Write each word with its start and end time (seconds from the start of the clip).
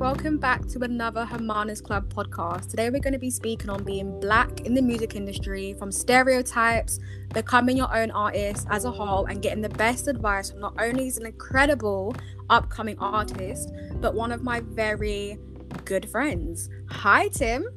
welcome 0.00 0.38
back 0.38 0.66
to 0.66 0.78
another 0.82 1.26
Hermanas 1.26 1.82
Club 1.82 2.10
podcast. 2.10 2.70
Today 2.70 2.88
we're 2.88 3.00
going 3.00 3.12
to 3.12 3.18
be 3.18 3.28
speaking 3.28 3.68
on 3.68 3.84
being 3.84 4.18
black 4.18 4.62
in 4.62 4.72
the 4.72 4.80
music 4.80 5.14
industry, 5.14 5.74
from 5.74 5.92
stereotypes, 5.92 6.98
becoming 7.34 7.76
your 7.76 7.94
own 7.94 8.10
artist 8.12 8.66
as 8.70 8.86
a 8.86 8.90
whole, 8.90 9.26
and 9.26 9.42
getting 9.42 9.60
the 9.60 9.68
best 9.68 10.08
advice 10.08 10.50
from 10.50 10.60
not 10.60 10.74
only 10.78 11.08
as 11.08 11.18
an 11.18 11.26
incredible 11.26 12.16
upcoming 12.48 12.98
artist, 12.98 13.74
but 13.96 14.14
one 14.14 14.32
of 14.32 14.42
my 14.42 14.60
very 14.60 15.38
good 15.84 16.08
friends. 16.08 16.70
Hi, 16.88 17.28
Tim. 17.28 17.68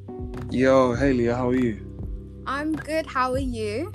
Yo, 0.50 0.96
Haley, 0.96 1.26
how 1.26 1.50
are 1.50 1.56
you? 1.56 1.86
I'm 2.48 2.74
good. 2.74 3.06
How 3.06 3.34
are 3.34 3.38
you? 3.38 3.92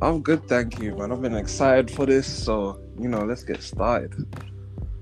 I'm 0.00 0.22
good, 0.22 0.46
thank 0.46 0.78
you, 0.78 0.94
man. 0.94 1.10
I've 1.10 1.20
been 1.20 1.34
excited 1.34 1.90
for 1.90 2.06
this, 2.06 2.28
so 2.28 2.80
you 2.96 3.08
know, 3.08 3.24
let's 3.24 3.42
get 3.42 3.60
started. 3.60 4.14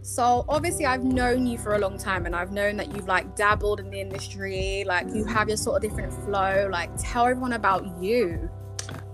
So 0.02 0.44
obviously 0.48 0.86
I've 0.86 1.04
known 1.04 1.46
you 1.46 1.58
for 1.58 1.74
a 1.74 1.78
long 1.78 1.98
time 1.98 2.26
and 2.26 2.34
I've 2.34 2.52
known 2.52 2.76
that 2.78 2.94
you've 2.94 3.06
like 3.06 3.36
dabbled 3.36 3.80
in 3.80 3.90
the 3.90 4.00
industry, 4.00 4.84
like 4.86 5.06
you 5.12 5.24
have 5.24 5.48
your 5.48 5.56
sort 5.56 5.76
of 5.76 5.90
different 5.90 6.12
flow. 6.24 6.68
Like 6.70 6.90
tell 6.98 7.26
everyone 7.26 7.52
about 7.52 7.86
you. 8.00 8.50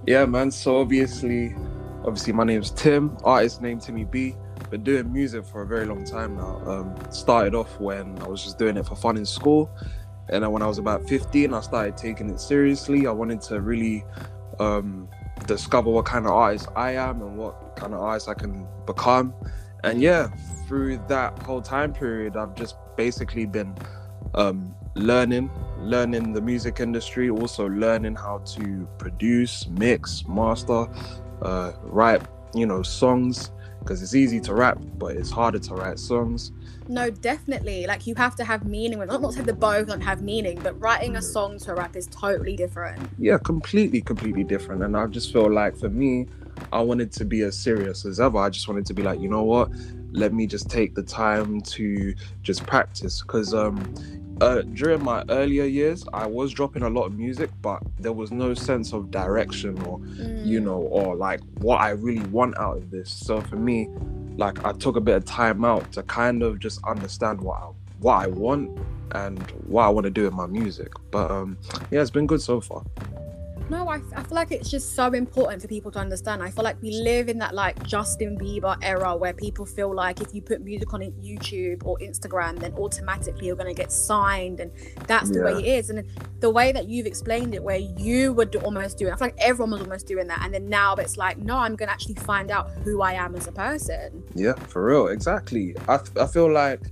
Yeah, 0.06 0.24
man. 0.26 0.50
So 0.50 0.78
obviously 0.78 1.54
obviously 2.04 2.32
my 2.32 2.44
name's 2.44 2.70
Tim, 2.70 3.16
artist 3.24 3.60
name 3.60 3.80
Timmy 3.80 4.04
B. 4.04 4.36
Been 4.70 4.84
doing 4.84 5.12
music 5.12 5.44
for 5.44 5.62
a 5.62 5.66
very 5.66 5.86
long 5.86 6.04
time 6.04 6.36
now. 6.36 6.62
Um, 6.66 6.96
started 7.10 7.54
off 7.54 7.80
when 7.80 8.18
I 8.20 8.28
was 8.28 8.42
just 8.42 8.58
doing 8.58 8.76
it 8.76 8.86
for 8.86 8.96
fun 8.96 9.16
in 9.16 9.26
school. 9.26 9.70
And 10.28 10.42
then 10.42 10.50
when 10.50 10.62
I 10.62 10.66
was 10.66 10.78
about 10.78 11.08
15, 11.08 11.54
I 11.54 11.60
started 11.60 11.96
taking 11.96 12.30
it 12.30 12.40
seriously. 12.40 13.06
I 13.06 13.12
wanted 13.12 13.40
to 13.42 13.60
really 13.60 14.04
um, 14.58 15.08
discover 15.46 15.90
what 15.90 16.04
kind 16.04 16.26
of 16.26 16.32
artist 16.32 16.68
I 16.74 16.92
am 16.92 17.22
and 17.22 17.36
what 17.36 17.76
kind 17.76 17.94
of 17.94 18.00
artist 18.00 18.28
I 18.28 18.34
can 18.34 18.66
become. 18.86 19.34
And 19.84 20.00
yeah, 20.00 20.30
through 20.66 20.98
that 21.08 21.38
whole 21.42 21.62
time 21.62 21.92
period, 21.92 22.36
I've 22.36 22.54
just 22.54 22.76
basically 22.96 23.46
been 23.46 23.74
um, 24.34 24.74
learning, 24.94 25.50
learning 25.78 26.32
the 26.32 26.40
music 26.40 26.80
industry, 26.80 27.30
also 27.30 27.68
learning 27.68 28.16
how 28.16 28.38
to 28.38 28.88
produce, 28.98 29.66
mix, 29.68 30.24
master, 30.28 30.86
uh, 31.42 31.72
write, 31.82 32.22
you 32.54 32.66
know, 32.66 32.82
songs. 32.82 33.50
Because 33.80 34.02
it's 34.02 34.16
easy 34.16 34.40
to 34.40 34.52
rap, 34.52 34.78
but 34.98 35.16
it's 35.16 35.30
harder 35.30 35.60
to 35.60 35.74
write 35.74 36.00
songs. 36.00 36.50
No, 36.88 37.08
definitely. 37.08 37.86
Like 37.86 38.04
you 38.08 38.16
have 38.16 38.34
to 38.34 38.44
have 38.44 38.64
meaning. 38.66 38.98
Not 38.98 39.22
not 39.22 39.32
say 39.32 39.42
the 39.42 39.52
both 39.52 39.86
don't 39.86 40.00
have 40.00 40.22
meaning, 40.22 40.58
but 40.60 40.80
writing 40.80 41.14
a 41.14 41.22
song 41.22 41.56
to 41.60 41.70
a 41.70 41.74
rap 41.76 41.94
is 41.94 42.08
totally 42.08 42.56
different. 42.56 43.08
Yeah, 43.16 43.38
completely, 43.38 44.00
completely 44.00 44.42
different. 44.42 44.82
And 44.82 44.96
I 44.96 45.06
just 45.06 45.32
feel 45.32 45.48
like 45.52 45.76
for 45.76 45.88
me, 45.88 46.26
I 46.72 46.80
wanted 46.80 47.12
to 47.12 47.24
be 47.24 47.42
as 47.42 47.56
serious 47.56 48.04
as 48.04 48.18
ever. 48.18 48.38
I 48.38 48.50
just 48.50 48.66
wanted 48.66 48.86
to 48.86 48.94
be 48.94 49.02
like, 49.02 49.20
you 49.20 49.28
know 49.28 49.44
what? 49.44 49.70
Let 50.16 50.32
me 50.32 50.46
just 50.46 50.70
take 50.70 50.94
the 50.94 51.02
time 51.02 51.60
to 51.60 52.14
just 52.42 52.66
practice. 52.66 53.20
Because 53.20 53.52
um, 53.52 53.94
uh, 54.40 54.62
during 54.62 55.04
my 55.04 55.24
earlier 55.28 55.64
years, 55.64 56.06
I 56.12 56.26
was 56.26 56.52
dropping 56.52 56.82
a 56.82 56.88
lot 56.88 57.04
of 57.04 57.12
music, 57.12 57.50
but 57.60 57.82
there 57.98 58.12
was 58.12 58.30
no 58.32 58.54
sense 58.54 58.92
of 58.92 59.10
direction 59.10 59.78
or, 59.82 59.98
mm. 59.98 60.46
you 60.46 60.60
know, 60.60 60.78
or 60.78 61.16
like 61.16 61.40
what 61.58 61.80
I 61.80 61.90
really 61.90 62.26
want 62.28 62.56
out 62.58 62.78
of 62.78 62.90
this. 62.90 63.10
So 63.10 63.40
for 63.42 63.56
me, 63.56 63.88
like 64.36 64.64
I 64.64 64.72
took 64.72 64.96
a 64.96 65.00
bit 65.00 65.16
of 65.16 65.24
time 65.26 65.64
out 65.64 65.92
to 65.92 66.02
kind 66.02 66.42
of 66.42 66.60
just 66.60 66.82
understand 66.84 67.40
what 67.40 67.58
I, 67.58 67.66
what 68.00 68.22
I 68.22 68.26
want 68.26 68.78
and 69.12 69.38
what 69.66 69.84
I 69.84 69.88
want 69.88 70.04
to 70.04 70.10
do 70.10 70.24
with 70.24 70.34
my 70.34 70.46
music. 70.46 70.92
But 71.10 71.30
um, 71.30 71.58
yeah, 71.90 72.00
it's 72.00 72.10
been 72.10 72.26
good 72.26 72.42
so 72.42 72.60
far. 72.60 72.84
No, 73.68 73.88
I, 73.88 73.96
I 74.14 74.22
feel 74.22 74.36
like 74.36 74.52
it's 74.52 74.70
just 74.70 74.94
so 74.94 75.12
important 75.12 75.60
for 75.60 75.66
people 75.66 75.90
to 75.90 75.98
understand. 75.98 76.40
I 76.40 76.50
feel 76.50 76.62
like 76.62 76.80
we 76.80 76.92
live 76.92 77.28
in 77.28 77.38
that 77.38 77.52
like 77.52 77.82
Justin 77.84 78.38
Bieber 78.38 78.78
era 78.80 79.16
where 79.16 79.32
people 79.32 79.66
feel 79.66 79.92
like 79.92 80.20
if 80.20 80.32
you 80.32 80.40
put 80.40 80.60
music 80.60 80.94
on 80.94 81.00
YouTube 81.00 81.84
or 81.84 81.98
Instagram, 81.98 82.60
then 82.60 82.74
automatically 82.74 83.48
you're 83.48 83.56
going 83.56 83.74
to 83.74 83.80
get 83.80 83.90
signed, 83.90 84.60
and 84.60 84.70
that's 85.08 85.30
the 85.30 85.40
yeah. 85.40 85.44
way 85.44 85.52
it 85.62 85.66
is. 85.66 85.90
And 85.90 86.06
the 86.38 86.50
way 86.50 86.70
that 86.70 86.88
you've 86.88 87.06
explained 87.06 87.54
it, 87.54 87.62
where 87.62 87.78
you 87.78 88.32
would 88.34 88.54
almost 88.56 88.98
do 88.98 89.08
it, 89.08 89.12
I 89.12 89.16
feel 89.16 89.26
like 89.28 89.38
everyone 89.38 89.72
was 89.72 89.80
almost 89.80 90.06
doing 90.06 90.28
that, 90.28 90.42
and 90.42 90.54
then 90.54 90.68
now 90.68 90.94
it's 90.94 91.16
like, 91.16 91.38
no, 91.38 91.56
I'm 91.56 91.74
going 91.74 91.88
to 91.88 91.92
actually 91.92 92.14
find 92.14 92.52
out 92.52 92.70
who 92.84 93.02
I 93.02 93.14
am 93.14 93.34
as 93.34 93.48
a 93.48 93.52
person. 93.52 94.22
Yeah, 94.36 94.54
for 94.54 94.84
real, 94.86 95.08
exactly. 95.08 95.74
I 95.88 95.98
I 96.20 96.26
feel 96.26 96.52
like 96.52 96.82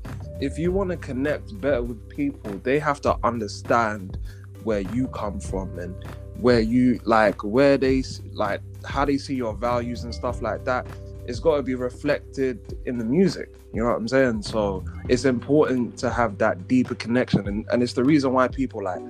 if 0.41 0.59
you 0.59 0.73
want 0.73 0.91
to 0.91 0.97
connect 0.97 1.61
better 1.61 1.83
with 1.83 2.09
people, 2.09 2.51
they 2.65 2.81
have 2.81 3.01
to 3.03 3.17
understand 3.23 4.19
where 4.65 4.81
you 4.81 5.07
come 5.09 5.39
from 5.39 5.79
and 5.79 5.95
where 6.41 6.61
you 6.61 7.01
like 7.05 7.43
where 7.45 7.77
they 7.79 8.03
like 8.33 8.61
how 8.85 9.05
they 9.05 9.17
see 9.17 9.35
your 9.35 9.55
values 9.55 10.05
and 10.05 10.15
stuff 10.15 10.43
like 10.43 10.65
that 10.65 10.87
it's 11.27 11.41
got 11.41 11.57
to 11.57 11.63
be 11.63 11.75
reflected 11.75 12.79
in 12.87 12.99
the 12.99 13.05
music 13.05 13.55
you 13.73 13.83
know 13.83 13.89
what 13.89 13.97
i'm 13.97 14.07
saying? 14.09 14.43
So 14.43 14.85
it's 15.09 15.25
important 15.25 15.97
to 15.99 16.11
have 16.11 16.39
that 16.39 16.69
deeper 16.69 16.95
connection 16.95 17.49
and, 17.49 17.67
and 17.71 17.83
it's 17.83 17.95
the 17.95 18.05
reason 18.05 18.33
why 18.33 18.49
people 18.49 18.85
like 18.85 19.01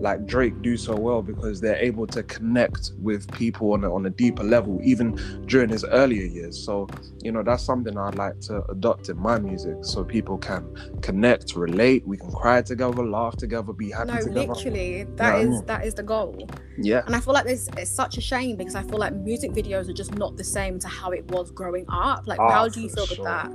like 0.00 0.26
drake 0.26 0.60
do 0.62 0.76
so 0.76 0.94
well 0.94 1.22
because 1.22 1.60
they're 1.60 1.76
able 1.76 2.06
to 2.06 2.22
connect 2.24 2.92
with 2.98 3.30
people 3.32 3.72
on 3.72 3.84
a, 3.84 3.92
on 3.92 4.06
a 4.06 4.10
deeper 4.10 4.44
level 4.44 4.78
even 4.82 5.14
during 5.46 5.68
his 5.68 5.84
earlier 5.84 6.24
years 6.24 6.58
so 6.58 6.86
you 7.22 7.32
know 7.32 7.42
that's 7.42 7.62
something 7.62 7.96
i'd 7.98 8.14
like 8.14 8.38
to 8.40 8.62
adopt 8.70 9.08
in 9.08 9.18
my 9.18 9.38
music 9.38 9.76
so 9.82 10.04
people 10.04 10.38
can 10.38 10.64
connect 11.02 11.56
relate 11.56 12.06
we 12.06 12.16
can 12.16 12.30
cry 12.32 12.62
together 12.62 13.04
laugh 13.04 13.36
together 13.36 13.72
be 13.72 13.90
happy 13.90 14.12
together. 14.12 14.30
no 14.30 14.54
together. 14.54 14.54
literally 14.54 15.04
that 15.16 15.40
is 15.40 15.62
that 15.62 15.84
is 15.84 15.94
the 15.94 16.02
goal 16.02 16.48
yeah 16.78 17.02
and 17.06 17.16
i 17.16 17.20
feel 17.20 17.34
like 17.34 17.46
this 17.46 17.68
it's 17.76 17.90
such 17.90 18.16
a 18.18 18.20
shame 18.20 18.56
because 18.56 18.74
i 18.74 18.82
feel 18.82 18.98
like 18.98 19.14
music 19.14 19.52
videos 19.52 19.88
are 19.88 19.94
just 19.94 20.14
not 20.14 20.36
the 20.36 20.44
same 20.44 20.78
to 20.78 20.88
how 20.88 21.10
it 21.10 21.24
was 21.32 21.50
growing 21.50 21.84
up 21.88 22.26
like 22.26 22.38
oh, 22.38 22.48
how 22.48 22.68
do 22.68 22.80
you 22.80 22.88
feel 22.88 23.06
sure. 23.06 23.16
with 23.16 23.24
that 23.24 23.50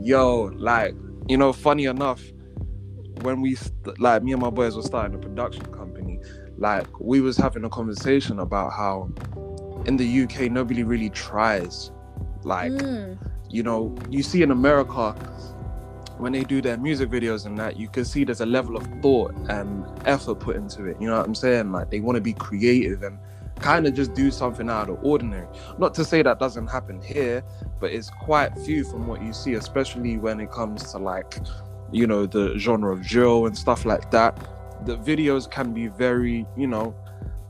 yo 0.00 0.50
like 0.56 0.94
you 1.28 1.36
know 1.36 1.52
funny 1.52 1.84
enough 1.84 2.22
when 3.26 3.40
we 3.40 3.56
like 3.98 4.22
me 4.22 4.32
and 4.32 4.40
my 4.40 4.50
boys 4.50 4.76
were 4.76 4.82
starting 4.82 5.16
a 5.16 5.18
production 5.18 5.66
company 5.72 6.20
like 6.58 6.86
we 7.00 7.20
was 7.20 7.36
having 7.36 7.64
a 7.64 7.68
conversation 7.68 8.38
about 8.38 8.72
how 8.72 9.10
in 9.84 9.96
the 9.96 10.22
uk 10.22 10.40
nobody 10.42 10.84
really 10.84 11.10
tries 11.10 11.90
like 12.44 12.70
mm. 12.70 13.18
you 13.50 13.64
know 13.64 13.92
you 14.10 14.22
see 14.22 14.42
in 14.42 14.52
america 14.52 15.10
when 16.18 16.30
they 16.32 16.44
do 16.44 16.62
their 16.62 16.76
music 16.78 17.10
videos 17.10 17.46
and 17.46 17.58
that 17.58 17.76
you 17.76 17.88
can 17.88 18.04
see 18.04 18.22
there's 18.22 18.40
a 18.40 18.46
level 18.46 18.76
of 18.76 18.86
thought 19.02 19.34
and 19.50 19.84
effort 20.06 20.36
put 20.36 20.54
into 20.54 20.84
it 20.84 20.96
you 21.00 21.08
know 21.08 21.16
what 21.16 21.26
i'm 21.26 21.34
saying 21.34 21.72
like 21.72 21.90
they 21.90 21.98
want 21.98 22.14
to 22.14 22.22
be 22.22 22.32
creative 22.32 23.02
and 23.02 23.18
kind 23.58 23.86
of 23.86 23.94
just 23.94 24.14
do 24.14 24.30
something 24.30 24.68
out 24.68 24.88
of 24.88 25.00
the 25.00 25.02
ordinary. 25.02 25.46
Not 25.78 25.94
to 25.94 26.04
say 26.04 26.22
that 26.22 26.38
doesn't 26.38 26.66
happen 26.66 27.00
here, 27.00 27.42
but 27.80 27.90
it's 27.90 28.10
quite 28.10 28.56
few 28.58 28.84
from 28.84 29.06
what 29.06 29.22
you 29.22 29.32
see, 29.32 29.54
especially 29.54 30.18
when 30.18 30.40
it 30.40 30.50
comes 30.50 30.92
to 30.92 30.98
like, 30.98 31.38
you 31.92 32.06
know, 32.06 32.26
the 32.26 32.58
genre 32.58 32.92
of 32.92 33.02
drill 33.02 33.46
and 33.46 33.56
stuff 33.56 33.84
like 33.84 34.10
that. 34.10 34.36
The 34.84 34.96
videos 34.98 35.50
can 35.50 35.72
be 35.72 35.86
very, 35.86 36.46
you 36.56 36.66
know, 36.66 36.94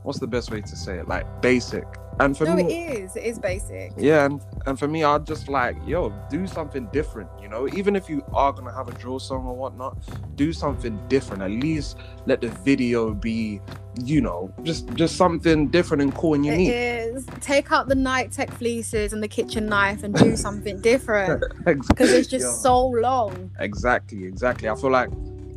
what's 0.03 0.19
the 0.19 0.27
best 0.27 0.51
way 0.51 0.61
to 0.61 0.75
say 0.75 0.99
it? 0.99 1.07
Like 1.07 1.41
basic 1.41 1.85
and 2.19 2.37
for 2.37 2.45
no, 2.45 2.55
me, 2.55 2.63
it 2.63 2.99
is. 2.99 3.15
It 3.15 3.23
is 3.23 3.39
basic. 3.39 3.93
Yeah, 3.95 4.25
and, 4.25 4.41
and 4.65 4.79
for 4.79 4.87
me, 4.87 5.03
I'd 5.03 5.25
just 5.25 5.47
like, 5.47 5.75
yo, 5.85 6.09
do 6.29 6.47
something 6.47 6.87
different. 6.91 7.29
You 7.41 7.47
know, 7.47 7.67
even 7.69 7.95
if 7.95 8.09
you 8.09 8.23
are 8.33 8.51
gonna 8.51 8.73
have 8.73 8.87
a 8.87 8.93
drill 8.93 9.19
song 9.19 9.45
or 9.45 9.55
whatnot, 9.55 9.97
do 10.35 10.51
something 10.51 10.99
different. 11.07 11.43
At 11.43 11.51
least 11.51 11.97
let 12.25 12.41
the 12.41 12.49
video 12.49 13.13
be, 13.13 13.61
you 14.03 14.21
know, 14.21 14.53
just 14.63 14.87
just 14.95 15.15
something 15.15 15.67
different 15.67 16.01
and 16.01 16.13
cool 16.15 16.33
and 16.33 16.45
unique. 16.45 16.69
It 16.69 17.15
is. 17.15 17.25
Take 17.39 17.71
out 17.71 17.87
the 17.87 17.95
Nike 17.95 18.29
Tech 18.29 18.51
fleeces 18.51 19.13
and 19.13 19.21
the 19.21 19.27
kitchen 19.27 19.67
knife 19.67 20.03
and 20.03 20.15
do 20.15 20.35
something 20.35 20.81
different 20.81 21.43
because 21.65 22.11
it's 22.11 22.27
just 22.27 22.45
yo. 22.45 22.51
so 22.51 22.87
long. 22.87 23.51
Exactly, 23.59 24.25
exactly. 24.25 24.69
I 24.69 24.75
feel 24.75 24.91
like 24.91 25.09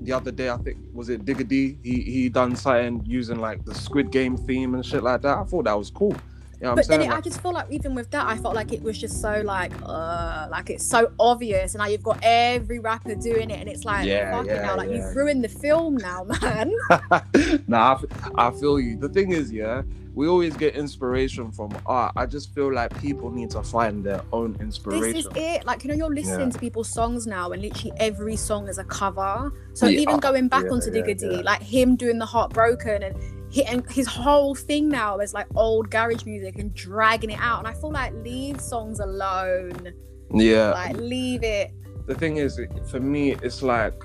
the 0.03 0.13
other 0.13 0.31
day, 0.31 0.51
I 0.51 0.57
think 0.59 0.79
was 0.93 1.09
it 1.09 1.25
Digga 1.25 1.47
D. 1.49 1.79
He 1.83 2.03
he 2.03 2.29
done 2.29 2.55
something 2.55 3.03
using 3.07 3.39
like 3.39 3.65
the 3.65 3.75
Squid 3.75 4.11
Game 4.11 4.37
theme 4.37 4.75
and 4.75 4.85
shit 4.85 5.03
like 5.03 5.23
that. 5.23 5.39
I 5.39 5.45
thought 5.45 5.65
that 5.65 5.79
was 5.79 5.91
cool. 5.91 6.15
You 6.61 6.67
know 6.67 6.75
but 6.75 6.89
then 6.89 7.01
it, 7.01 7.11
I 7.11 7.23
just 7.23 7.41
feel 7.41 7.53
like 7.53 7.71
even 7.71 7.95
with 7.95 8.11
that, 8.11 8.27
I 8.27 8.37
felt 8.37 8.55
like 8.55 8.71
it 8.73 8.83
was 8.83 8.99
just 8.99 9.23
so 9.23 9.41
like, 9.41 9.73
uh, 9.83 10.47
like 10.51 10.69
it's 10.69 10.85
so 10.85 11.11
obvious, 11.19 11.75
and 11.75 11.81
now 11.81 11.87
you've 11.87 12.03
got 12.03 12.19
every 12.23 12.79
rapper 12.79 13.15
doing 13.15 13.51
it, 13.51 13.61
and 13.61 13.69
it's 13.69 13.87
like, 13.87 14.07
yeah, 14.07 14.31
fucking 14.33 14.51
yeah, 14.51 14.67
hell, 14.67 14.77
like 14.77 14.91
yeah. 14.91 14.97
you've 14.97 15.17
ruined 15.17 15.43
the 15.43 15.49
film 15.49 15.97
now, 15.97 16.25
man. 16.43 16.75
nah, 17.67 17.99
I, 18.37 18.49
I 18.49 18.51
feel 18.51 18.79
you. 18.79 18.99
The 18.99 19.09
thing 19.09 19.33
is, 19.33 19.51
yeah, 19.51 19.83
we 20.15 20.29
always 20.29 20.55
get 20.55 20.75
inspiration 20.75 21.51
from 21.51 21.71
art. 21.87 22.13
I 22.17 22.27
just 22.27 22.55
feel 22.55 22.73
like 22.73 22.99
people 23.01 23.31
need 23.31 23.51
to 23.53 23.63
find 23.63 24.05
their 24.05 24.23
own 24.33 24.55
inspiration. 24.61 25.13
This 25.13 25.27
is 25.27 25.33
it. 25.35 25.65
Like, 25.65 25.83
you 25.83 25.89
know, 25.89 25.95
you're 25.95 26.15
listening 26.15 26.49
yeah. 26.49 26.53
to 26.53 26.59
people's 26.59 26.91
songs 26.91 27.27
now, 27.27 27.53
and 27.53 27.63
literally 27.63 27.97
every 27.99 28.37
song 28.37 28.69
is 28.69 28.77
a 28.77 28.85
cover. 28.85 29.51
So 29.73 29.87
yeah. 29.87 30.01
even 30.01 30.19
going 30.19 30.49
back 30.49 30.65
yeah, 30.65 30.73
onto 30.73 30.91
Digga 30.91 31.19
D, 31.19 31.43
like 31.43 31.63
him 31.63 31.97
doing 31.97 32.19
the 32.19 32.27
Heartbroken 32.27 33.03
and 33.03 33.40
he, 33.51 33.65
and 33.65 33.89
his 33.91 34.07
whole 34.07 34.55
thing 34.55 34.89
now 34.89 35.19
is 35.19 35.35
like 35.35 35.47
old 35.57 35.91
garage 35.91 36.25
music 36.25 36.59
and 36.59 36.73
dragging 36.73 37.31
it 37.31 37.41
out. 37.41 37.59
And 37.59 37.69
I 37.69 37.73
feel 37.75 37.91
like 37.91 38.15
leave 38.15 38.61
songs 38.61 39.01
alone. 39.01 39.93
Yeah. 40.33 40.71
Like 40.71 40.97
leave 40.97 41.43
it. 41.43 41.73
The 42.07 42.15
thing 42.15 42.37
is, 42.37 42.61
for 42.89 43.01
me, 43.01 43.33
it's 43.43 43.63
like 43.63 44.03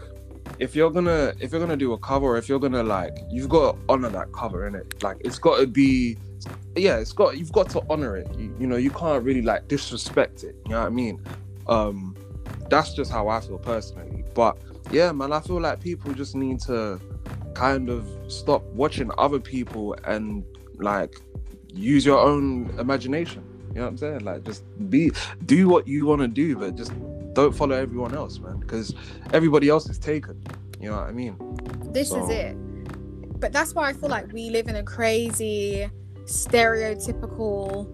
if 0.60 0.76
you're 0.76 0.92
gonna 0.92 1.34
if 1.40 1.52
you're 1.52 1.62
gonna 1.62 1.78
do 1.78 1.94
a 1.94 1.98
cover, 2.00 2.38
if 2.38 2.50
you're 2.50 2.60
gonna 2.60 2.84
like, 2.84 3.18
you've 3.30 3.50
got 3.50 3.74
to 3.74 3.80
honor 3.88 4.10
that 4.10 4.32
cover 4.32 4.68
in 4.68 4.76
it. 4.76 5.02
Like 5.04 5.18
it's 5.22 5.38
got 5.38 5.60
to 5.60 5.68
be, 5.68 6.18
yeah, 6.76 6.98
it's 6.98 7.14
got 7.14 7.38
you've 7.38 7.52
got 7.52 7.70
to 7.72 7.84
honor 7.90 8.18
it. 8.18 8.28
You, 8.38 8.56
you 8.60 8.68
know, 8.68 8.78
you 8.78 8.90
can't 8.90 9.24
really 9.24 9.42
like 9.44 9.68
disrespect 9.68 10.44
it. 10.44 10.56
You 10.66 10.72
know 10.72 10.80
what 10.82 10.88
I 10.88 10.90
mean? 10.90 11.22
Um, 11.68 12.16
that's 12.70 12.94
just 12.94 13.12
how 13.12 13.28
I 13.28 13.42
feel 13.42 13.60
personally. 13.60 14.24
But 14.34 14.58
yeah, 14.92 15.12
man, 15.12 15.32
I 15.32 15.40
feel 15.40 15.62
like 15.62 15.82
people 15.82 16.14
just 16.14 16.36
need 16.36 16.60
to 16.62 17.00
kind 17.56 17.90
of 17.90 18.08
stop 18.28 18.64
watching 18.74 19.10
other 19.18 19.40
people 19.40 19.96
and 20.06 20.44
like 20.78 21.20
use 21.74 22.06
your 22.06 22.20
own 22.20 22.74
imagination. 22.80 23.44
You 23.70 23.76
know 23.76 23.82
what 23.82 23.92
I'm 23.92 23.98
saying? 23.98 24.20
Like 24.20 24.44
just 24.44 24.64
be 24.90 25.12
do 25.46 25.68
what 25.68 25.88
you 25.88 26.06
want 26.06 26.22
to 26.22 26.28
do, 26.28 26.56
but 26.58 26.76
just 26.76 26.94
don't 27.34 27.54
follow 27.54 27.76
everyone 27.76 28.16
else, 28.16 28.40
man, 28.40 28.60
because 28.60 28.94
everybody 29.34 29.70
else 29.70 29.90
is 29.90 29.98
taken. 29.98 30.42
You 30.80 30.92
know 30.92 30.98
what 30.98 31.08
I 31.08 31.12
mean? 31.12 31.36
This 31.92 32.10
so. 32.10 32.24
is 32.24 32.30
it. 32.30 32.56
But 33.40 33.52
that's 33.52 33.74
why 33.74 33.90
I 33.90 33.94
feel 33.94 34.10
like 34.10 34.32
we 34.32 34.50
live 34.50 34.68
in 34.68 34.78
a 34.78 34.84
crazy 34.84 35.90
stereotypical 36.24 37.88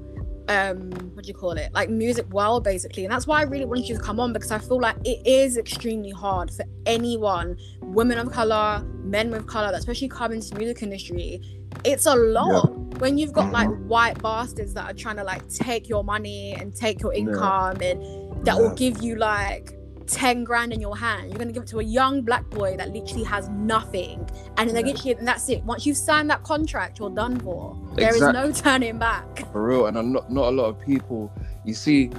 um 0.51 0.91
what 1.13 1.23
do 1.23 1.27
you 1.27 1.33
call 1.33 1.51
it 1.51 1.71
like 1.73 1.89
music 1.89 2.27
world 2.31 2.63
basically 2.63 3.03
and 3.05 3.11
that's 3.11 3.27
why 3.27 3.39
i 3.39 3.43
really 3.43 3.65
wanted 3.65 3.87
you 3.87 3.95
to 3.95 4.01
come 4.01 4.19
on 4.19 4.33
because 4.33 4.51
i 4.51 4.57
feel 4.57 4.79
like 4.79 4.95
it 5.05 5.25
is 5.25 5.57
extremely 5.57 6.11
hard 6.11 6.51
for 6.51 6.65
anyone 6.85 7.57
women 7.81 8.17
of 8.17 8.31
color 8.31 8.83
men 9.03 9.31
with 9.31 9.47
color 9.47 9.71
especially 9.73 10.07
come 10.07 10.31
into 10.31 10.49
the 10.49 10.55
music 10.55 10.83
industry 10.83 11.41
it's 11.85 12.05
a 12.05 12.15
lot 12.15 12.69
yeah. 12.69 12.97
when 12.99 13.17
you've 13.17 13.33
got 13.33 13.51
like 13.51 13.67
mm-hmm. 13.67 13.87
white 13.87 14.21
bastards 14.21 14.73
that 14.73 14.89
are 14.89 14.93
trying 14.93 15.15
to 15.15 15.23
like 15.23 15.47
take 15.47 15.87
your 15.87 16.03
money 16.03 16.53
and 16.59 16.75
take 16.75 17.01
your 17.01 17.13
income 17.13 17.77
yeah. 17.81 17.89
and 17.89 18.45
that 18.45 18.55
yeah. 18.55 18.61
will 18.61 18.75
give 18.75 19.01
you 19.01 19.15
like 19.15 19.71
10 20.11 20.43
grand 20.43 20.73
in 20.73 20.81
your 20.81 20.97
hand 20.97 21.29
you're 21.29 21.37
going 21.37 21.47
to 21.47 21.53
give 21.53 21.63
it 21.63 21.69
to 21.69 21.79
a 21.79 21.83
young 21.83 22.21
black 22.21 22.47
boy 22.49 22.75
that 22.77 22.89
literally 22.91 23.23
has 23.23 23.49
nothing. 23.49 24.27
And 24.57 24.69
then 24.69 24.75
they 24.75 24.83
get 24.83 25.03
you 25.05 25.15
and 25.15 25.27
that's 25.27 25.49
it. 25.49 25.63
Once 25.63 25.85
you've 25.85 25.97
signed 25.97 26.29
that 26.29 26.43
contract 26.43 26.99
you're 26.99 27.09
done 27.09 27.39
for. 27.39 27.77
There 27.95 28.09
exactly. 28.09 28.49
is 28.49 28.57
no 28.57 28.63
turning 28.63 28.97
back. 28.97 29.51
for 29.51 29.65
real 29.65 29.85
and 29.87 30.13
not, 30.13 30.31
not 30.31 30.49
a 30.49 30.51
lot 30.51 30.65
of 30.65 30.79
people 30.79 31.31
you 31.65 31.73
see 31.73 32.11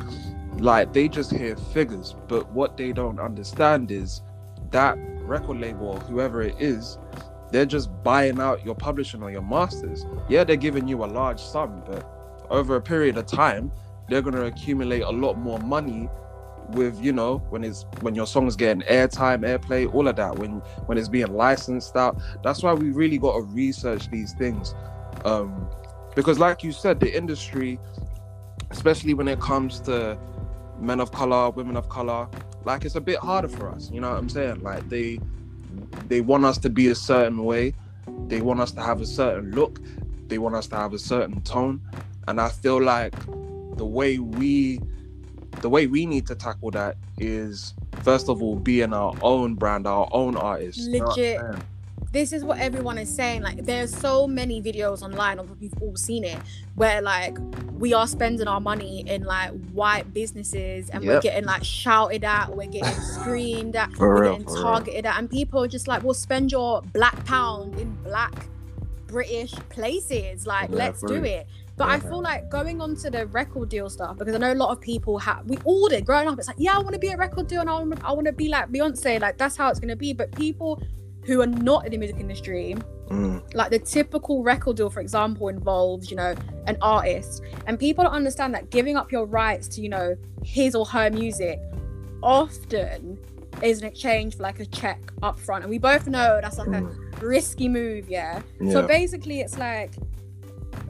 like 0.58 0.92
they 0.92 1.08
just 1.08 1.30
hear 1.30 1.56
figures 1.56 2.14
but 2.28 2.50
what 2.52 2.76
they 2.76 2.92
don't 2.92 3.18
understand 3.18 3.90
is 3.90 4.22
that 4.70 4.96
record 5.22 5.60
label 5.60 5.88
or 5.88 6.00
whoever 6.00 6.42
it 6.42 6.54
is 6.58 6.98
they're 7.50 7.66
just 7.66 7.90
buying 8.02 8.40
out 8.40 8.64
your 8.64 8.74
publishing 8.74 9.22
or 9.22 9.30
your 9.30 9.42
masters. 9.42 10.06
Yeah 10.28 10.44
they're 10.44 10.56
giving 10.56 10.88
you 10.88 11.04
a 11.04 11.06
large 11.06 11.40
sum 11.40 11.82
but 11.86 12.08
over 12.50 12.76
a 12.76 12.80
period 12.80 13.16
of 13.18 13.26
time 13.26 13.70
they're 14.08 14.22
going 14.22 14.34
to 14.34 14.46
accumulate 14.46 15.02
a 15.02 15.10
lot 15.10 15.38
more 15.38 15.58
money 15.60 16.08
with 16.72 17.02
you 17.02 17.12
know 17.12 17.38
when 17.50 17.64
it's 17.64 17.86
when 18.00 18.14
your 18.14 18.26
song's 18.26 18.56
getting 18.56 18.82
airtime 18.84 19.40
airplay 19.40 19.92
all 19.92 20.08
of 20.08 20.16
that 20.16 20.38
when 20.38 20.60
when 20.86 20.98
it's 20.98 21.08
being 21.08 21.32
licensed 21.32 21.96
out. 21.96 22.20
That's 22.42 22.62
why 22.62 22.72
we 22.74 22.90
really 22.90 23.18
got 23.18 23.34
to 23.34 23.42
research 23.42 24.10
these 24.10 24.32
things 24.34 24.74
um 25.24 25.68
because 26.14 26.38
like 26.38 26.62
you 26.62 26.72
said 26.72 26.98
the 26.98 27.14
industry 27.16 27.78
especially 28.70 29.14
when 29.14 29.28
it 29.28 29.38
comes 29.40 29.80
to 29.80 30.18
men 30.80 31.00
of 31.00 31.12
color 31.12 31.50
women 31.50 31.76
of 31.76 31.88
color 31.88 32.26
like 32.64 32.84
it's 32.84 32.96
a 32.96 33.00
bit 33.00 33.18
harder 33.18 33.48
for 33.48 33.70
us 33.70 33.90
you 33.92 34.00
know 34.00 34.10
what 34.10 34.18
i'm 34.18 34.28
saying? 34.28 34.62
Like 34.62 34.88
they 34.88 35.20
they 36.08 36.20
want 36.20 36.44
us 36.44 36.58
to 36.58 36.70
be 36.70 36.88
a 36.88 36.94
certain 36.94 37.44
way. 37.44 37.74
They 38.28 38.40
want 38.40 38.60
us 38.60 38.72
to 38.72 38.82
have 38.82 39.00
a 39.00 39.06
certain 39.06 39.50
look. 39.52 39.80
They 40.28 40.38
want 40.38 40.54
us 40.54 40.66
to 40.68 40.76
have 40.76 40.92
a 40.92 40.98
certain 40.98 41.40
tone. 41.42 41.80
And 42.28 42.40
i 42.40 42.48
feel 42.48 42.80
like 42.80 43.14
the 43.76 43.84
way 43.84 44.18
we 44.18 44.80
the 45.60 45.68
way 45.68 45.86
we 45.86 46.06
need 46.06 46.26
to 46.26 46.34
tackle 46.34 46.70
that 46.72 46.96
is 47.18 47.74
first 48.02 48.28
of 48.28 48.42
all 48.42 48.56
being 48.56 48.92
our 48.92 49.14
own 49.22 49.54
brand, 49.54 49.86
our 49.86 50.08
own 50.12 50.36
artist. 50.36 50.88
Legit. 50.88 51.40
this 52.10 52.32
is 52.32 52.44
what 52.44 52.58
everyone 52.58 52.98
is 52.98 53.14
saying. 53.14 53.42
Like, 53.42 53.64
there's 53.64 53.94
so 53.94 54.26
many 54.26 54.60
videos 54.60 55.02
online, 55.02 55.38
of 55.38 55.60
we've 55.60 55.74
all 55.80 55.96
seen 55.96 56.24
it, 56.24 56.38
where 56.74 57.00
like 57.00 57.36
we 57.78 57.92
are 57.92 58.06
spending 58.06 58.48
our 58.48 58.60
money 58.60 59.04
in 59.08 59.24
like 59.24 59.50
white 59.72 60.12
businesses 60.12 60.90
and 60.90 61.04
yep. 61.04 61.14
we're 61.14 61.20
getting 61.20 61.44
like 61.44 61.64
shouted 61.64 62.24
at, 62.24 62.54
we're 62.54 62.66
getting 62.66 63.00
screamed 63.00 63.76
at, 63.76 63.92
for 63.92 64.08
we're 64.08 64.22
real, 64.22 64.38
getting 64.38 64.62
targeted 64.62 65.04
real. 65.04 65.12
at, 65.12 65.18
and 65.18 65.30
people 65.30 65.62
are 65.62 65.68
just 65.68 65.88
like, 65.88 66.02
"Well, 66.02 66.14
spend 66.14 66.50
your 66.50 66.82
black 66.92 67.24
pound 67.24 67.78
in 67.78 67.92
black 68.02 68.46
British 69.06 69.52
places. 69.68 70.46
Like, 70.46 70.70
yeah, 70.70 70.76
let's 70.76 71.02
do 71.02 71.22
it." 71.24 71.46
But 71.76 71.88
I 71.88 72.00
feel 72.00 72.20
like 72.20 72.50
going 72.50 72.80
on 72.80 72.96
to 72.96 73.10
the 73.10 73.26
record 73.26 73.70
deal 73.70 73.88
stuff 73.88 74.18
because 74.18 74.34
I 74.34 74.38
know 74.38 74.52
a 74.52 74.54
lot 74.54 74.70
of 74.70 74.80
people 74.80 75.18
have 75.18 75.44
we 75.46 75.56
all 75.64 75.88
did 75.88 76.04
growing 76.04 76.28
up. 76.28 76.38
It's 76.38 76.46
like, 76.46 76.56
yeah, 76.58 76.76
I 76.76 76.78
want 76.78 76.92
to 76.92 76.98
be 76.98 77.08
a 77.08 77.16
record 77.16 77.48
deal 77.48 77.60
and 77.62 77.70
I 77.70 77.74
want, 77.74 78.04
I 78.04 78.12
want 78.12 78.26
to 78.26 78.32
be 78.32 78.48
like 78.48 78.70
Beyonce. 78.70 79.20
Like 79.20 79.38
that's 79.38 79.56
how 79.56 79.70
it's 79.70 79.80
gonna 79.80 79.96
be. 79.96 80.12
But 80.12 80.32
people 80.32 80.82
who 81.24 81.40
are 81.40 81.46
not 81.46 81.86
in 81.86 81.92
the 81.92 81.98
music 81.98 82.18
industry, 82.18 82.76
mm. 83.08 83.54
like 83.54 83.70
the 83.70 83.78
typical 83.78 84.42
record 84.42 84.76
deal, 84.76 84.90
for 84.90 85.00
example, 85.00 85.48
involves 85.48 86.10
you 86.10 86.16
know 86.16 86.34
an 86.66 86.76
artist, 86.82 87.42
and 87.66 87.78
people 87.78 88.04
don't 88.04 88.12
understand 88.12 88.54
that 88.54 88.70
giving 88.70 88.96
up 88.96 89.10
your 89.10 89.24
rights 89.24 89.66
to 89.68 89.80
you 89.80 89.88
know 89.88 90.14
his 90.44 90.74
or 90.74 90.84
her 90.86 91.10
music 91.10 91.58
often 92.22 93.18
is 93.62 93.80
an 93.80 93.86
exchange 93.86 94.36
for 94.36 94.42
like 94.42 94.60
a 94.60 94.66
check 94.66 95.00
up 95.22 95.38
front, 95.38 95.64
and 95.64 95.70
we 95.70 95.78
both 95.78 96.06
know 96.06 96.38
that's 96.42 96.58
like 96.58 96.68
mm. 96.68 97.22
a 97.22 97.26
risky 97.26 97.68
move. 97.68 98.08
Yeah? 98.08 98.42
yeah. 98.60 98.72
So 98.72 98.86
basically, 98.86 99.40
it's 99.40 99.56
like 99.58 99.92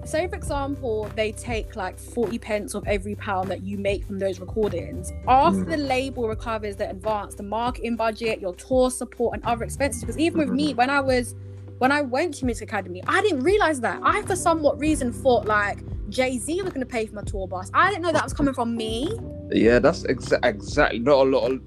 say 0.05 0.27
for 0.27 0.35
example 0.35 1.11
they 1.17 1.33
take 1.33 1.77
like 1.77 1.99
40 1.99 2.39
pence 2.39 2.75
of 2.75 2.87
every 2.87 3.15
pound 3.15 3.49
that 3.51 3.63
you 3.63 3.79
make 3.79 4.05
from 4.05 4.19
those 4.19 4.41
recordings 4.41 5.13
after 5.29 5.61
mm. 5.61 5.71
the 5.71 5.77
label 5.77 6.29
recovers 6.29 6.77
the 6.77 6.91
advance 6.91 7.35
the 7.35 7.43
marketing 7.43 7.97
budget 7.97 8.41
your 8.41 8.55
tour 8.55 8.91
support 8.91 9.35
and 9.35 9.45
other 9.45 9.65
expenses 9.65 10.01
because 10.01 10.19
even 10.19 10.39
with 10.39 10.51
me 10.51 10.69
mm-hmm. 10.69 10.79
when 10.79 10.91
i 10.91 11.01
was 11.01 11.35
when 11.79 11.93
i 11.93 12.01
went 12.01 12.35
to 12.35 12.45
music 12.45 12.69
academy 12.69 13.03
i 13.07 13.23
didn't 13.23 13.41
realize 13.41 13.81
that 13.81 14.01
i 14.03 14.21
for 14.23 14.37
somewhat 14.37 14.79
reason 14.79 15.13
thought 15.13 15.47
like 15.47 15.79
jay-z 16.09 16.61
was 16.63 16.73
going 16.73 16.81
to 16.81 16.87
pay 16.87 17.07
for 17.07 17.15
my 17.15 17.23
tour 17.23 17.47
bus 17.47 17.71
i 17.73 17.89
didn't 17.89 18.03
know 18.03 18.13
that 18.13 18.25
was 18.25 18.35
coming 18.35 18.55
from 18.55 18.77
me 18.77 19.13
yeah 19.51 19.79
that's 19.79 20.03
exa- 20.05 20.45
exactly 20.45 20.99
not 20.99 21.27
a 21.27 21.31
lot 21.31 21.51
of 21.51 21.61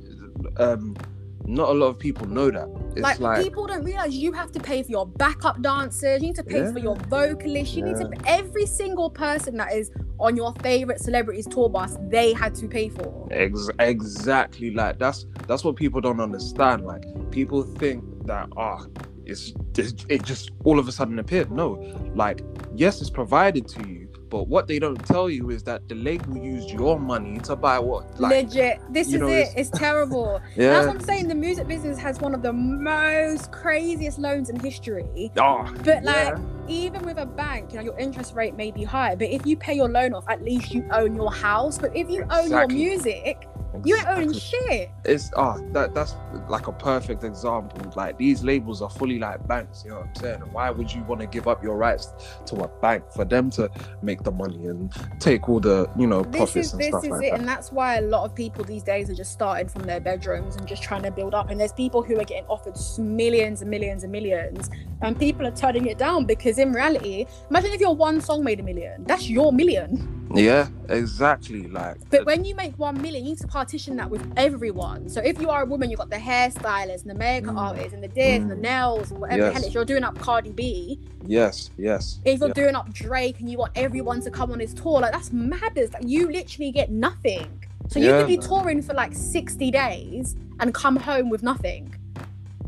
um 0.57 0.95
not 1.47 1.69
a 1.69 1.73
lot 1.73 1.87
of 1.87 1.99
people 1.99 2.27
know 2.27 2.49
that. 2.49 2.67
It's 2.91 3.01
like, 3.01 3.19
like, 3.19 3.43
people 3.43 3.67
don't 3.67 3.83
realize 3.83 4.15
you 4.15 4.31
have 4.31 4.51
to 4.53 4.59
pay 4.59 4.83
for 4.83 4.91
your 4.91 5.05
backup 5.05 5.61
dancers, 5.61 6.21
you 6.21 6.27
need 6.27 6.35
to 6.35 6.43
pay 6.43 6.61
yeah. 6.61 6.71
for 6.71 6.79
your 6.79 6.95
vocalist, 6.95 7.75
you 7.75 7.85
yeah. 7.85 7.93
need 7.93 8.15
to 8.15 8.29
every 8.29 8.65
single 8.65 9.09
person 9.09 9.57
that 9.57 9.73
is 9.73 9.91
on 10.19 10.35
your 10.35 10.53
favorite 10.61 10.99
celebrities 10.99 11.45
tour 11.47 11.69
bus, 11.69 11.97
they 12.09 12.33
had 12.33 12.55
to 12.55 12.67
pay 12.67 12.89
for. 12.89 13.27
Ex- 13.31 13.69
exactly 13.79 14.71
like 14.71 14.97
that's 14.97 15.25
that's 15.47 15.63
what 15.63 15.75
people 15.75 16.01
don't 16.01 16.19
understand. 16.19 16.85
Like 16.85 17.03
people 17.31 17.63
think 17.63 18.03
that 18.25 18.49
ah 18.57 18.79
oh, 18.79 18.87
it's, 19.25 19.53
it's 19.77 20.05
it 20.09 20.23
just 20.23 20.51
all 20.63 20.79
of 20.79 20.87
a 20.87 20.91
sudden 20.91 21.19
appeared. 21.19 21.51
No, 21.51 21.73
like 22.15 22.41
yes, 22.75 23.01
it's 23.01 23.09
provided 23.09 23.67
to 23.69 23.87
you 23.87 24.04
but 24.29 24.47
what 24.47 24.67
they 24.67 24.79
don't 24.79 25.03
tell 25.05 25.29
you 25.29 25.49
is 25.49 25.63
that 25.63 25.87
the 25.87 25.95
label 25.95 26.37
used 26.37 26.69
your 26.69 26.99
money 26.99 27.39
to 27.39 27.55
buy 27.55 27.79
what? 27.79 28.19
Like, 28.19 28.45
Legit. 28.47 28.81
This 28.89 29.07
is 29.07 29.15
know, 29.15 29.27
it. 29.27 29.49
It's, 29.55 29.69
it's 29.69 29.79
terrible. 29.79 30.41
yeah. 30.55 30.71
That's 30.71 30.87
what 30.87 30.95
I'm 30.95 31.01
saying. 31.01 31.27
The 31.27 31.35
music 31.35 31.67
business 31.67 31.97
has 31.99 32.19
one 32.19 32.33
of 32.33 32.41
the 32.41 32.53
most 32.53 33.51
craziest 33.51 34.19
loans 34.19 34.49
in 34.49 34.59
history. 34.59 35.31
Oh, 35.37 35.71
but 35.83 36.03
like, 36.03 36.15
yeah. 36.15 36.39
Even 36.67 37.03
with 37.03 37.17
a 37.17 37.25
bank, 37.25 37.71
you 37.71 37.77
know, 37.77 37.83
your 37.83 37.97
interest 37.97 38.35
rate 38.35 38.55
may 38.55 38.71
be 38.71 38.83
high, 38.83 39.15
but 39.15 39.29
if 39.29 39.45
you 39.45 39.57
pay 39.57 39.73
your 39.73 39.89
loan 39.89 40.13
off, 40.13 40.25
at 40.29 40.43
least 40.43 40.73
you 40.73 40.87
own 40.91 41.15
your 41.15 41.31
house. 41.31 41.77
But 41.77 41.95
if 41.95 42.09
you 42.09 42.23
exactly. 42.23 42.43
own 42.43 42.49
your 42.49 42.67
music, 42.67 43.47
you 43.83 43.95
ain't 43.97 44.07
owning 44.07 44.33
shit. 44.33 44.89
It's 45.03 45.31
oh 45.35 45.59
that 45.73 45.93
that's 45.93 46.15
like 46.47 46.67
a 46.67 46.71
perfect 46.71 47.23
example. 47.23 47.91
Like 47.95 48.17
these 48.17 48.43
labels 48.43 48.81
are 48.81 48.89
fully 48.89 49.19
like 49.19 49.45
banks, 49.47 49.83
you 49.83 49.91
know 49.91 49.97
what 49.97 50.07
I'm 50.07 50.15
saying? 50.15 50.41
And 50.43 50.53
why 50.53 50.69
would 50.69 50.93
you 50.93 51.03
want 51.03 51.21
to 51.21 51.27
give 51.27 51.47
up 51.47 51.63
your 51.63 51.75
rights 51.75 52.13
to 52.45 52.55
a 52.55 52.67
bank 52.67 53.03
for 53.11 53.25
them 53.25 53.49
to 53.51 53.69
make 54.01 54.23
the 54.23 54.31
money 54.31 54.67
and 54.67 54.91
take 55.19 55.49
all 55.49 55.59
the, 55.59 55.89
you 55.97 56.07
know, 56.07 56.23
profits 56.23 56.53
this 56.53 56.65
is, 56.67 56.73
and 56.73 56.81
this 56.81 56.87
stuff 56.89 57.03
is 57.03 57.09
like 57.09 57.23
it. 57.23 57.31
that? 57.31 57.39
And 57.39 57.47
that's 57.47 57.71
why 57.71 57.97
a 57.97 58.01
lot 58.01 58.23
of 58.23 58.33
people 58.33 58.63
these 58.63 58.83
days 58.83 59.09
are 59.09 59.15
just 59.15 59.31
starting 59.31 59.67
from 59.67 59.83
their 59.83 59.99
bedrooms 59.99 60.55
and 60.55 60.65
just 60.67 60.81
trying 60.81 61.03
to 61.03 61.11
build 61.11 61.33
up. 61.33 61.49
And 61.49 61.59
there's 61.59 61.73
people 61.73 62.01
who 62.01 62.19
are 62.19 62.23
getting 62.23 62.45
offered 62.45 62.77
millions 62.97 63.61
and 63.61 63.69
millions 63.69 64.03
and 64.03 64.11
millions, 64.11 64.69
and 65.01 65.19
people 65.19 65.45
are 65.45 65.51
turning 65.51 65.87
it 65.87 65.97
down 65.97 66.25
because 66.25 66.54
in 66.57 66.73
reality, 66.73 67.25
imagine 67.49 67.73
if 67.73 67.81
your 67.81 67.95
one 67.95 68.21
song 68.21 68.43
made 68.43 68.59
a 68.59 68.63
million. 68.63 69.03
That's 69.05 69.29
your 69.29 69.51
million. 69.51 70.11
Yeah, 70.33 70.67
exactly. 70.89 71.67
Like, 71.67 71.97
but 72.09 72.25
when 72.25 72.43
you 72.43 72.55
make 72.55 72.77
one 72.77 73.01
million, 73.01 73.23
you 73.23 73.31
need 73.31 73.39
to 73.39 73.47
partition 73.47 73.95
that 73.97 74.09
with 74.09 74.31
everyone. 74.35 75.07
So 75.07 75.21
if 75.21 75.39
you 75.39 75.49
are 75.49 75.63
a 75.63 75.65
woman, 75.65 75.89
you've 75.89 75.99
got 75.99 76.09
the 76.09 76.17
hairstylist 76.17 77.01
and 77.01 77.11
the 77.11 77.15
makeup 77.15 77.55
mm. 77.55 77.59
artist 77.59 77.93
and 77.93 78.03
the 78.03 78.07
this 78.07 78.39
mm. 78.39 78.41
and 78.41 78.51
the 78.51 78.55
mm. 78.55 78.61
nails, 78.61 79.11
whatever 79.11 79.43
yes. 79.43 79.53
the 79.53 79.59
hell 79.59 79.67
is. 79.67 79.73
You're 79.73 79.85
doing 79.85 80.03
up 80.03 80.17
Cardi 80.19 80.51
B. 80.51 80.99
Yes, 81.25 81.69
yes. 81.77 82.19
If 82.25 82.39
you're 82.39 82.49
doing 82.49 82.75
up 82.75 82.91
Drake 82.93 83.39
and 83.39 83.49
you 83.49 83.57
want 83.57 83.71
everyone 83.75 84.21
to 84.21 84.31
come 84.31 84.51
on 84.51 84.59
his 84.59 84.73
tour, 84.73 84.99
like 84.99 85.11
that's 85.11 85.31
madness. 85.31 85.93
Like 85.93 86.03
you 86.05 86.31
literally 86.31 86.71
get 86.71 86.91
nothing. 86.91 87.63
So 87.89 87.99
you 87.99 88.07
yeah, 88.07 88.19
could 88.19 88.27
be 88.27 88.37
man. 88.37 88.47
touring 88.47 88.81
for 88.81 88.93
like 88.93 89.13
60 89.13 89.69
days 89.71 90.35
and 90.59 90.73
come 90.73 90.95
home 90.95 91.29
with 91.29 91.43
nothing. 91.43 91.95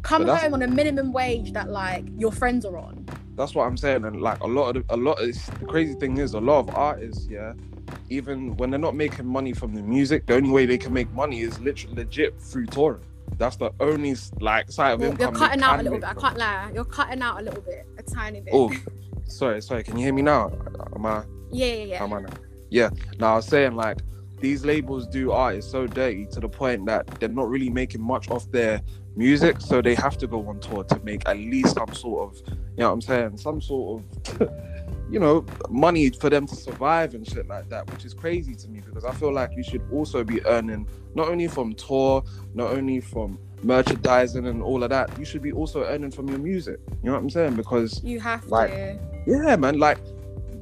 Come 0.03 0.27
home 0.27 0.53
on 0.53 0.61
a 0.61 0.67
minimum 0.67 1.11
wage 1.11 1.53
that 1.53 1.69
like 1.69 2.05
your 2.17 2.31
friends 2.31 2.65
are 2.65 2.77
on. 2.77 3.05
That's 3.37 3.53
what 3.53 3.65
I'm 3.65 3.77
saying, 3.77 4.03
and 4.03 4.19
like 4.19 4.39
a 4.41 4.47
lot 4.47 4.75
of 4.75 4.87
the, 4.87 4.95
a 4.95 4.97
lot. 4.97 5.21
Of, 5.21 5.59
the 5.59 5.65
crazy 5.67 5.93
thing 5.93 6.17
is, 6.17 6.33
a 6.33 6.39
lot 6.39 6.59
of 6.59 6.75
artists, 6.75 7.27
yeah, 7.29 7.53
even 8.09 8.57
when 8.57 8.71
they're 8.71 8.79
not 8.79 8.95
making 8.95 9.27
money 9.27 9.53
from 9.53 9.75
the 9.75 9.81
music, 9.83 10.25
the 10.25 10.33
only 10.33 10.49
way 10.49 10.65
they 10.65 10.77
can 10.77 10.91
make 10.91 11.09
money 11.11 11.41
is 11.41 11.59
literally 11.59 11.95
legit 11.95 12.41
through 12.41 12.65
touring. 12.65 13.03
That's 13.37 13.55
the 13.55 13.71
only 13.79 14.15
like 14.39 14.71
side 14.71 14.93
of 14.93 15.01
well, 15.01 15.11
income. 15.11 15.35
You're 15.35 15.39
cutting 15.39 15.61
out 15.61 15.79
a 15.79 15.83
little 15.83 15.99
bit. 15.99 16.09
I 16.09 16.13
can't 16.15 16.37
lie. 16.37 16.71
You're 16.73 16.85
cutting 16.85 17.21
out 17.21 17.39
a 17.39 17.43
little 17.43 17.61
bit, 17.61 17.85
a 17.99 18.03
tiny 18.03 18.41
bit. 18.41 18.53
Oh, 18.55 18.71
sorry, 19.25 19.61
sorry. 19.61 19.83
Can 19.83 19.97
you 19.97 20.05
hear 20.05 20.13
me 20.13 20.23
now? 20.23 20.51
Am 20.95 21.05
I? 21.05 21.23
Yeah, 21.51 21.65
yeah, 21.67 21.83
yeah. 21.83 22.03
Am 22.03 22.13
I 22.13 22.21
now? 22.21 22.29
Yeah. 22.71 22.89
Now 23.19 23.33
I 23.33 23.35
was 23.35 23.45
saying 23.45 23.75
like 23.75 23.99
these 24.39 24.65
labels 24.65 25.05
do 25.05 25.31
artists 25.31 25.71
so 25.71 25.85
dirty 25.85 26.25
to 26.31 26.39
the 26.39 26.49
point 26.49 26.87
that 26.87 27.05
they're 27.19 27.29
not 27.29 27.49
really 27.49 27.69
making 27.69 28.01
much 28.01 28.31
off 28.31 28.49
their 28.51 28.81
music, 29.17 29.59
so 29.59 29.81
they 29.81 29.95
have 29.95 30.17
to 30.19 30.27
go 30.27 30.47
on 30.47 30.59
tour 30.59 30.83
to 30.85 30.99
make 31.03 31.27
at 31.27 31.37
least 31.37 31.75
some 31.75 31.93
sort 31.93 32.31
of, 32.31 32.41
you 32.47 32.55
know 32.77 32.87
what 32.87 32.93
I'm 32.93 33.01
saying, 33.01 33.37
some 33.37 33.59
sort 33.61 34.03
of, 34.39 34.49
you 35.11 35.19
know, 35.19 35.45
money 35.69 36.09
for 36.09 36.29
them 36.29 36.45
to 36.47 36.55
survive 36.55 37.13
and 37.15 37.27
shit 37.27 37.47
like 37.47 37.69
that, 37.69 37.89
which 37.91 38.05
is 38.05 38.13
crazy 38.13 38.53
to 38.55 38.67
me 38.69 38.81
because 38.85 39.03
I 39.05 39.11
feel 39.13 39.33
like 39.33 39.51
you 39.55 39.63
should 39.63 39.81
also 39.91 40.23
be 40.23 40.45
earning 40.45 40.87
not 41.15 41.29
only 41.29 41.47
from 41.47 41.73
tour, 41.73 42.23
not 42.53 42.71
only 42.71 42.99
from 42.99 43.39
merchandising 43.63 44.45
and 44.45 44.61
all 44.61 44.83
of 44.83 44.89
that, 44.91 45.17
you 45.17 45.25
should 45.25 45.41
be 45.41 45.51
also 45.51 45.83
earning 45.85 46.11
from 46.11 46.29
your 46.29 46.39
music. 46.39 46.79
You 47.01 47.07
know 47.09 47.13
what 47.13 47.23
I'm 47.23 47.29
saying? 47.29 47.55
Because 47.55 48.03
You 48.03 48.19
have 48.19 48.45
Like, 48.47 48.69
to. 48.71 48.99
yeah, 49.25 49.55
man, 49.55 49.79
like 49.79 49.97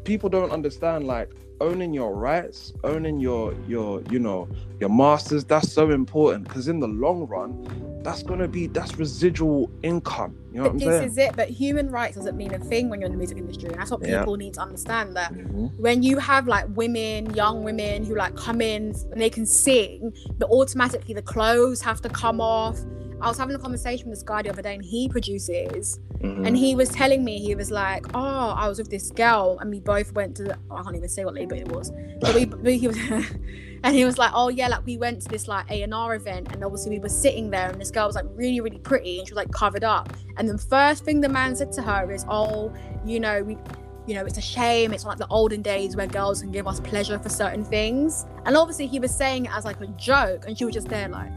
people 0.06 0.30
don't 0.30 0.52
understand 0.52 1.06
like 1.08 1.30
owning 1.62 1.94
your 1.94 2.14
rights, 2.16 2.74
owning 2.84 3.20
your 3.20 3.54
your 3.68 4.02
you 4.10 4.20
know 4.20 4.48
your 4.80 4.90
masters. 4.90 5.46
That's 5.46 5.72
so 5.72 5.92
important 5.92 6.48
because 6.48 6.68
in 6.68 6.80
the 6.80 6.88
long 6.88 7.28
run, 7.28 8.02
that's 8.04 8.24
gonna 8.24 8.48
be 8.48 8.68
that's 8.68 8.98
residual 8.98 9.70
income. 9.84 10.36
You 10.52 10.58
know 10.62 10.70
what 10.70 10.74
But 10.78 10.84
I'm 10.86 10.90
this 10.90 11.00
saying? 11.00 11.10
is 11.12 11.18
it. 11.18 11.36
But 11.36 11.50
human 11.50 11.90
rights 11.90 12.16
doesn't 12.16 12.38
mean 12.38 12.54
a 12.54 12.60
thing 12.60 12.90
when 12.90 13.00
you're 13.00 13.08
in 13.08 13.12
the 13.14 13.18
music 13.18 13.38
industry. 13.38 13.70
And 13.70 13.80
that's 13.80 13.92
what 13.92 14.02
Yeah. 14.06 14.20
people 14.20 14.38
need 14.38 14.54
to 14.56 14.62
understand 14.62 15.16
that 15.16 15.34
Mhm. 15.34 15.72
when 15.78 16.04
you 16.04 16.18
have 16.20 16.48
like 16.48 16.66
women, 16.76 17.34
young 17.34 17.64
women 17.64 18.06
who 18.06 18.16
like 18.16 18.36
come 18.36 18.62
in 18.62 18.94
and 19.12 19.20
they 19.22 19.30
can 19.30 19.46
sing, 19.46 20.14
but 20.38 20.50
automatically 20.50 21.14
the 21.14 21.22
clothes 21.22 21.82
have 21.82 22.02
to 22.02 22.10
come 22.10 22.40
off. 22.40 22.80
I 23.26 23.28
was 23.28 23.40
having 23.40 23.56
a 23.56 23.60
conversation 23.60 24.08
with 24.08 24.20
this 24.20 24.24
guy 24.24 24.44
the 24.44 24.52
other 24.52 24.62
day 24.62 24.76
and 24.76 24.86
he 24.86 25.10
produces 25.10 26.00
Mhm. 26.22 26.46
and 26.46 26.56
he 26.56 26.76
was 26.76 26.90
telling 26.90 27.26
me 27.26 27.40
he 27.40 27.56
was 27.56 27.72
like, 27.72 28.06
Oh, 28.14 28.54
I 28.56 28.68
was 28.68 28.78
with 28.78 28.92
this 28.92 29.10
girl 29.10 29.58
and 29.60 29.72
we 29.72 29.80
both 29.80 30.14
went 30.14 30.36
to 30.38 30.44
the, 30.44 30.58
I 30.70 30.84
can't 30.84 30.96
even 30.96 31.10
say 31.10 31.26
what 31.26 31.34
label 31.34 31.58
it 31.58 31.68
was. 31.70 31.92
But 32.22 32.36
we, 32.36 32.46
we 32.46 32.78
he 32.78 32.88
was 32.88 32.98
and 33.84 33.96
he 33.96 34.06
was 34.06 34.20
like, 34.20 34.30
Oh 34.36 34.50
yeah, 34.50 34.68
like 34.68 34.86
we 34.86 34.98
went 34.98 35.24
to 35.24 35.28
this 35.28 35.48
like 35.48 35.66
A 35.72 35.82
and 35.82 35.92
R 35.92 36.14
event 36.14 36.52
and 36.52 36.64
obviously 36.64 36.92
we 36.92 37.00
were 37.00 37.10
sitting 37.10 37.50
there 37.50 37.68
and 37.72 37.82
this 37.82 37.90
girl 37.90 38.06
was 38.06 38.16
like 38.16 38.26
really, 38.36 38.62
really 38.62 38.78
pretty 38.78 39.18
and 39.18 39.28
she 39.28 39.34
was 39.34 39.38
like 39.38 39.52
covered 39.52 39.84
up. 39.84 40.14
And 40.38 40.48
the 40.48 40.60
first 40.60 41.04
thing 41.04 41.20
the 41.20 41.30
man 41.30 41.56
said 41.56 41.72
to 41.74 41.82
her 41.82 42.12
is, 42.12 42.26
Oh, 42.30 42.72
you 43.04 43.20
know, 43.20 43.42
we 43.42 43.58
you 44.06 44.14
know, 44.14 44.24
it's 44.24 44.38
a 44.38 44.42
shame. 44.42 44.94
It's 44.94 45.04
like 45.04 45.18
the 45.18 45.26
olden 45.30 45.64
days 45.64 45.96
where 45.96 46.06
girls 46.06 46.42
can 46.42 46.52
give 46.52 46.68
us 46.68 46.80
pleasure 46.80 47.18
for 47.18 47.30
certain 47.30 47.66
things. 47.66 48.28
And 48.46 48.56
obviously, 48.56 48.86
he 48.86 49.00
was 49.00 49.10
saying 49.10 49.46
it 49.46 49.52
as 49.52 49.66
like 49.66 49.82
a 49.82 49.88
joke, 49.98 50.46
and 50.48 50.56
she 50.56 50.64
was 50.64 50.76
just 50.76 50.90
there 50.90 51.08
like? 51.10 51.32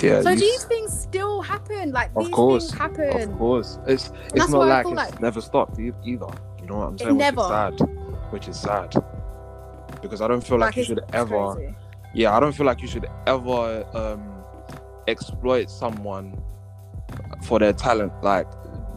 Yeah, 0.00 0.20
so 0.22 0.34
these 0.34 0.64
things 0.64 0.98
still 0.98 1.40
happen. 1.42 1.92
Like 1.92 2.10
Of 2.16 2.24
these 2.26 2.34
course, 2.34 2.68
things 2.70 2.78
happen. 2.80 3.32
Of 3.32 3.38
course, 3.38 3.78
it's 3.86 4.12
it's 4.34 4.48
not 4.48 4.66
like 4.66 4.86
it's 4.86 4.94
like- 4.94 5.20
never 5.20 5.40
stopped 5.40 5.78
either. 5.78 5.96
You 6.04 6.66
know 6.66 6.78
what 6.78 6.86
I'm 6.88 6.94
It 6.94 7.00
saying? 7.00 7.16
never. 7.16 7.42
Which 7.42 7.78
is 7.78 7.80
sad. 7.80 8.30
Which 8.30 8.48
is 8.48 8.60
sad. 8.60 8.94
Because 10.02 10.20
I 10.20 10.28
don't 10.28 10.42
feel 10.46 10.58
like, 10.58 10.76
you 10.76 10.84
should 10.84 11.00
ever. 11.12 11.54
crazy. 11.54 11.74
Yeah, 12.14 12.36
I 12.36 12.40
don't 12.40 12.52
feel 12.52 12.66
like 12.66 12.80
you 12.82 12.88
should 12.88 13.06
ever 13.26 13.84
um 13.94 14.22
exploit 15.06 15.70
someone 15.70 16.40
for 17.42 17.58
their 17.58 17.72
talent, 17.72 18.12
like 18.22 18.46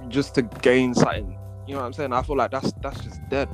just 0.10 0.36
to 0.36 0.41
gain 0.41 0.93
something. 0.93 1.38
You 1.67 1.75
know 1.75 1.79
what 1.81 1.88
I'm 1.88 1.93
saying? 1.93 2.12
I 2.13 2.22
feel 2.22 2.36
like 2.38 2.51
that's 2.51 2.72
that's 2.81 3.00
just 3.03 3.22
dead. 3.29 3.50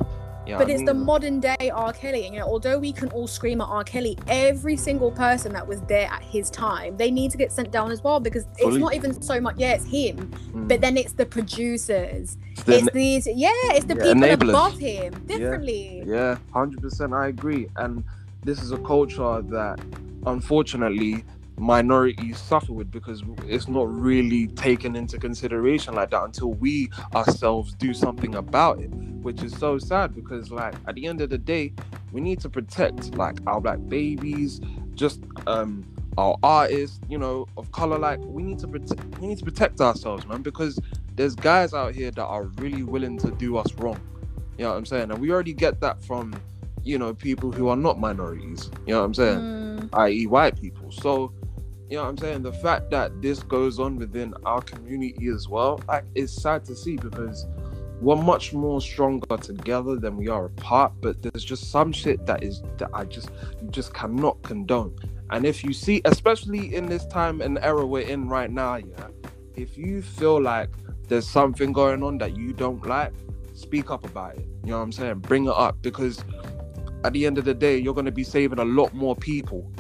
Yeah, 0.48 0.58
But 0.58 0.70
it's 0.70 0.84
the 0.84 0.94
modern 0.94 1.40
day 1.42 1.72
R. 1.74 1.92
Kelly. 1.92 2.26
And, 2.26 2.34
you 2.34 2.40
know, 2.40 2.48
although 2.48 2.80
we 2.80 2.94
can 2.94 3.10
all 3.10 3.28
scream 3.28 3.60
at 3.60 3.66
R. 3.66 3.84
Kelly, 3.84 4.18
every 4.28 4.78
single 4.78 5.12
person 5.12 5.52
that 5.54 5.68
was 5.68 5.82
there 5.82 6.08
at 6.08 6.24
his 6.24 6.50
time, 6.50 6.96
they 6.96 7.12
need 7.12 7.32
to 7.32 7.38
get 7.38 7.52
sent 7.52 7.72
down 7.72 7.92
as 7.92 8.02
well 8.02 8.20
because 8.20 8.46
it's 8.58 8.78
not 8.78 8.96
even 8.96 9.22
so 9.22 9.42
much. 9.42 9.58
Yeah, 9.58 9.74
it's 9.74 9.86
him, 9.86 10.32
mm. 10.54 10.68
but 10.68 10.80
then 10.80 10.96
it's 10.96 11.14
the 11.14 11.26
producers. 11.26 12.38
then 12.66 12.84
it's 12.86 12.94
these. 12.94 13.28
Yeah, 13.28 13.52
it's 13.76 13.86
the 13.86 13.96
Yeah, 13.96 14.14
people 14.14 14.22
enablers. 14.22 14.50
above 14.50 14.80
him 14.80 15.26
differently. 15.26 16.04
Yeah, 16.06 16.38
hundred 16.54 16.82
percent. 16.82 17.14
I 17.14 17.28
agree. 17.28 17.68
And 17.76 18.04
this 18.44 18.62
is 18.62 18.72
a 18.72 18.78
culture 18.78 19.42
that, 19.42 19.80
unfortunately, 20.26 21.26
minorities 21.58 22.38
suffer 22.38 22.72
with 22.72 22.92
because 22.92 23.24
it's 23.48 23.68
not 23.68 23.92
really 23.92 24.48
taken 24.48 24.96
into 24.96 25.18
consideration 25.18 25.96
like 25.96 26.12
that 26.12 26.24
until 26.24 26.54
we 26.54 26.90
ourselves 27.16 27.74
do 27.74 27.94
something 27.94 28.36
about 28.36 28.80
it, 28.80 28.90
which 28.92 29.42
is 29.44 29.56
so 29.58 29.78
sad. 29.78 30.14
Because, 30.16 30.52
like, 30.52 30.76
at 30.88 30.96
the 30.96 31.08
end 31.08 31.22
of 31.22 31.30
the 31.30 31.38
day, 31.38 31.74
we 32.12 32.22
need 32.22 32.40
to 32.42 32.50
protect 32.50 33.16
like 33.16 33.40
our 33.48 33.60
black 33.60 33.80
babies, 33.88 34.62
just 34.94 35.22
um 35.48 35.86
our 36.18 36.36
artists, 36.42 37.00
you 37.10 37.18
know, 37.18 37.48
of 37.58 37.72
color. 37.72 37.98
Like, 37.98 38.20
we 38.24 38.44
need 38.44 38.60
to 38.60 38.68
protect. 38.68 39.20
We 39.20 39.28
need 39.28 39.40
to 39.40 39.46
protect 39.46 39.82
ourselves, 39.82 40.26
man, 40.28 40.42
because 40.42 40.80
there's 41.16 41.36
guys 41.36 41.74
out 41.74 41.96
here 41.96 42.12
that 42.12 42.26
are 42.26 42.44
really 42.58 42.84
willing 42.84 43.18
to 43.20 43.32
do 43.32 43.58
us 43.58 43.74
wrong. 43.76 44.00
You 44.58 44.64
know 44.64 44.72
what 44.72 44.78
I'm 44.78 44.86
saying? 44.86 45.12
And 45.12 45.20
we 45.20 45.32
already 45.32 45.54
get 45.54 45.82
that 45.82 46.04
from, 46.04 46.34
you 46.84 46.98
know, 46.98 47.14
people 47.14 47.52
who 47.52 47.68
are 47.70 47.76
not 47.76 48.00
minorities. 48.00 48.72
You 48.86 48.94
know 48.94 49.00
what 49.00 49.06
I'm 49.06 49.14
saying? 49.14 49.40
Mm. 49.40 49.90
I.e., 49.94 50.26
white 50.28 50.60
people. 50.60 50.92
So, 50.92 51.32
you 51.90 51.98
know 51.98 52.04
what 52.04 52.10
I'm 52.10 52.18
saying? 52.18 52.44
The 52.44 52.54
fact 52.54 52.90
that 52.92 53.22
this 53.22 53.42
goes 53.44 53.80
on 53.80 53.96
within 53.98 54.34
our 54.46 54.62
community 54.62 55.28
as 55.28 55.48
well, 55.48 55.82
like, 55.88 56.06
it's 56.16 56.34
sad 56.34 56.66
to 56.66 56.76
see 56.76 56.98
because 56.98 57.46
we're 58.02 58.16
much 58.16 58.54
more 58.54 58.82
stronger 58.82 59.38
together 59.38 59.96
than 59.96 60.18
we 60.18 60.28
are 60.28 60.46
apart. 60.46 60.94
But 61.02 61.22
there's 61.22 61.44
just 61.44 61.72
some 61.72 61.92
shit 61.92 62.26
that 62.26 62.44
is 62.44 62.62
that 62.78 62.90
I 62.94 63.06
just 63.06 63.30
you 63.62 63.70
just 63.70 63.94
cannot 63.94 64.42
condone. 64.44 64.96
And 65.30 65.46
if 65.46 65.64
you 65.64 65.74
see, 65.74 66.02
especially 66.06 66.76
in 66.76 66.88
this 66.88 67.06
time 67.08 67.42
and 67.42 67.58
era 67.60 67.86
we're 67.86 68.08
in 68.08 68.30
right 68.30 68.52
now, 68.52 68.76
yeah, 68.76 69.08
if 69.56 69.78
you 69.78 70.02
feel 70.02 70.42
like 70.42 70.70
there's 71.08 71.28
something 71.28 71.72
going 71.72 72.04
on 72.04 72.18
that 72.20 72.38
you 72.38 72.54
don't 72.54 72.86
like, 72.86 73.14
speak 73.54 73.90
up 73.90 74.06
about 74.06 74.36
it. 74.36 74.48
You 74.64 74.72
know 74.72 74.78
what 74.78 74.84
I'm 74.84 74.92
saying? 74.92 75.20
Bring 75.20 75.46
it 75.46 75.54
up 75.54 75.82
because 75.82 76.24
at 77.04 77.14
the 77.14 77.26
end 77.26 77.38
of 77.38 77.46
the 77.46 77.54
day, 77.54 77.78
you're 77.78 77.94
gonna 77.94 78.12
be 78.12 78.24
saving 78.24 78.60
a 78.60 78.66
lot 78.66 78.94
more 78.94 79.16
people. 79.16 79.72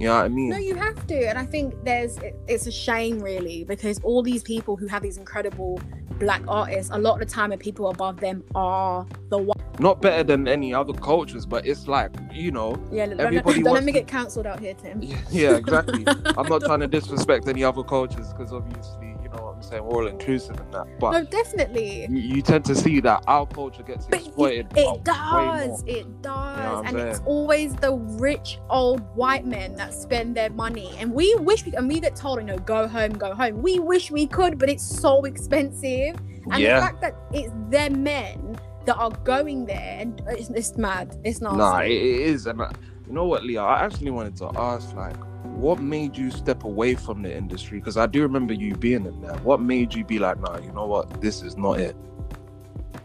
You 0.00 0.06
know 0.06 0.16
what 0.16 0.24
I 0.24 0.28
mean? 0.28 0.48
No, 0.48 0.56
you 0.56 0.74
have 0.76 1.06
to, 1.08 1.28
and 1.28 1.38
I 1.38 1.44
think 1.44 1.74
there's 1.84 2.18
it's 2.48 2.66
a 2.66 2.72
shame 2.72 3.18
really 3.20 3.64
because 3.64 4.00
all 4.02 4.22
these 4.22 4.42
people 4.42 4.74
who 4.74 4.86
have 4.86 5.02
these 5.02 5.18
incredible 5.18 5.78
black 6.18 6.42
artists, 6.48 6.90
a 6.94 6.98
lot 6.98 7.20
of 7.20 7.28
the 7.28 7.34
time, 7.34 7.50
the 7.50 7.58
people 7.58 7.90
above 7.90 8.18
them 8.18 8.42
are 8.54 9.06
the 9.28 9.36
one. 9.36 9.58
Not 9.78 10.00
better 10.00 10.22
than 10.22 10.48
any 10.48 10.72
other 10.72 10.94
cultures, 10.94 11.44
but 11.44 11.66
it's 11.66 11.86
like 11.86 12.10
you 12.32 12.50
know, 12.50 12.82
Yeah, 12.90 13.06
don't, 13.06 13.34
don't 13.44 13.64
let 13.64 13.84
me 13.84 13.92
get 13.92 14.06
cancelled 14.06 14.46
out 14.46 14.58
here, 14.60 14.72
Tim. 14.74 15.02
yeah, 15.02 15.18
yeah, 15.30 15.56
exactly. 15.56 16.04
I'm 16.36 16.48
not 16.48 16.62
trying 16.62 16.80
to 16.80 16.86
disrespect 16.86 17.46
any 17.46 17.62
other 17.62 17.82
cultures 17.82 18.32
because 18.32 18.52
obviously, 18.54 19.08
you 19.22 19.28
know 19.30 19.44
what 19.44 19.56
I'm 19.56 19.62
saying, 19.62 19.84
we're 19.84 19.96
all 20.02 20.06
inclusive 20.06 20.58
in 20.60 20.70
that. 20.70 20.86
But 20.98 21.10
No, 21.12 21.24
definitely. 21.24 22.06
you, 22.10 22.18
you 22.36 22.42
tend 22.42 22.64
to 22.66 22.74
see 22.74 23.00
that 23.00 23.22
our 23.26 23.46
culture 23.46 23.82
gets 23.82 24.06
But 24.06 24.20
exploited. 24.20 24.66
it 24.76 24.86
way 24.86 25.00
does, 25.04 25.84
it 25.86 26.22
does, 26.22 26.49
and 26.86 26.98
it's 26.98 27.20
always 27.26 27.74
the 27.76 27.92
rich 27.92 28.58
old 28.68 29.00
white 29.16 29.44
men 29.44 29.74
that 29.76 29.94
spend 29.94 30.36
their 30.36 30.50
money. 30.50 30.94
And 30.98 31.12
we 31.12 31.34
wish 31.36 31.64
we 31.64 31.72
and 31.74 31.88
we 31.88 32.00
get 32.00 32.16
told, 32.16 32.38
you 32.40 32.46
know, 32.46 32.58
go 32.58 32.88
home, 32.88 33.12
go 33.12 33.34
home. 33.34 33.62
We 33.62 33.78
wish 33.78 34.10
we 34.10 34.26
could, 34.26 34.58
but 34.58 34.68
it's 34.68 34.84
so 34.84 35.24
expensive. 35.24 36.16
And 36.50 36.64
the 36.64 36.68
fact 36.68 37.00
that 37.02 37.14
it's 37.32 37.52
their 37.68 37.90
men 37.90 38.58
that 38.86 38.96
are 38.96 39.10
going 39.24 39.66
there, 39.66 39.98
and 40.00 40.22
it's, 40.28 40.48
it's 40.50 40.76
mad. 40.76 41.16
It's 41.22 41.40
not. 41.40 41.56
Nah, 41.56 41.80
it, 41.80 41.90
it 41.90 42.20
is, 42.20 42.46
and 42.46 42.62
I, 42.62 42.72
you 43.06 43.12
know 43.12 43.26
what, 43.26 43.44
Leah? 43.44 43.62
I 43.62 43.84
actually 43.84 44.10
wanted 44.10 44.36
to 44.36 44.50
ask, 44.56 44.94
like, 44.94 45.16
what 45.44 45.80
made 45.80 46.16
you 46.16 46.30
step 46.30 46.64
away 46.64 46.94
from 46.94 47.22
the 47.22 47.36
industry? 47.36 47.78
Because 47.78 47.96
I 47.96 48.06
do 48.06 48.22
remember 48.22 48.54
you 48.54 48.74
being 48.74 49.04
in 49.04 49.20
there. 49.20 49.36
What 49.38 49.60
made 49.60 49.94
you 49.94 50.04
be 50.04 50.18
like, 50.18 50.40
nah, 50.40 50.58
you 50.58 50.72
know 50.72 50.86
what, 50.86 51.20
this 51.20 51.42
is 51.42 51.56
not 51.56 51.78
it? 51.78 51.94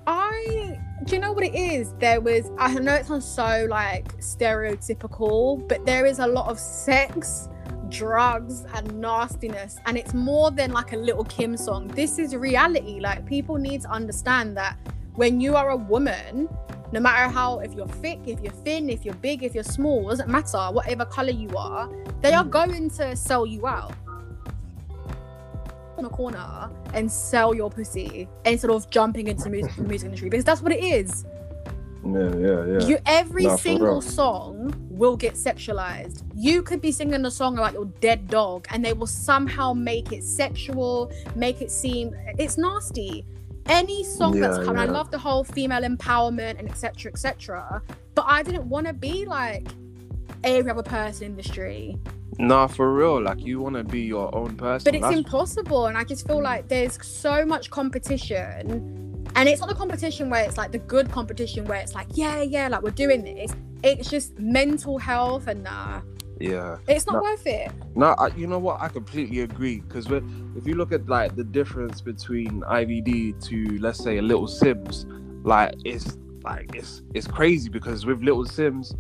I 0.08 0.80
do 1.06 1.16
you 1.16 1.22
know 1.22 1.34
what 1.34 1.44
it 1.44 1.56
is? 1.56 1.94
There 2.00 2.22
was 2.22 2.52
I 2.58 2.74
know 2.76 2.94
it 2.94 3.06
sounds 3.06 3.26
so 3.26 3.68
like 3.70 4.18
stereotypical, 4.18 5.68
but 5.68 5.86
there 5.86 6.06
is 6.06 6.20
a 6.20 6.28
lot 6.28 6.50
of 6.50 6.60
sex, 6.60 7.50
drugs, 7.90 8.66
and 8.74 9.00
nastiness, 9.00 9.78
and 9.86 9.98
it's 9.98 10.14
more 10.14 10.52
than 10.52 10.72
like 10.72 10.94
a 10.94 10.98
Lil' 10.98 11.24
Kim 11.26 11.58
song. 11.58 11.88
This 11.88 12.20
is 12.20 12.36
reality. 12.36 13.00
Like 13.00 13.26
people 13.26 13.58
need 13.58 13.82
to 13.82 13.90
understand 13.90 14.56
that 14.58 14.78
when 15.16 15.40
you 15.40 15.56
are 15.56 15.72
a 15.72 15.78
woman, 15.78 16.50
no 16.92 17.00
matter 17.00 17.32
how 17.32 17.60
if 17.60 17.74
you're 17.74 17.88
thick, 17.88 18.20
if 18.26 18.40
you're 18.42 18.54
thin, 18.54 18.90
if 18.90 19.06
you're 19.06 19.16
big, 19.16 19.44
if 19.44 19.56
you're 19.56 19.64
small, 19.64 20.10
doesn't 20.10 20.30
matter, 20.30 20.58
whatever 20.72 21.06
color 21.06 21.32
you 21.32 21.50
are, 21.58 21.90
they 22.22 22.34
are 22.34 22.44
going 22.44 22.90
to 22.92 23.16
sell 23.16 23.46
you 23.46 23.68
out 23.68 23.94
on 25.98 26.06
a 26.06 26.10
corner 26.10 26.70
and 26.94 27.12
sell 27.12 27.54
your 27.54 27.70
pussy 27.70 28.28
instead 28.46 28.72
of 28.72 28.90
jumping 28.90 29.28
into 29.28 29.44
the 29.44 29.50
music, 29.50 29.76
the 29.76 29.84
music 29.84 30.06
industry 30.08 30.30
because 30.30 30.46
that's 30.46 30.62
what 30.62 30.72
it 30.72 30.84
is. 30.84 31.26
Yeah, 32.06 32.36
yeah, 32.36 32.66
yeah. 32.66 32.88
You 32.88 32.98
every 33.08 33.46
Nah, 33.46 33.56
single 33.56 34.00
song 34.02 34.74
will 34.92 35.18
get 35.18 35.34
sexualized. 35.34 36.22
You 36.36 36.62
could 36.62 36.80
be 36.80 36.92
singing 36.92 37.26
a 37.26 37.32
song 37.32 37.58
about 37.58 37.74
your 37.74 37.86
dead 38.00 38.28
dog 38.28 38.68
and 38.70 38.86
they 38.86 38.94
will 38.94 39.08
somehow 39.08 39.74
make 39.74 40.12
it 40.12 40.24
sexual, 40.24 41.12
make 41.36 41.62
it 41.62 41.72
seem 41.72 42.16
it's 42.38 42.58
nasty. 42.58 43.26
Any 43.68 44.04
song 44.04 44.40
that's 44.40 44.60
Yeah, 44.60 44.66
coming, 44.66 44.82
I 44.84 44.86
love 44.86 45.10
the 45.10 45.18
whole 45.18 45.44
female 45.44 45.82
empowerment 45.82 46.60
and 46.60 46.70
etc. 46.70 47.12
etc. 47.12 47.82
But 48.14 48.26
I 48.28 48.44
didn't 48.44 48.70
want 48.70 48.86
to 48.86 48.94
be 48.94 49.26
like 49.26 49.68
every 50.44 50.70
other 50.70 50.84
person 50.84 51.26
in 51.26 51.36
the 51.36 51.42
street. 51.44 51.98
Nah, 52.38 52.68
for 52.68 52.94
real. 52.94 53.22
Like, 53.22 53.42
you 53.46 53.60
want 53.62 53.76
to 53.76 53.84
be 53.84 54.02
your 54.02 54.34
own 54.36 54.56
person. 54.56 54.84
but 54.86 54.96
it's 54.96 55.02
That's- 55.04 55.18
impossible 55.18 55.86
and 55.88 55.98
i 55.98 56.04
just 56.04 56.28
feel 56.28 56.42
like 56.42 56.68
there's 56.68 56.98
so 57.06 57.46
much 57.46 57.70
competition 57.70 59.26
and 59.36 59.50
it's 59.50 59.60
not 59.62 59.70
the 59.70 59.76
competition 59.76 60.30
where 60.30 60.44
it's 60.44 60.58
like 60.58 60.72
the 60.72 60.78
good 60.80 61.12
competition 61.12 61.66
where 61.66 61.80
it's 61.80 61.94
like 61.96 62.08
yeah 62.14 62.42
yeah 62.42 62.68
like 62.68 62.82
we're 62.82 62.92
doing 62.92 63.24
this 63.24 63.52
it's 63.84 64.10
just 64.10 64.38
mental 64.40 64.98
health 64.98 65.48
and 65.48 65.64
nah. 65.64 66.02
Yeah. 66.40 66.78
It's 66.88 67.06
not 67.08 67.16
No. 67.18 67.22
worth 67.22 67.48
it. 67.48 67.72
No, 67.96 68.08
I, 68.18 68.28
you 68.36 68.46
know 68.46 68.60
what? 68.60 68.82
I 68.82 68.90
completely 68.90 69.40
agree. 69.42 69.80
Because 69.80 70.06
if 70.12 70.68
you 70.68 70.76
look 70.76 70.92
at 70.92 71.08
like 71.08 71.36
the 71.38 71.46
difference 71.46 72.02
between 72.02 72.62
IVD 72.64 73.42
to 73.48 73.78
let's 73.80 74.04
say 74.04 74.18
a 74.18 74.22
Little 74.22 74.48
Simz, 74.48 75.06
like 75.46 75.76
it's 75.86 76.18
like 76.44 76.76
it's 76.76 77.04
it's 77.14 77.26
crazy 77.28 77.70
because 77.70 78.06
with 78.06 78.22
Little 78.22 78.44
Simz, 78.44 78.94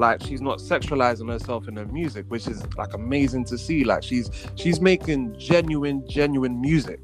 like 0.00 0.22
she's 0.22 0.40
not 0.40 0.58
sexualizing 0.58 1.30
herself 1.30 1.68
in 1.68 1.76
her 1.76 1.86
music, 1.86 2.24
which 2.28 2.46
is 2.48 2.64
like 2.76 2.92
amazing 2.94 3.44
to 3.46 3.56
see. 3.58 3.84
Like 3.84 4.02
she's 4.02 4.30
she's 4.56 4.80
making 4.80 5.38
genuine, 5.38 6.04
genuine 6.08 6.60
music. 6.60 7.00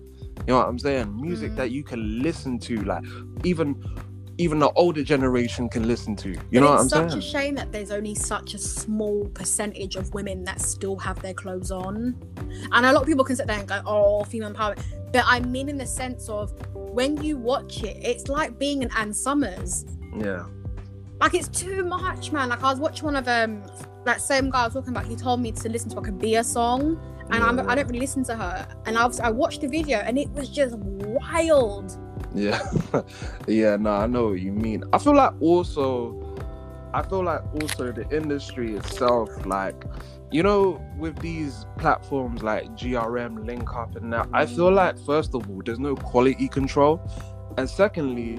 You 0.46 0.52
know 0.52 0.58
what 0.58 0.68
I'm 0.68 0.78
saying? 0.78 1.08
Music 1.20 1.52
Mm. 1.52 1.56
that 1.56 1.70
you 1.70 1.82
can 1.84 2.22
listen 2.22 2.58
to, 2.60 2.74
like 2.84 3.04
even 3.44 3.68
even 4.38 4.58
the 4.58 4.70
older 4.72 5.02
generation 5.02 5.66
can 5.66 5.88
listen 5.88 6.14
to. 6.16 6.28
You 6.28 6.36
But 6.52 6.60
know 6.60 6.70
what 6.72 6.80
I'm 6.80 6.88
saying? 6.90 7.04
it's 7.06 7.14
such 7.14 7.24
a 7.24 7.26
shame 7.26 7.54
that 7.54 7.72
there's 7.72 7.90
only 7.90 8.14
such 8.14 8.52
a 8.52 8.58
small 8.58 9.24
percentage 9.28 9.96
of 9.96 10.12
women 10.12 10.44
that 10.44 10.60
still 10.60 10.96
have 10.98 11.18
their 11.22 11.32
clothes 11.32 11.70
on. 11.70 12.14
And 12.72 12.84
a 12.84 12.92
lot 12.92 13.00
of 13.00 13.06
people 13.06 13.24
can 13.24 13.34
sit 13.36 13.46
there 13.46 13.58
and 13.58 13.66
go, 13.66 13.80
oh, 13.86 14.24
female 14.24 14.52
empowerment. 14.52 14.82
But 15.10 15.24
I 15.26 15.40
mean, 15.40 15.70
in 15.70 15.78
the 15.78 15.86
sense 15.86 16.28
of 16.28 16.52
when 16.74 17.16
you 17.22 17.38
watch 17.38 17.82
it, 17.82 17.96
it's 18.02 18.28
like 18.28 18.58
being 18.58 18.82
an 18.84 18.90
Ann 18.94 19.14
Summers. 19.14 19.86
yeah. 20.18 20.44
Like 21.20 21.34
it's 21.34 21.48
too 21.48 21.84
much, 21.84 22.32
man. 22.32 22.50
Like 22.50 22.62
I 22.62 22.70
was 22.70 22.78
watching 22.78 23.04
one 23.04 23.16
of 23.16 23.26
um 23.28 23.62
that 24.04 24.20
same 24.20 24.50
guy 24.50 24.62
I 24.62 24.64
was 24.66 24.74
talking 24.74 24.90
about. 24.90 25.06
He 25.06 25.16
told 25.16 25.40
me 25.40 25.52
to 25.52 25.68
listen 25.68 25.90
to 25.90 25.96
like 25.96 26.08
a 26.08 26.12
Bia 26.12 26.44
song, 26.44 27.00
and 27.30 27.42
I'm, 27.42 27.58
I 27.68 27.74
don't 27.74 27.86
really 27.86 28.00
listen 28.00 28.24
to 28.24 28.36
her. 28.36 28.68
And 28.86 28.98
I 28.98 29.06
was 29.06 29.20
I 29.20 29.30
watched 29.30 29.62
the 29.62 29.68
video, 29.68 29.98
and 29.98 30.18
it 30.18 30.30
was 30.30 30.48
just 30.48 30.76
wild. 30.76 31.96
Yeah, 32.34 32.60
yeah, 33.48 33.76
no, 33.76 33.92
I 33.92 34.06
know 34.06 34.28
what 34.28 34.40
you 34.40 34.52
mean. 34.52 34.84
I 34.92 34.98
feel 34.98 35.14
like 35.14 35.32
also, 35.40 36.36
I 36.92 37.02
feel 37.02 37.24
like 37.24 37.42
also 37.62 37.92
the 37.92 38.06
industry 38.14 38.76
itself, 38.76 39.30
like, 39.46 39.84
you 40.30 40.42
know, 40.42 40.84
with 40.98 41.18
these 41.20 41.64
platforms 41.78 42.42
like 42.42 42.66
GRM, 42.72 43.46
Link 43.46 43.74
Up, 43.74 43.96
and 43.96 44.12
that, 44.12 44.28
I 44.34 44.44
feel 44.44 44.70
like 44.70 44.98
first 45.06 45.34
of 45.34 45.48
all, 45.48 45.62
there's 45.64 45.78
no 45.78 45.96
quality 45.96 46.48
control, 46.48 47.00
and 47.56 47.68
secondly, 47.70 48.38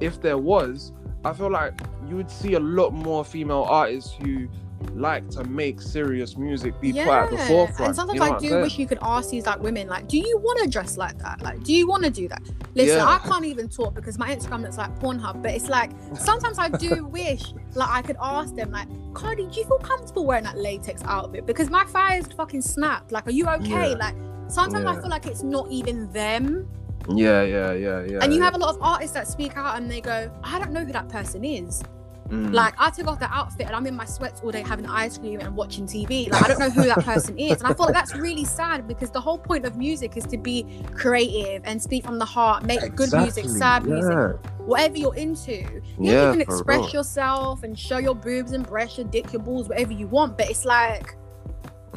if 0.00 0.20
there 0.20 0.38
was, 0.38 0.92
I 1.24 1.32
feel 1.32 1.50
like 1.50 1.74
you 2.08 2.16
would 2.16 2.30
see 2.30 2.54
a 2.54 2.60
lot 2.60 2.92
more 2.92 3.24
female 3.24 3.66
artists 3.68 4.14
who 4.22 4.48
like 4.94 5.28
to 5.30 5.44
make 5.44 5.80
serious 5.80 6.36
music 6.36 6.78
be 6.80 6.92
put 6.92 7.06
at 7.06 7.30
the 7.30 7.38
forefront. 7.38 7.80
And 7.80 7.96
sometimes 7.96 8.14
you 8.14 8.20
know 8.20 8.36
I 8.36 8.38
do 8.38 8.48
saying? 8.48 8.62
wish 8.62 8.78
you 8.78 8.86
could 8.86 8.98
ask 9.02 9.30
these 9.30 9.46
like 9.46 9.60
women, 9.60 9.88
like, 9.88 10.08
do 10.08 10.18
you 10.18 10.38
want 10.38 10.62
to 10.62 10.68
dress 10.68 10.96
like 10.96 11.18
that? 11.18 11.42
Like, 11.42 11.62
do 11.62 11.72
you 11.72 11.86
want 11.86 12.04
to 12.04 12.10
do 12.10 12.28
that? 12.28 12.42
Listen, 12.74 12.96
Yeah. 12.98 13.06
I 13.06 13.18
can't 13.18 13.44
even 13.44 13.68
talk 13.68 13.94
because 13.94 14.18
my 14.18 14.34
Instagram 14.34 14.62
looks 14.62 14.78
like 14.78 14.98
Pornhub, 14.98 15.42
but 15.42 15.52
it's 15.52 15.68
like 15.68 15.90
sometimes 16.14 16.58
I 16.58 16.68
do 16.68 17.04
wish 17.06 17.52
like 17.74 17.88
I 17.90 18.02
could 18.02 18.16
ask 18.20 18.54
them, 18.54 18.70
like, 18.70 18.88
Cardi, 19.14 19.46
do 19.46 19.60
you 19.60 19.66
feel 19.66 19.78
comfortable 19.78 20.24
wearing 20.24 20.44
that 20.44 20.56
latex 20.56 21.02
outfit? 21.04 21.46
Because 21.46 21.68
my 21.68 21.84
thighs 21.84 22.26
fucking 22.32 22.62
snapped. 22.62 23.12
Like, 23.12 23.26
are 23.26 23.32
you 23.32 23.46
okay? 23.46 23.90
Yeah. 23.90 23.96
Like, 23.96 24.14
sometimes 24.48 24.86
I 24.86 24.98
feel 25.00 25.10
like 25.10 25.26
it's 25.26 25.42
not 25.42 25.70
even 25.70 26.10
them. 26.12 26.68
Yeah, 27.16 27.42
yeah, 27.42 27.72
yeah, 27.72 28.04
yeah. 28.06 28.18
and 28.22 28.32
you 28.32 28.38
yeah. 28.38 28.44
have 28.44 28.54
a 28.54 28.58
lot 28.58 28.74
of 28.74 28.82
artists 28.82 29.14
that 29.14 29.26
speak 29.26 29.56
out 29.56 29.76
and 29.76 29.90
they 29.90 30.00
go, 30.00 30.30
I 30.42 30.58
don't 30.58 30.72
know 30.72 30.84
who 30.84 30.92
that 30.92 31.08
person 31.08 31.44
is. 31.44 31.82
Mm. 32.30 32.54
Like 32.54 32.74
I 32.78 32.90
took 32.90 33.08
off 33.08 33.18
the 33.18 33.32
outfit 33.32 33.66
and 33.66 33.74
I'm 33.74 33.86
in 33.86 33.96
my 33.96 34.04
sweats 34.04 34.40
all 34.42 34.52
day 34.52 34.62
having 34.62 34.86
ice 34.86 35.18
cream 35.18 35.40
and 35.40 35.56
watching 35.56 35.84
TV. 35.86 36.30
Like 36.30 36.44
I 36.44 36.48
don't 36.48 36.60
know 36.60 36.70
who 36.70 36.84
that 36.84 37.04
person 37.04 37.36
is. 37.38 37.60
And 37.60 37.66
I 37.66 37.74
feel 37.74 37.86
like 37.86 37.94
that's 37.94 38.14
really 38.14 38.44
sad 38.44 38.86
because 38.86 39.10
the 39.10 39.20
whole 39.20 39.38
point 39.38 39.64
of 39.64 39.76
music 39.76 40.16
is 40.16 40.24
to 40.26 40.38
be 40.38 40.64
creative 40.94 41.62
and 41.64 41.82
speak 41.82 42.04
from 42.04 42.18
the 42.18 42.24
heart, 42.24 42.64
make 42.64 42.80
good 42.94 43.12
music, 43.12 43.44
Exactly, 43.44 43.58
sad 43.58 43.86
music, 43.86 44.50
whatever 44.58 44.96
you're 44.96 45.16
into. 45.16 45.52
Yeah, 45.52 46.12
Yeah, 46.12 46.26
you 46.26 46.32
can 46.32 46.40
express 46.42 46.78
real. 46.78 46.90
yourself 46.90 47.64
and 47.64 47.76
show 47.76 47.98
your 47.98 48.14
boobs 48.14 48.52
and 48.52 48.64
breasts, 48.64 48.98
your 48.98 49.08
dick, 49.08 49.32
your 49.32 49.42
balls, 49.42 49.68
whatever 49.68 49.92
you 49.92 50.06
want. 50.06 50.38
But 50.38 50.50
it's 50.50 50.64
like 50.64 51.16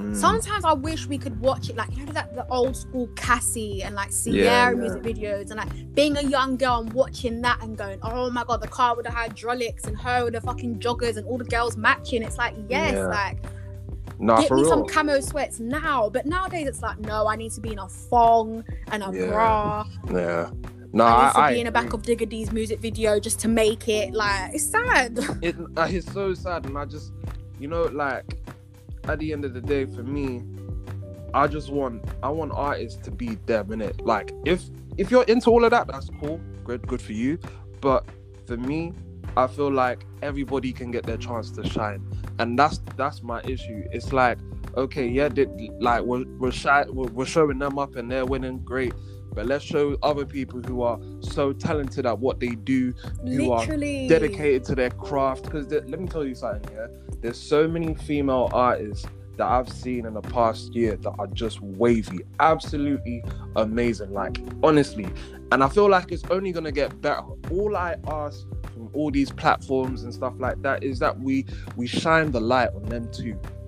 Mm. 0.03 0.15
sometimes 0.15 0.65
I 0.65 0.73
wish 0.73 1.07
we 1.07 1.17
could 1.17 1.39
watch 1.39 1.69
it 1.69 1.75
like 1.75 1.95
you 1.95 2.05
know 2.05 2.11
that 2.13 2.35
the 2.35 2.45
old 2.49 2.75
school 2.75 3.07
Cassie 3.15 3.83
and 3.83 3.95
like 3.95 4.11
Ciara 4.11 4.35
Yeah, 4.37 4.69
yeah. 4.69 4.75
music 4.75 5.01
videos 5.03 5.49
and 5.51 5.55
like 5.57 5.95
being 5.95 6.17
a 6.17 6.21
young 6.21 6.57
girl 6.57 6.81
and 6.81 6.91
watching 6.93 7.41
that 7.41 7.61
and 7.63 7.77
going, 7.77 7.99
oh 8.03 8.29
my 8.29 8.43
god, 8.43 8.61
the 8.61 8.67
car 8.67 8.95
with 8.95 9.05
the 9.05 9.11
hydraulics 9.11 9.85
and 9.85 9.97
her 9.97 10.25
with 10.25 10.33
the 10.33 10.41
fucking 10.41 10.79
joggers 10.79 11.17
and 11.17 11.25
all 11.27 11.37
the 11.37 11.45
girls 11.45 11.77
matching. 11.77 12.21
It's 12.23 12.37
like 12.37 12.53
yes, 12.69 12.93
Yeah. 12.93 13.07
like 13.07 13.37
Nah, 14.19 14.41
get 14.41 14.51
me 14.51 14.61
real. 14.61 14.69
some 14.69 14.85
camo 14.85 15.19
sweats 15.19 15.59
now. 15.59 16.09
But 16.09 16.25
nowadays 16.25 16.67
it's 16.67 16.81
like 16.81 16.99
no, 16.99 17.27
I 17.27 17.35
need 17.35 17.51
to 17.53 17.61
be 17.61 17.71
in 17.73 17.79
a 17.79 17.87
thong 17.87 18.63
and 18.91 19.03
a 19.03 19.11
bra. 19.11 19.85
Yeah. 20.11 20.49
No, 20.93 21.05
I 21.05 21.09
I, 21.09 21.25
need 21.27 21.33
to 21.33 21.39
I 21.39 21.53
be 21.53 21.59
in 21.61 21.65
the 21.65 21.71
back 21.71 21.93
of 21.93 22.03
Digga 22.03 22.29
D's 22.29 22.51
music 22.51 22.79
video 22.79 23.19
just 23.19 23.39
to 23.39 23.47
make 23.47 23.87
it. 23.89 24.13
Like 24.13 24.53
it's 24.53 24.63
sad. 24.69 25.17
it, 25.41 25.55
it's 25.77 26.11
so 26.13 26.33
sad, 26.35 26.65
and 26.67 26.77
I 26.77 26.85
just, 26.85 27.11
you 27.59 27.67
know, 27.67 27.83
like 27.83 28.25
at 29.07 29.19
the 29.19 29.33
end 29.33 29.45
of 29.45 29.53
the 29.53 29.61
day, 29.61 29.85
for 29.85 30.03
me, 30.03 30.43
I 31.33 31.47
just 31.47 31.71
want, 31.71 32.03
I 32.21 32.29
want 32.29 32.51
artists 32.53 33.01
to 33.03 33.11
be 33.11 33.35
them 33.45 33.71
in 33.71 33.81
it. 33.81 34.01
Like, 34.01 34.33
if 34.45 34.63
if 34.97 35.09
you're 35.09 35.23
into 35.23 35.49
all 35.49 35.63
of 35.65 35.71
that, 35.71 35.87
that's 35.87 36.09
cool, 36.21 36.39
good, 36.63 36.87
good 36.87 37.01
for 37.01 37.13
you. 37.13 37.39
But 37.81 38.05
for 38.45 38.57
me, 38.57 38.93
I 39.35 39.47
feel 39.47 39.71
like 39.71 40.05
everybody 40.21 40.71
can 40.71 40.91
get 40.91 41.05
their 41.05 41.17
chance 41.17 41.49
to 41.51 41.67
shine, 41.67 42.05
and 42.39 42.57
that's 42.57 42.79
that's 42.95 43.23
my 43.23 43.41
issue. 43.43 43.83
It's 43.91 44.13
like, 44.13 44.37
okay, 44.77 45.07
yeah, 45.07 45.29
they, 45.29 45.47
like 45.79 46.03
we're 46.03 46.25
we're, 46.37 46.51
shy, 46.51 46.85
we're 46.87 47.09
we're 47.09 47.25
showing 47.25 47.57
them 47.57 47.79
up 47.79 47.95
and 47.95 48.11
they're 48.11 48.25
winning, 48.25 48.59
great. 48.59 48.93
But 49.33 49.47
let's 49.47 49.65
show 49.65 49.97
other 50.03 50.27
people 50.27 50.61
who 50.61 50.83
are 50.83 50.99
so 51.21 51.53
talented 51.53 52.05
at 52.05 52.19
what 52.19 52.39
they 52.39 52.49
do, 52.49 52.93
who 53.23 53.51
are 53.51 53.65
dedicated 53.65 54.63
to 54.65 54.75
their 54.75 54.91
craft 54.91 55.45
because 55.45 55.71
let 55.71 55.99
me 55.99 56.07
tell 56.07 56.23
you 56.23 56.35
something 56.35 56.71
yeah 56.71 56.85
there's 57.23 57.39
so 57.39 57.67
many 57.67 57.95
female 57.95 58.49
artists 58.53 59.07
that 59.37 59.47
i've 59.47 59.69
seen 59.69 60.05
in 60.05 60.13
the 60.13 60.21
past 60.21 60.75
year 60.75 60.95
that 60.97 61.13
are 61.17 61.27
just 61.27 61.59
wavy 61.61 62.19
absolutely 62.39 63.23
amazing 63.55 64.13
like 64.13 64.37
honestly. 64.61 65.07
And 65.51 65.63
i 65.63 65.69
feel 65.69 65.89
like 65.89 66.11
it's 66.11 66.23
only 66.31 66.51
going 66.51 66.63
to 66.63 66.71
get 66.71 66.99
better. 67.01 67.21
All 67.51 67.75
i 67.75 67.95
ask 68.07 68.45
from 68.73 68.89
all 68.93 69.11
these 69.11 69.31
platforms 69.31 70.03
and 70.03 70.13
stuff 70.13 70.33
like 70.39 70.61
that 70.63 70.83
is 70.83 70.99
that 70.99 71.19
we 71.19 71.45
we 71.75 71.87
shine 71.87 72.31
the 72.31 72.41
light 72.41 72.69
on 72.75 72.83
them 72.83 73.11
too. 73.11 73.23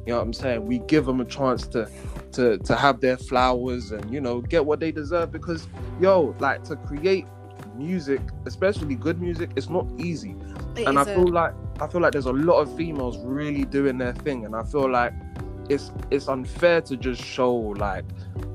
You 0.05 0.11
know 0.11 0.17
what 0.17 0.23
i'm 0.23 0.33
saying? 0.33 0.65
We 0.65 0.79
give 0.79 1.05
them 1.05 1.21
a 1.21 1.25
chance 1.25 1.67
to 1.67 1.89
to 2.33 2.57
to 2.57 2.75
have 2.75 3.01
their 3.01 3.17
flowers 3.17 3.91
and 3.91 4.11
you 4.11 4.19
know 4.19 4.41
get 4.41 4.65
what 4.65 4.79
they 4.79 4.91
deserve 4.91 5.31
because 5.31 5.67
yo 6.01 6.35
like 6.39 6.63
to 6.65 6.75
create 6.75 7.25
music 7.75 8.21
especially 8.45 8.95
good 8.95 9.21
music 9.21 9.51
it's 9.55 9.69
not 9.69 9.87
easy. 9.97 10.35
It 10.75 10.87
and 10.87 10.97
I 10.97 11.03
isn't. 11.03 11.15
feel 11.15 11.27
like 11.27 11.53
I 11.79 11.87
feel 11.87 12.01
like 12.01 12.13
there's 12.13 12.25
a 12.25 12.33
lot 12.33 12.59
of 12.61 12.75
females 12.77 13.17
really 13.19 13.65
doing 13.65 13.97
their 13.97 14.13
thing, 14.13 14.45
and 14.45 14.55
I 14.55 14.63
feel 14.63 14.89
like 14.89 15.13
it's 15.69 15.91
it's 16.11 16.27
unfair 16.27 16.79
to 16.81 16.95
just 16.95 17.21
show 17.23 17.53
like 17.53 18.05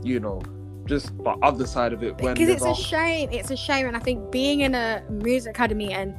you 0.03 0.21
know 0.21 0.41
just 0.87 1.17
the 1.19 1.31
other 1.43 1.67
side 1.67 1.93
of 1.93 2.03
it 2.03 2.17
when 2.21 2.35
because 2.35 2.49
it's 2.49 2.65
a 2.65 2.75
shame 2.75 3.29
it's 3.33 3.51
a 3.51 3.57
shame 3.57 3.87
and 3.87 3.97
i 3.97 4.01
think 4.01 4.31
being 4.31 4.61
in 4.61 4.75
a 4.77 5.03
music 5.11 5.51
academy 5.51 5.93
and 5.93 6.15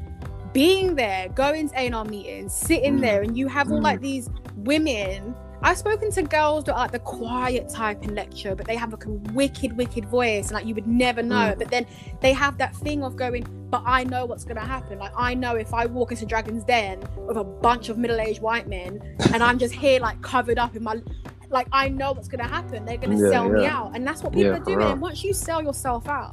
being 0.53 0.95
there 0.95 1.29
going 1.29 1.69
to 1.69 1.79
A&R 1.79 2.03
meetings 2.05 2.53
sitting 2.53 2.97
Mm. 2.97 3.01
there 3.01 3.21
and 3.21 3.37
you 3.37 3.47
have 3.47 3.71
all 3.71 3.79
Mm. 3.79 3.83
like 3.83 4.01
these 4.01 4.29
women 4.57 5.33
I've 5.63 5.77
spoken 5.77 6.11
to 6.11 6.23
girls 6.23 6.63
that 6.65 6.73
are 6.73 6.79
like 6.79 6.91
the 6.91 6.99
quiet 6.99 7.69
type 7.69 8.03
in 8.03 8.15
lecture, 8.15 8.55
but 8.55 8.65
they 8.65 8.75
have 8.75 8.91
like 8.91 9.05
a 9.05 9.11
wicked, 9.11 9.77
wicked 9.77 10.05
voice, 10.05 10.47
and 10.47 10.55
like 10.55 10.65
you 10.65 10.73
would 10.73 10.87
never 10.87 11.21
know. 11.21 11.53
Mm. 11.53 11.59
But 11.59 11.69
then 11.69 11.85
they 12.19 12.33
have 12.33 12.57
that 12.57 12.75
thing 12.75 13.03
of 13.03 13.15
going, 13.15 13.45
but 13.69 13.83
I 13.85 14.03
know 14.03 14.25
what's 14.25 14.43
gonna 14.43 14.65
happen. 14.65 14.97
Like 14.97 15.11
I 15.15 15.35
know 15.35 15.55
if 15.55 15.73
I 15.73 15.85
walk 15.85 16.11
into 16.11 16.25
Dragon's 16.25 16.63
Den 16.63 17.03
with 17.27 17.37
a 17.37 17.43
bunch 17.43 17.89
of 17.89 17.97
middle-aged 17.99 18.41
white 18.41 18.67
men, 18.67 19.01
and 19.33 19.43
I'm 19.43 19.59
just 19.59 19.73
here 19.73 19.99
like 19.99 20.19
covered 20.23 20.57
up 20.57 20.75
in 20.75 20.83
my, 20.83 20.99
like 21.51 21.67
I 21.71 21.89
know 21.89 22.13
what's 22.13 22.27
gonna 22.27 22.47
happen. 22.47 22.85
They're 22.85 22.97
gonna 22.97 23.17
Yeah, 23.19 23.29
sell 23.29 23.49
me 23.49 23.65
out, 23.65 23.91
and 23.95 24.05
that's 24.05 24.23
what 24.23 24.33
people 24.33 24.51
Yeah, 24.51 24.57
are 24.57 24.63
doing. 24.63 24.81
And 24.91 25.01
once 25.01 25.23
you 25.23 25.33
sell 25.33 25.61
yourself 25.61 26.07
out, 26.07 26.31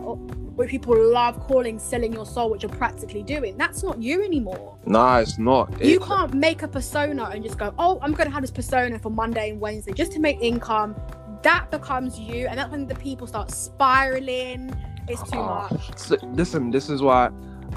what 0.56 0.68
people 0.68 0.96
love 1.12 1.38
calling 1.40 1.78
selling 1.78 2.12
your 2.12 2.26
soul, 2.26 2.50
which 2.50 2.62
you're 2.62 2.70
practically 2.70 3.22
doing, 3.22 3.56
that's 3.56 3.82
not 3.82 4.02
you 4.02 4.24
anymore 4.24 4.76
nah 4.86 5.18
it's 5.18 5.38
not 5.38 5.68
you 5.84 6.00
can't 6.00 6.32
make 6.34 6.62
a 6.62 6.68
persona 6.68 7.24
and 7.32 7.44
just 7.44 7.58
go, 7.58 7.74
oh, 7.78 7.98
I'm 8.02 8.12
going 8.12 8.26
to 8.26 8.32
have 8.32 8.42
this 8.42 8.50
persona 8.50 8.98
for 8.98 9.10
Monday 9.10 9.50
and 9.50 9.60
Wednesday 9.60 9.92
just 9.92 10.12
to 10.12 10.18
make 10.20 10.38
income. 10.40 10.96
That 11.42 11.70
becomes 11.70 12.18
you, 12.18 12.46
and 12.48 12.58
that's 12.58 12.70
when 12.72 12.86
the 12.86 12.94
people 12.94 13.26
start 13.26 13.50
spiraling. 13.52 14.74
It's 15.08 15.22
too 15.30 15.38
Ah. 15.38 15.68
much. 15.70 15.98
So, 15.98 16.16
listen, 16.34 16.70
this 16.70 16.88
is 16.90 17.02
why 17.02 17.30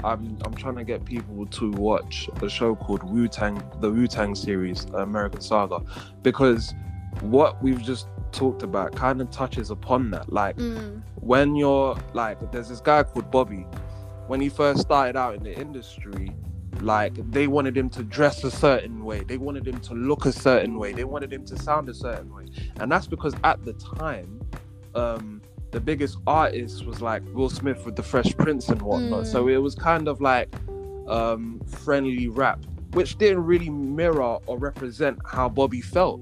I'm 0.04 0.36
I'm 0.44 0.54
trying 0.54 0.76
to 0.76 0.84
get 0.84 1.04
people 1.04 1.46
to 1.46 1.70
watch 1.72 2.28
a 2.42 2.48
show 2.48 2.74
called 2.74 3.02
Wu 3.04 3.28
Tang, 3.28 3.62
the 3.80 3.90
Wu 3.90 4.06
Tang 4.06 4.34
series, 4.34 4.84
American 4.94 5.40
Saga, 5.40 5.80
because 6.22 6.74
what 7.20 7.62
we've 7.62 7.82
just 7.82 8.08
talked 8.32 8.62
about 8.62 8.94
kind 8.96 9.20
of 9.20 9.30
touches 9.30 9.70
upon 9.70 10.10
that. 10.10 10.32
Like 10.32 10.56
Mm. 10.56 11.02
when 11.20 11.54
you're 11.54 11.96
like, 12.14 12.50
there's 12.52 12.68
this 12.68 12.80
guy 12.80 13.02
called 13.02 13.30
Bobby. 13.30 13.66
When 14.26 14.40
he 14.40 14.48
first 14.48 14.80
started 14.80 15.16
out 15.16 15.34
in 15.34 15.42
the 15.42 15.54
industry, 15.58 16.30
like 16.80 17.14
they 17.30 17.46
wanted 17.46 17.76
him 17.76 17.90
to 17.90 18.02
dress 18.02 18.42
a 18.44 18.50
certain 18.50 19.04
way, 19.04 19.20
they 19.24 19.36
wanted 19.36 19.66
him 19.68 19.78
to 19.80 19.94
look 19.94 20.24
a 20.24 20.32
certain 20.32 20.78
way, 20.78 20.92
they 20.92 21.04
wanted 21.04 21.32
him 21.32 21.44
to 21.46 21.56
sound 21.58 21.88
a 21.88 21.94
certain 21.94 22.34
way, 22.34 22.46
and 22.80 22.90
that's 22.90 23.06
because 23.06 23.34
at 23.44 23.62
the 23.64 23.74
time, 23.74 24.40
um, 24.94 25.42
the 25.70 25.80
biggest 25.80 26.18
artist 26.26 26.84
was 26.86 27.00
like 27.00 27.22
Will 27.34 27.50
Smith 27.50 27.84
with 27.84 27.96
the 27.96 28.02
Fresh 28.02 28.36
Prince 28.36 28.68
and 28.68 28.80
whatnot. 28.82 29.24
Mm. 29.24 29.26
So 29.26 29.48
it 29.48 29.56
was 29.58 29.74
kind 29.74 30.08
of 30.08 30.20
like 30.20 30.48
um, 31.08 31.60
friendly 31.66 32.28
rap. 32.28 32.58
which 32.92 33.16
didn't 33.16 33.42
really 33.44 33.70
mirror 33.70 34.36
or 34.46 34.58
represent 34.58 35.18
how 35.24 35.48
Bobby 35.48 35.80
felt. 35.80 36.20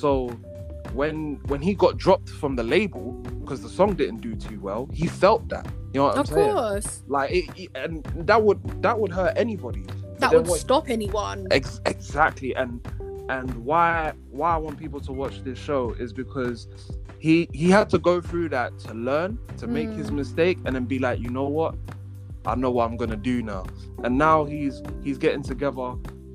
So 0.00 0.28
when 0.92 1.40
when 1.46 1.60
he 1.62 1.74
got 1.74 1.96
dropped 1.96 2.28
from 2.28 2.56
the 2.56 2.62
label 2.62 3.12
because 3.40 3.62
the 3.62 3.68
song 3.68 3.94
didn't 3.94 4.20
do 4.20 4.34
too 4.34 4.60
well, 4.60 4.88
he 4.92 5.06
felt 5.06 5.48
that. 5.48 5.66
You 5.92 6.00
know 6.00 6.04
what 6.06 6.14
of 6.14 6.18
I'm 6.20 6.26
saying? 6.26 6.48
Of 6.50 6.54
course. 6.56 7.02
Like 7.06 7.30
it, 7.32 7.44
it- 7.56 7.70
and 7.74 8.04
that 8.26 8.42
would 8.42 8.60
that 8.82 8.98
would 8.98 9.12
hurt 9.12 9.34
anybody. 9.36 9.84
That 10.18 10.32
would 10.32 10.46
what- 10.48 10.60
stop 10.60 10.90
anyone. 10.90 11.46
Ex- 11.50 11.80
exactly, 11.86 12.54
and 12.54 12.80
and 13.28 13.54
why 13.64 14.12
why 14.30 14.54
I 14.54 14.56
want 14.58 14.78
people 14.78 15.00
to 15.00 15.12
watch 15.12 15.42
this 15.44 15.58
show 15.58 15.92
is 15.98 16.12
because 16.12 16.68
he 17.18 17.48
he 17.52 17.70
had 17.70 17.88
to 17.90 17.98
go 17.98 18.20
through 18.20 18.48
that 18.50 18.78
to 18.80 18.94
learn 18.94 19.38
to 19.58 19.66
make 19.66 19.90
his 19.90 20.10
Mm. 20.10 20.14
mistake 20.16 20.58
and 20.64 20.74
then 20.76 20.84
be 20.84 20.98
like, 20.98 21.18
you 21.20 21.30
know 21.30 21.44
what, 21.48 21.74
I 22.44 22.54
know 22.54 22.70
what 22.70 22.84
I'm 22.90 22.96
gonna 22.96 23.16
do 23.16 23.42
now. 23.42 23.64
And 24.02 24.18
now 24.18 24.44
he's 24.44 24.82
he's 25.02 25.18
getting 25.18 25.42
together 25.42 25.94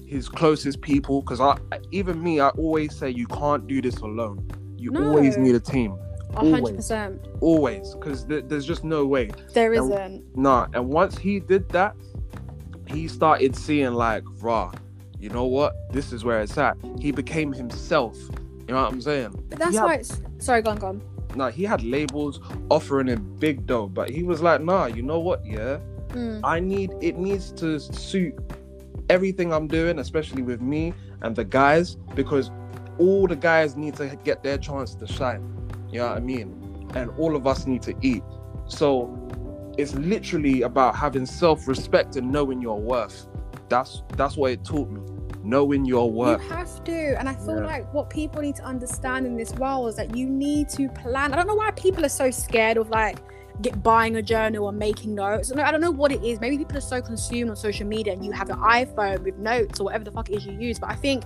his 0.10 0.28
closest 0.28 0.82
people 0.82 1.22
because 1.22 1.40
I 1.40 1.56
even 1.92 2.22
me 2.24 2.40
I 2.40 2.50
always 2.50 2.96
say 2.98 3.10
you 3.12 3.28
can't 3.28 3.68
do 3.68 3.80
this 3.82 3.98
alone. 3.98 4.50
You 4.76 4.92
always 4.98 5.38
need 5.38 5.54
a 5.56 5.60
team, 5.60 5.96
hundred 6.34 6.76
percent. 6.76 7.28
always, 7.42 7.94
because 7.94 8.24
th- 8.24 8.46
there's 8.48 8.66
just 8.66 8.84
no 8.84 9.06
way. 9.06 9.30
There 9.54 9.74
And- 9.74 9.92
isn't. 9.92 10.38
Nah, 10.38 10.68
and 10.74 10.88
once 10.90 11.18
he 11.18 11.40
did 11.40 11.70
that, 11.70 11.96
he 12.88 13.08
started 13.08 13.56
seeing 13.56 13.94
like, 13.94 14.24
rah, 14.42 14.72
you 15.20 15.30
know 15.30 15.46
what? 15.46 15.74
This 15.94 16.12
is 16.12 16.24
where 16.24 16.42
it's 16.42 16.58
at. 16.58 16.76
He 17.00 17.12
became 17.12 17.54
himself. 17.54 18.18
You 18.68 18.74
know 18.74 18.82
what 18.84 18.92
I'm 18.94 19.02
saying? 19.02 19.36
But 19.50 19.60
that's 19.60 19.76
Yeah. 19.76 19.84
why 19.84 19.96
it's 19.96 20.22
sorry, 20.40 20.62
gone, 20.64 20.78
gone. 20.78 21.00
go. 21.00 21.36
Nah, 21.36 21.50
he 21.52 21.64
had 21.66 21.84
labels 21.84 22.40
offering 22.72 23.08
him 23.08 23.36
big 23.38 23.68
dough, 23.68 23.88
but 23.88 24.10
he 24.10 24.24
was 24.24 24.42
like, 24.42 24.62
nah, 24.62 24.86
you 24.88 25.04
know 25.04 25.20
what? 25.20 25.46
Yeah, 25.46 25.78
Mm. 26.10 26.40
I 26.44 26.60
need 26.60 26.92
it 27.02 27.18
needs 27.20 27.52
to 27.52 27.80
suit 27.80 28.34
everything 29.10 29.52
I'm 29.52 29.68
doing, 29.68 30.00
especially 30.00 30.42
with 30.44 30.62
me 30.62 30.94
and 31.22 31.36
the 31.36 31.44
guys, 31.44 31.96
because 32.16 32.52
all 32.98 33.28
the 33.28 33.36
guys 33.36 33.76
need 33.76 33.96
to 33.96 34.16
get 34.24 34.44
their 34.44 34.58
chance 34.58 34.96
to 34.96 35.08
shine. 35.08 35.44
You 35.92 36.00
know 36.00 36.10
what 36.10 36.18
I 36.18 36.22
mean? 36.22 36.92
And 36.96 37.10
all 37.18 37.36
of 37.36 37.48
us 37.48 37.66
need 37.66 37.82
to 37.84 37.96
eat. 38.02 38.24
So 38.68 39.16
it's 39.78 39.96
literally 39.96 40.62
about 40.64 40.96
having 40.96 41.26
self-respect 41.26 42.16
and 42.16 42.32
knowing 42.32 42.62
your 42.62 42.80
worth. 42.80 43.28
That's 43.70 44.04
that's 44.18 44.36
what 44.36 44.52
it 44.52 44.64
taught 44.64 44.90
me. 44.90 45.02
Knowing 45.44 45.86
your 45.86 46.12
worth. 46.12 46.42
You 46.44 46.50
have 46.50 46.84
to, 46.84 47.20
and 47.20 47.30
I 47.30 47.34
feel 47.34 47.60
Yeah. 47.60 47.66
like 47.66 47.94
what 47.94 48.10
people 48.10 48.42
need 48.42 48.58
to 48.58 48.64
understand 48.64 49.26
in 49.26 49.38
this 49.38 49.54
world 49.56 49.88
is 49.90 49.96
that 49.96 50.16
you 50.16 50.28
need 50.28 50.70
to 50.70 50.90
plan. 50.90 51.34
I 51.34 51.38
don't 51.38 51.48
know 51.48 51.56
why 51.56 51.72
people 51.72 52.04
are 52.06 52.10
so 52.10 52.30
scared 52.30 52.78
of 52.78 52.90
like 52.90 53.18
get 53.62 53.84
buying 53.84 54.16
a 54.16 54.22
journal 54.22 54.66
or 54.66 54.72
making 54.72 55.16
notes. 55.16 55.52
No, 55.52 55.64
I 55.64 55.72
don't 55.72 55.82
know 55.82 55.92
what 55.92 56.12
it 56.12 56.24
is. 56.24 56.40
Maybe 56.40 56.58
people 56.58 56.78
are 56.78 56.82
so 56.82 57.02
consumed 57.02 57.50
on 57.50 57.56
social 57.56 57.86
media, 57.86 58.14
and 58.14 58.24
you 58.26 58.32
have 58.32 58.50
an 58.50 58.58
iPhone 58.60 59.24
with 59.24 59.38
notes 59.38 59.80
or 59.80 59.86
whatever 59.86 60.04
the 60.06 60.12
fuck 60.12 60.30
it 60.30 60.36
is 60.38 60.46
you 60.46 60.54
use. 60.54 60.80
But 60.80 60.90
I 60.92 60.96
think 60.96 61.24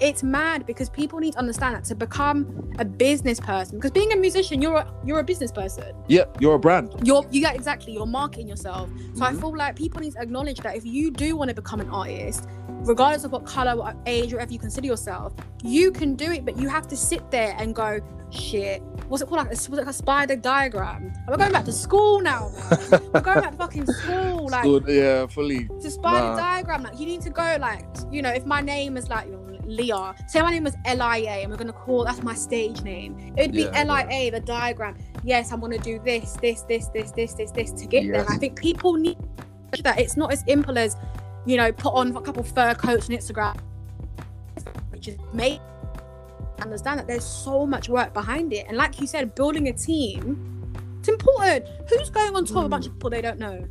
it's 0.00 0.22
mad 0.22 0.66
because 0.66 0.88
people 0.90 1.18
need 1.20 1.32
to 1.34 1.38
understand 1.38 1.74
that 1.76 1.84
to 1.84 1.94
become 1.94 2.72
a 2.78 2.84
business 2.84 3.38
person, 3.38 3.78
because 3.78 3.90
being 3.92 4.12
a 4.12 4.16
musician, 4.16 4.60
you're 4.62 4.76
a, 4.76 4.92
you're 5.04 5.20
a 5.20 5.24
business 5.24 5.52
person. 5.52 5.94
Yeah, 6.08 6.24
you're 6.40 6.54
a 6.54 6.58
brand. 6.58 6.94
You're 7.04 7.24
you 7.30 7.42
got 7.42 7.54
exactly 7.54 7.92
you're 7.92 8.06
marketing 8.06 8.48
yourself. 8.48 8.88
So 9.14 9.24
I 9.24 9.32
Mhm. 9.32 9.40
feel 9.40 9.56
like 9.56 9.76
people 9.76 10.00
need 10.00 10.14
to 10.14 10.20
acknowledge 10.20 10.60
that 10.60 10.76
if 10.76 10.84
you 10.84 11.10
do 11.10 11.36
want 11.36 11.48
to 11.50 11.54
become 11.54 11.80
an 11.80 11.90
artist, 11.90 12.48
regardless 12.68 13.24
of 13.24 13.32
what 13.32 13.44
color, 13.46 13.76
what 13.76 13.96
age, 14.06 14.32
or 14.32 14.36
whatever 14.36 14.52
you 14.52 14.58
consider 14.58 14.86
yourself, 14.86 15.32
you 15.62 15.92
can 15.92 16.14
do 16.16 16.32
it. 16.32 16.44
But 16.44 16.56
you 16.58 16.68
have 16.68 16.88
to 16.88 16.96
sit 16.96 17.30
there 17.30 17.54
and 17.58 17.74
go, 17.74 18.00
shit. 18.30 18.82
What's 19.08 19.22
it 19.22 19.26
called? 19.26 19.40
Like, 19.46 19.50
was 19.50 19.68
it 19.78 19.86
a 19.88 19.92
spider 19.92 20.36
diagram? 20.36 21.12
We're 21.28 21.36
going 21.36 21.52
back 21.52 21.64
to 21.66 21.72
school 21.72 22.20
now. 22.20 22.50
Man. 22.70 23.00
We're 23.12 23.20
going 23.20 23.40
back 23.40 23.50
to 23.52 23.56
fucking 23.56 23.86
school. 23.86 24.48
Like 24.50 24.64
Stood- 24.64 24.84
yeah, 24.88 25.26
fully. 25.26 25.68
it's 25.72 25.86
a 25.86 25.90
spider 25.90 26.26
Nah. 26.28 26.36
diagram. 26.36 26.82
Like 26.82 26.98
you 27.00 27.06
need 27.06 27.22
to 27.22 27.30
go 27.30 27.56
like 27.60 27.84
you 28.10 28.20
know 28.22 28.30
if 28.30 28.44
my 28.46 28.60
name 28.60 28.96
is 28.96 29.08
like 29.08 29.26
Leah, 29.66 30.14
say 30.28 30.42
my 30.42 30.50
name 30.50 30.64
was 30.64 30.74
L 30.84 31.00
I 31.00 31.18
A, 31.18 31.42
and 31.42 31.50
we're 31.50 31.56
gonna 31.56 31.72
call 31.72 32.04
that's 32.04 32.22
my 32.22 32.34
stage 32.34 32.82
name. 32.82 33.32
It'd 33.38 33.52
be 33.52 33.62
Yeah, 33.62 33.70
L 33.74 33.90
I 33.90 34.02
A, 34.10 34.30
the 34.30 34.40
diagram. 34.40 34.96
Yes, 35.22 35.50
I'm 35.52 35.60
gonna 35.60 35.78
do 35.78 35.98
this, 36.04 36.34
this, 36.42 36.62
this, 36.62 36.88
this, 36.88 37.10
this, 37.12 37.32
this, 37.32 37.50
this 37.50 37.70
to 37.72 37.86
get 37.86 38.06
there. 38.06 38.20
And 38.20 38.28
I 38.28 38.36
think 38.36 38.58
people 38.60 38.92
need 38.94 39.16
that. 39.82 39.98
It's 39.98 40.16
not 40.18 40.30
as 40.32 40.40
simple 40.46 40.76
as 40.78 40.96
you 41.46 41.56
know 41.56 41.72
put 41.72 41.94
on 41.94 42.14
a 42.14 42.20
couple 42.20 42.42
fur 42.42 42.74
coats 42.74 43.08
on 43.08 43.16
Instagram, 43.16 43.58
which 44.90 45.08
is 45.08 45.16
make 45.32 45.60
understand 46.60 46.98
that 47.00 47.06
there's 47.06 47.24
so 47.24 47.66
much 47.66 47.88
work 47.88 48.12
behind 48.14 48.52
it. 48.52 48.66
And 48.68 48.76
like 48.76 49.00
you 49.00 49.06
said, 49.06 49.34
building 49.34 49.68
a 49.68 49.72
team. 49.72 50.50
It's 51.00 51.08
important. 51.08 51.66
Who's 51.88 52.10
going 52.10 52.34
on 52.34 52.46
tour 52.46 52.58
with 52.58 52.66
a 52.66 52.68
bunch 52.68 52.86
of 52.86 52.94
people 52.94 53.10
they 53.10 53.20
don't 53.20 53.38
know? 53.38 53.66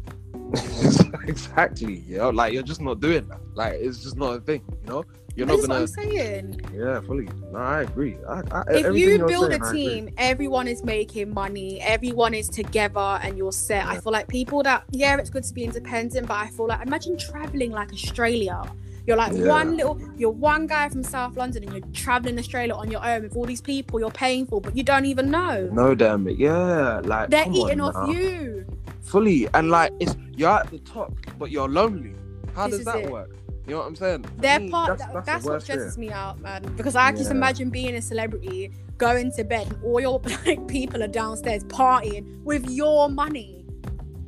exactly. 1.28 2.04
Yeah, 2.08 2.26
like 2.26 2.54
you're 2.54 2.64
just 2.64 2.82
not 2.82 3.00
doing 3.00 3.28
that. 3.28 3.40
Like 3.56 3.74
it's 3.74 4.04
just 4.04 4.18
not 4.18 4.38
a 4.38 4.42
thing. 4.42 4.62
You 4.84 4.88
know, 4.88 5.04
you're 5.36 5.48
not 5.48 5.54
not 5.54 5.64
is 5.64 5.68
what 5.68 5.80
I'm 5.80 5.88
saying. 5.88 6.62
Yeah, 6.74 7.02
fully. 7.02 7.28
No, 7.52 7.58
I 7.58 7.82
agree. 7.82 8.18
I, 8.30 8.42
I, 8.52 8.64
if 8.70 8.96
you 8.96 9.26
build 9.26 9.50
saying, 9.50 9.64
a 9.64 9.74
team, 9.74 10.10
everyone 10.18 10.68
is 10.68 10.84
making 10.84 11.34
money, 11.34 11.82
everyone 11.82 12.36
is 12.36 12.50
together, 12.50 13.20
and 13.24 13.36
you're 13.38 13.52
set. 13.52 13.86
I 13.86 14.00
feel 14.00 14.14
like 14.14 14.28
people 14.28 14.62
that, 14.64 14.84
yeah, 14.92 15.18
it's 15.18 15.32
good 15.32 15.44
to 15.44 15.54
be 15.54 15.64
independent, 15.64 16.28
but 16.28 16.36
I 16.36 16.48
feel 16.48 16.68
like 16.68 16.86
imagine 16.86 17.18
traveling 17.18 17.72
like 17.72 17.92
Australia. 17.92 18.64
You're 19.06 19.18
like 19.18 19.34
Yeah. 19.34 19.48
one 19.48 19.76
little, 19.76 20.00
you're 20.18 20.30
one 20.32 20.66
guy 20.68 20.88
from 20.90 21.04
South 21.04 21.36
London, 21.36 21.64
and 21.64 21.74
you're 21.74 21.88
traveling 21.94 22.40
Australia 22.40 22.74
on 22.74 22.90
your 22.90 23.06
own 23.06 23.24
with 23.24 23.36
all 23.36 23.46
these 23.46 23.62
people 23.62 24.00
you're 24.00 24.12
paying 24.12 24.46
for, 24.46 24.62
but 24.62 24.76
you 24.78 24.84
don't 24.84 25.06
even 25.06 25.30
know. 25.30 25.70
No, 25.74 25.94
damn 25.94 26.28
it. 26.28 26.38
Yeah, 26.38 27.02
like 27.04 27.30
They're 27.30 27.46
eating 27.52 27.82
off 27.82 27.94
now. 27.96 28.08
you. 28.08 28.66
fully, 29.02 29.48
and 29.54 29.70
like 29.70 29.92
it's 30.00 30.16
you're 30.36 30.50
at 30.52 30.72
the 30.72 30.80
top, 30.80 31.14
but 31.38 31.52
you're 31.52 31.68
lonely. 31.70 32.16
How 32.56 32.68
This 32.68 32.78
does 32.78 32.86
that 32.86 33.00
it. 33.04 33.10
work? 33.12 33.30
You 33.68 33.74
know 33.74 33.80
what 33.80 33.88
I'm 33.88 33.96
saying? 33.96 34.26
They're 34.38 34.60
me, 34.60 34.70
part. 34.70 34.98
That's, 34.98 35.14
that's, 35.14 35.26
that's, 35.26 35.46
what 35.46 35.62
stresses 35.64 35.98
me 35.98 36.10
out, 36.12 36.40
man. 36.42 36.64
Because 36.76 36.96
I 36.98 37.12
just 37.14 37.32
imagine 37.32 37.70
being 37.70 37.96
a 37.96 38.02
celebrity, 38.02 38.74
going 38.98 39.32
to 39.34 39.44
bed, 39.44 39.68
and 39.72 39.84
all 39.84 40.00
your 40.02 40.20
like 40.46 40.68
people 40.68 41.02
are 41.04 41.08
downstairs 41.08 41.64
partying 41.66 42.42
with 42.44 42.70
your 42.70 43.10
money. 43.10 43.66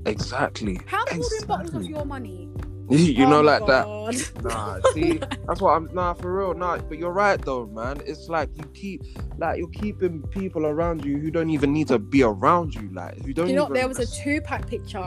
Exactly. 0.06 0.80
How 0.86 1.00
are 1.00 1.16
you 1.18 1.28
doing 1.30 1.46
bottles 1.48 1.74
of 1.74 1.84
your 1.86 2.06
money? 2.06 2.45
you 2.90 3.26
Oh 3.26 3.30
know, 3.30 3.42
my 3.42 3.58
like 3.58 3.66
that. 3.66 3.88
Nah, 4.44 4.80
see, 4.94 5.20
that's 5.48 5.60
what 5.60 5.72
I'm. 5.72 5.90
Nah, 5.94 6.14
for 6.14 6.34
real, 6.38 6.54
nah. 6.54 6.78
But 6.78 7.00
you're 7.00 7.12
right 7.12 7.42
though, 7.42 7.66
man. 7.66 8.02
It's 8.06 8.30
like 8.30 8.50
you 8.56 8.64
keep, 8.74 9.02
like 9.38 9.58
you're 9.58 9.68
keeping 9.68 10.22
people 10.28 10.66
around 10.66 11.04
you 11.04 11.18
who 11.18 11.30
don't 11.30 11.50
even 11.50 11.74
need 11.74 11.88
to 11.90 12.00
be 12.00 12.24
around 12.24 12.74
you, 12.74 12.90
like 12.94 13.24
who 13.26 13.34
don't. 13.34 13.48
you 13.50 13.56
know, 13.56 13.64
even 13.64 13.74
there 13.74 13.88
was 13.88 14.00
a 14.00 14.06
Tupac 14.06 14.68
picture. 14.68 15.00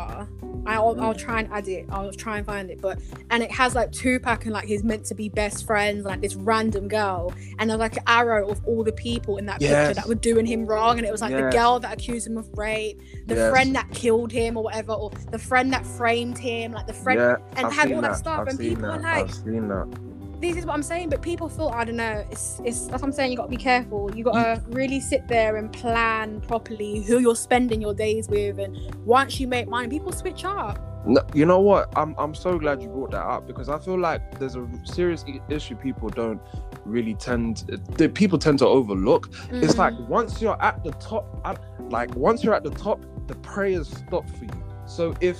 I'll, 0.67 1.01
I'll 1.01 1.15
mm. 1.15 1.19
try 1.19 1.41
and 1.41 1.53
add 1.53 1.67
it. 1.69 1.87
I'll 1.91 2.13
try 2.13 2.39
and 2.39 2.47
find 2.47 2.71
it. 2.71 2.81
But 2.81 3.01
and 3.31 3.43
it 3.43 3.51
has 3.51 3.75
like 3.75 3.91
Tupac 3.93 4.45
and 4.45 4.53
like 4.53 4.67
his 4.67 4.85
meant 4.85 5.05
to 5.07 5.15
be 5.15 5.29
best 5.29 5.67
friends, 5.67 6.05
like 6.05 6.21
this 6.21 6.35
random 6.35 6.89
girl, 6.89 7.33
and 7.59 7.71
there's 7.71 7.79
like 7.81 7.97
an 7.97 8.03
arrow 8.07 8.49
of 8.49 8.65
all 8.67 8.85
the 8.85 8.93
people 8.93 9.39
in 9.39 9.47
that 9.47 9.61
Yes. 9.61 9.89
picture 9.89 10.01
that 10.01 10.09
were 10.09 10.15
doing 10.15 10.47
him 10.47 10.67
wrong, 10.67 10.99
and 10.99 11.07
it 11.07 11.13
was 11.13 11.23
like 11.23 11.33
the 11.33 11.51
girl 11.51 11.81
that 11.81 11.93
accused 11.93 12.27
him 12.27 12.37
of 12.37 12.49
rape, 12.57 13.01
the 13.27 13.35
Yes. 13.35 13.51
friend 13.51 13.75
that 13.77 13.91
killed 13.93 14.33
him 14.33 14.57
or 14.57 14.65
whatever, 14.65 14.93
or 14.93 15.11
the 15.31 15.39
friend 15.39 15.73
that 15.73 15.87
framed 15.87 16.39
him, 16.39 16.73
like 16.73 16.87
the 16.87 16.93
friend. 16.93 17.21
yeah, 17.21 17.37
and 17.57 17.67
I've 17.67 17.73
had 17.73 17.93
all 17.93 18.03
that 18.03 18.17
stuff, 18.17 18.41
I've 18.41 18.49
and 18.49 18.59
people 18.59 18.83
that. 18.83 18.99
are 18.99 19.01
like- 19.01 19.29
that. 19.29 20.08
This 20.41 20.57
is 20.57 20.65
what 20.67 20.75
I'm 20.75 20.83
saying, 20.83 21.09
but 21.09 21.21
people 21.21 21.49
feel 21.49 21.69
I 21.69 21.85
don't 21.85 21.97
know. 21.97 22.25
It's 22.31 22.61
it's 22.65 22.83
that's 22.87 23.03
what 23.03 23.09
I'm 23.09 23.13
saying. 23.13 23.33
You 23.33 23.37
got 23.37 23.45
to 23.45 23.51
be 23.51 23.57
careful. 23.57 24.15
You 24.15 24.23
got 24.25 24.35
to 24.35 24.63
really 24.69 25.01
sit 25.01 25.27
there 25.27 25.57
and 25.57 25.73
plan 25.73 26.41
properly 26.43 27.03
who 27.03 27.19
you're 27.19 27.35
spending 27.37 27.81
your 27.81 27.95
days 27.95 28.29
with, 28.29 28.59
and 28.61 28.77
once 29.05 29.41
you 29.41 29.49
make 29.49 29.69
money, 29.69 29.89
people 29.89 30.13
switch 30.13 30.45
up. 30.45 30.79
No, 31.07 31.23
you 31.35 31.45
know 31.47 31.61
what? 31.61 31.93
I'm 31.97 32.15
I'm 32.19 32.35
so 32.35 32.59
glad 32.59 32.83
you 32.83 32.89
brought 32.89 33.11
that 33.13 33.25
up 33.25 33.47
because 33.47 33.69
I 33.69 33.79
feel 33.79 33.99
like 33.99 34.39
there's 34.39 34.55
a 34.57 34.69
serious 34.85 35.25
issue 35.49 35.75
people 35.75 36.09
don't 36.09 36.41
really 36.85 37.15
tend 37.15 37.59
that 37.97 38.15
people 38.15 38.39
tend 38.39 38.59
to 38.61 38.67
overlook. 38.67 39.31
It's 39.51 39.75
Mm. 39.75 39.79
like 39.79 40.09
once 40.09 40.41
you're 40.41 40.61
at 40.63 40.85
the 40.85 40.93
top, 40.93 41.25
like 41.91 42.15
once 42.15 42.45
you're 42.45 42.55
at 42.55 42.63
the 42.63 42.71
top, 42.71 43.01
the 43.27 43.35
prayers 43.37 43.89
stop 43.89 44.29
for 44.31 44.45
you. 44.45 44.65
So 44.87 45.15
if 45.21 45.39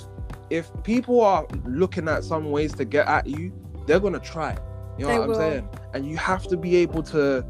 if 0.49 0.69
people 0.83 1.21
are 1.21 1.45
looking 1.65 2.07
at 2.09 2.23
some 2.23 2.51
ways 2.51 2.73
to 2.73 2.85
get 2.85 3.07
at 3.07 3.27
you, 3.27 3.51
they're 3.85 3.99
gonna 3.99 4.19
try. 4.19 4.57
You 4.99 5.07
know 5.07 5.11
They 5.11 5.19
what. 5.19 5.29
I'm 5.29 5.35
saying? 5.35 5.69
And 5.93 6.05
you 6.05 6.17
have 6.17 6.43
to 6.47 6.57
be 6.57 6.75
able 6.77 7.03
to 7.03 7.45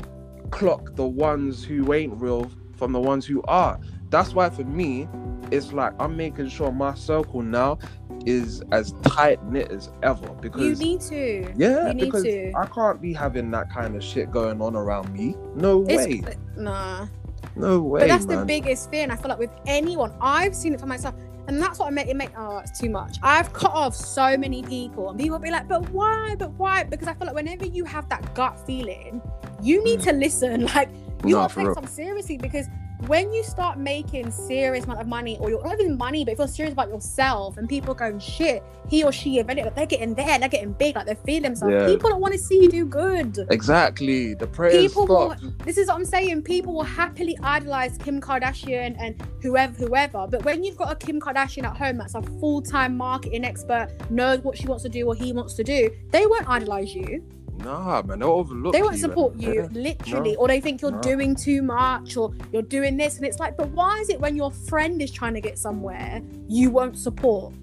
clock 0.52 0.96
the 0.96 1.06
ones 1.06 1.64
who 1.64 1.92
ain't 1.94 2.14
real 2.22 2.52
from 2.78 2.92
the 2.92 3.00
ones 3.00 3.26
who 3.26 3.42
are. 3.44 3.80
That's 4.10 4.34
why 4.34 4.50
for 4.50 4.64
me, 4.64 5.08
it's 5.52 5.74
like 5.74 5.94
I'm 6.00 6.16
making 6.16 6.50
sure 6.50 6.72
my 6.72 6.94
circle 6.94 7.42
now 7.42 7.80
is 8.26 8.62
as 8.72 8.94
tight 9.04 9.44
knit 9.46 9.72
as 9.72 9.92
ever 10.04 10.30
because 10.36 10.80
you 10.80 10.86
need 10.86 11.02
to. 11.02 11.54
yeah, 11.56 11.88
you 11.88 11.94
need 11.94 12.06
because 12.06 12.24
to. 12.24 12.54
I 12.54 12.66
can't 12.68 13.02
be 13.02 13.14
having 13.14 13.50
that 13.52 13.72
kind 13.72 13.96
of 13.96 14.04
shit 14.04 14.32
going 14.32 14.62
on 14.62 14.76
around 14.76 15.12
me. 15.14 15.36
No 15.56 15.80
way. 15.80 16.22
It's, 16.26 16.38
nah. 16.56 17.08
No 17.56 17.82
way. 17.82 18.02
But 18.02 18.08
that's 18.10 18.26
man. 18.26 18.40
the 18.40 18.46
biggest 18.46 18.92
fear, 18.92 19.04
and 19.04 19.12
I 19.12 19.16
feel 19.16 19.30
like 19.30 19.40
with 19.40 19.52
anyone, 19.66 20.14
I've 20.22 20.56
seen 20.56 20.74
it 20.74 20.80
for 20.80 20.86
myself, 20.86 21.16
and 21.50 21.62
that's 21.62 21.80
what 21.80 21.88
I 21.88 21.90
make 21.90 22.08
it 22.08 22.16
make. 22.16 22.30
Oh, 22.38 22.60
it's 22.60 22.80
too 22.80 22.90
much. 22.90 23.18
I've 23.24 23.52
cut 23.54 23.72
off 23.72 23.96
so 23.96 24.38
many 24.38 24.62
people, 24.64 25.10
and 25.10 25.20
people 25.20 25.38
will 25.38 25.44
be 25.44 25.52
like, 25.52 25.68
"But 25.68 25.90
why? 25.90 26.36
But 26.38 26.52
why?" 26.54 26.84
Because 26.84 27.08
I 27.08 27.14
feel 27.16 27.26
like 27.28 27.36
whenever 27.36 27.66
you 27.66 27.84
have 27.86 28.08
that 28.10 28.34
gut 28.36 28.58
feeling, 28.66 29.22
you 29.62 29.84
need 29.84 30.00
Mm. 30.00 30.04
to 30.04 30.14
listen. 30.14 30.68
Like 30.76 30.90
you 31.26 31.36
Nah, 31.36 31.48
gotta 31.48 31.56
take 31.56 31.74
something 31.74 31.88
seriously 31.88 32.38
because 32.38 32.68
when 33.08 33.32
you 33.32 33.44
start 33.44 33.78
making 33.78 34.32
serious 34.32 34.86
amount 34.86 35.02
of 35.02 35.08
money, 35.08 35.38
or 35.40 35.50
you're 35.50 35.64
not 35.64 35.80
even 35.80 35.98
money, 35.98 36.26
but 36.26 36.34
if 36.34 36.38
you're 36.38 36.48
serious 36.48 36.74
about 36.74 36.90
yourself, 36.90 37.58
and 37.58 37.68
people 37.68 37.94
going 37.94 38.20
"Shit, 38.20 38.64
he 38.90 39.04
or 39.04 39.12
she 39.12 39.42
like, 39.42 39.76
they're 39.76 39.86
getting 39.86 40.14
there, 40.14 40.38
they're 40.40 40.50
getting 40.50 40.74
big, 40.74 40.96
like 40.96 41.06
they're 41.06 41.16
feeling 41.16 41.44
themselves." 41.44 41.74
Yeah. 41.74 41.88
People 41.88 42.10
don't 42.10 42.22
want 42.22 42.34
to 42.34 42.40
see 42.40 42.62
you 42.62 42.70
do 42.70 42.86
good. 42.86 43.38
Exactly. 43.50 44.34
The 44.34 44.48
prayers 44.48 44.74
People 44.74 45.08
will, 45.08 45.36
this 45.64 45.78
is 45.78 45.88
what 45.88 45.96
I'm 45.96 46.06
saying. 46.06 46.42
People 46.44 46.74
will 46.74 46.84
happily 46.84 47.38
idolize 47.42 47.98
Kim 47.98 48.20
Kardashian 48.20 48.96
and 49.00 49.22
whoever, 49.42 49.74
whoever. 49.74 50.28
But 50.30 50.44
when 50.44 50.64
you've 50.64 50.78
got 50.78 50.92
a 50.92 50.96
Kim 50.96 51.20
Kardashian 51.20 51.64
at 51.64 51.78
home 51.78 51.98
that's 51.98 52.16
a 52.16 52.22
full-time 52.22 52.98
marketing 52.98 53.46
expert, 53.46 53.90
knows 54.10 54.40
what 54.40 54.58
she 54.58 54.68
wants 54.68 54.84
to 54.84 54.90
do 54.90 55.08
or 55.08 55.16
he 55.16 55.32
wants 55.32 55.54
to 55.56 55.64
do, 55.64 55.90
they 56.12 56.26
won't 56.26 56.50
idolize 56.50 56.94
you. 56.94 57.24
Nah, 57.64 58.02
man, 58.04 58.20
they'll 58.20 58.30
overlook. 58.30 58.74
they 58.74 58.82
won't 58.82 58.94
you, 58.96 59.00
support 59.00 59.36
man. 59.36 59.54
you, 59.54 59.54
Yeah. 59.62 59.68
literally, 59.72 60.34
No. 60.34 60.38
or 60.40 60.48
they 60.48 60.62
think 60.62 60.82
you're 60.82 60.92
No. 60.92 61.02
doing 61.02 61.36
too 61.36 61.62
much 61.62 62.16
or 62.18 62.32
you're 62.52 62.62
doing 62.62 62.98
this. 62.98 63.18
And 63.18 63.26
it's 63.26 63.40
like, 63.40 63.58
but 63.58 63.70
why 63.70 63.98
is 64.00 64.10
it 64.10 64.20
when 64.20 64.36
your 64.36 64.52
friend 64.52 65.02
is 65.02 65.12
trying 65.12 65.34
to 65.34 65.42
get 65.42 65.58
somewhere, 65.58 66.22
you 66.48 66.70
won't 66.72 66.98
support? 66.98 67.54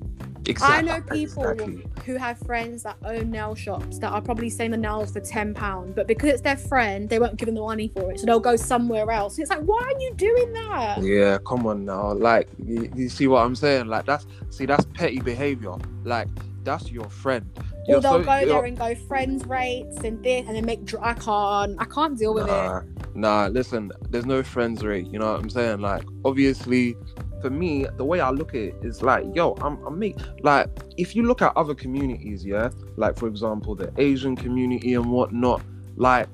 I 0.62 0.80
know 0.80 1.00
people 1.00 1.42
Exactly. 1.48 1.84
who 2.04 2.14
have 2.14 2.38
friends 2.38 2.84
that 2.84 2.96
own 3.04 3.32
nail 3.32 3.56
shops 3.56 3.98
that 3.98 4.12
are 4.12 4.20
probably 4.22 4.48
selling 4.48 4.70
the 4.70 4.76
nails 4.76 5.10
for 5.10 5.18
ten 5.18 5.52
pounds, 5.54 5.92
but 5.96 6.06
because 6.06 6.30
it's 6.30 6.40
their 6.40 6.56
friend, 6.56 7.08
they 7.08 7.18
won't 7.18 7.34
give 7.36 7.46
them 7.46 7.56
the 7.56 7.62
money 7.62 7.88
for 7.88 8.12
it, 8.12 8.20
so 8.20 8.26
they'll 8.26 8.38
go 8.38 8.54
somewhere 8.54 9.10
else. 9.10 9.34
And 9.38 9.42
it's 9.42 9.50
like, 9.50 9.62
why 9.64 9.82
are 9.82 10.00
you 10.00 10.14
doing 10.14 10.52
that? 10.52 11.02
Yeah, 11.02 11.38
come 11.44 11.66
on 11.66 11.84
now. 11.84 12.12
Like, 12.12 12.48
you, 12.64 12.88
you 12.94 13.08
see 13.08 13.26
what 13.26 13.40
I'm 13.44 13.56
saying? 13.56 13.88
Like, 13.88 14.06
that's 14.06 14.24
see, 14.50 14.66
that's 14.66 14.84
petty 14.94 15.18
behavior. 15.18 15.74
Like, 16.04 16.28
that's 16.62 16.92
your 16.92 17.08
friend. 17.08 17.44
Or 17.88 17.92
You're 17.92 18.00
they'll 18.00 18.12
so- 18.12 18.24
go 18.24 18.34
you're- 18.38 18.46
there 18.52 18.64
and 18.64 18.76
go 18.78 18.94
friends 18.94 19.46
rates 19.46 19.96
and 20.04 20.22
this, 20.22 20.46
and 20.46 20.56
then 20.56 20.64
make. 20.66 20.84
Dr- 20.84 21.02
I 21.04 21.14
can't. 21.14 21.76
I 21.80 21.84
can't 21.84 22.18
deal 22.18 22.34
with 22.34 22.46
it. 22.46 22.50
Nah, 22.50 22.82
nah, 23.14 23.46
listen, 23.46 23.92
there's 24.10 24.26
no 24.26 24.42
friends 24.42 24.84
rate. 24.84 25.06
You 25.12 25.18
know 25.18 25.32
what 25.32 25.40
I'm 25.40 25.50
saying? 25.50 25.80
Like, 25.80 26.02
obviously, 26.24 26.96
for 27.40 27.50
me, 27.50 27.86
the 27.96 28.04
way 28.04 28.20
I 28.20 28.30
look 28.30 28.50
at 28.50 28.60
it 28.60 28.74
is 28.82 29.02
like, 29.02 29.24
yo, 29.34 29.54
I'm, 29.60 29.78
I'm 29.84 29.98
me. 29.98 30.16
Like, 30.42 30.68
if 30.96 31.14
you 31.14 31.22
look 31.24 31.42
at 31.42 31.52
other 31.56 31.74
communities, 31.74 32.44
yeah, 32.44 32.70
like 32.96 33.16
for 33.18 33.28
example, 33.28 33.74
the 33.74 33.92
Asian 33.98 34.34
community 34.36 34.94
and 34.94 35.06
whatnot, 35.12 35.62
like, 35.96 36.28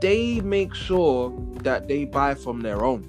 they 0.00 0.40
make 0.40 0.74
sure 0.74 1.32
that 1.62 1.86
they 1.86 2.04
buy 2.06 2.34
from 2.34 2.60
their 2.60 2.84
own. 2.84 3.04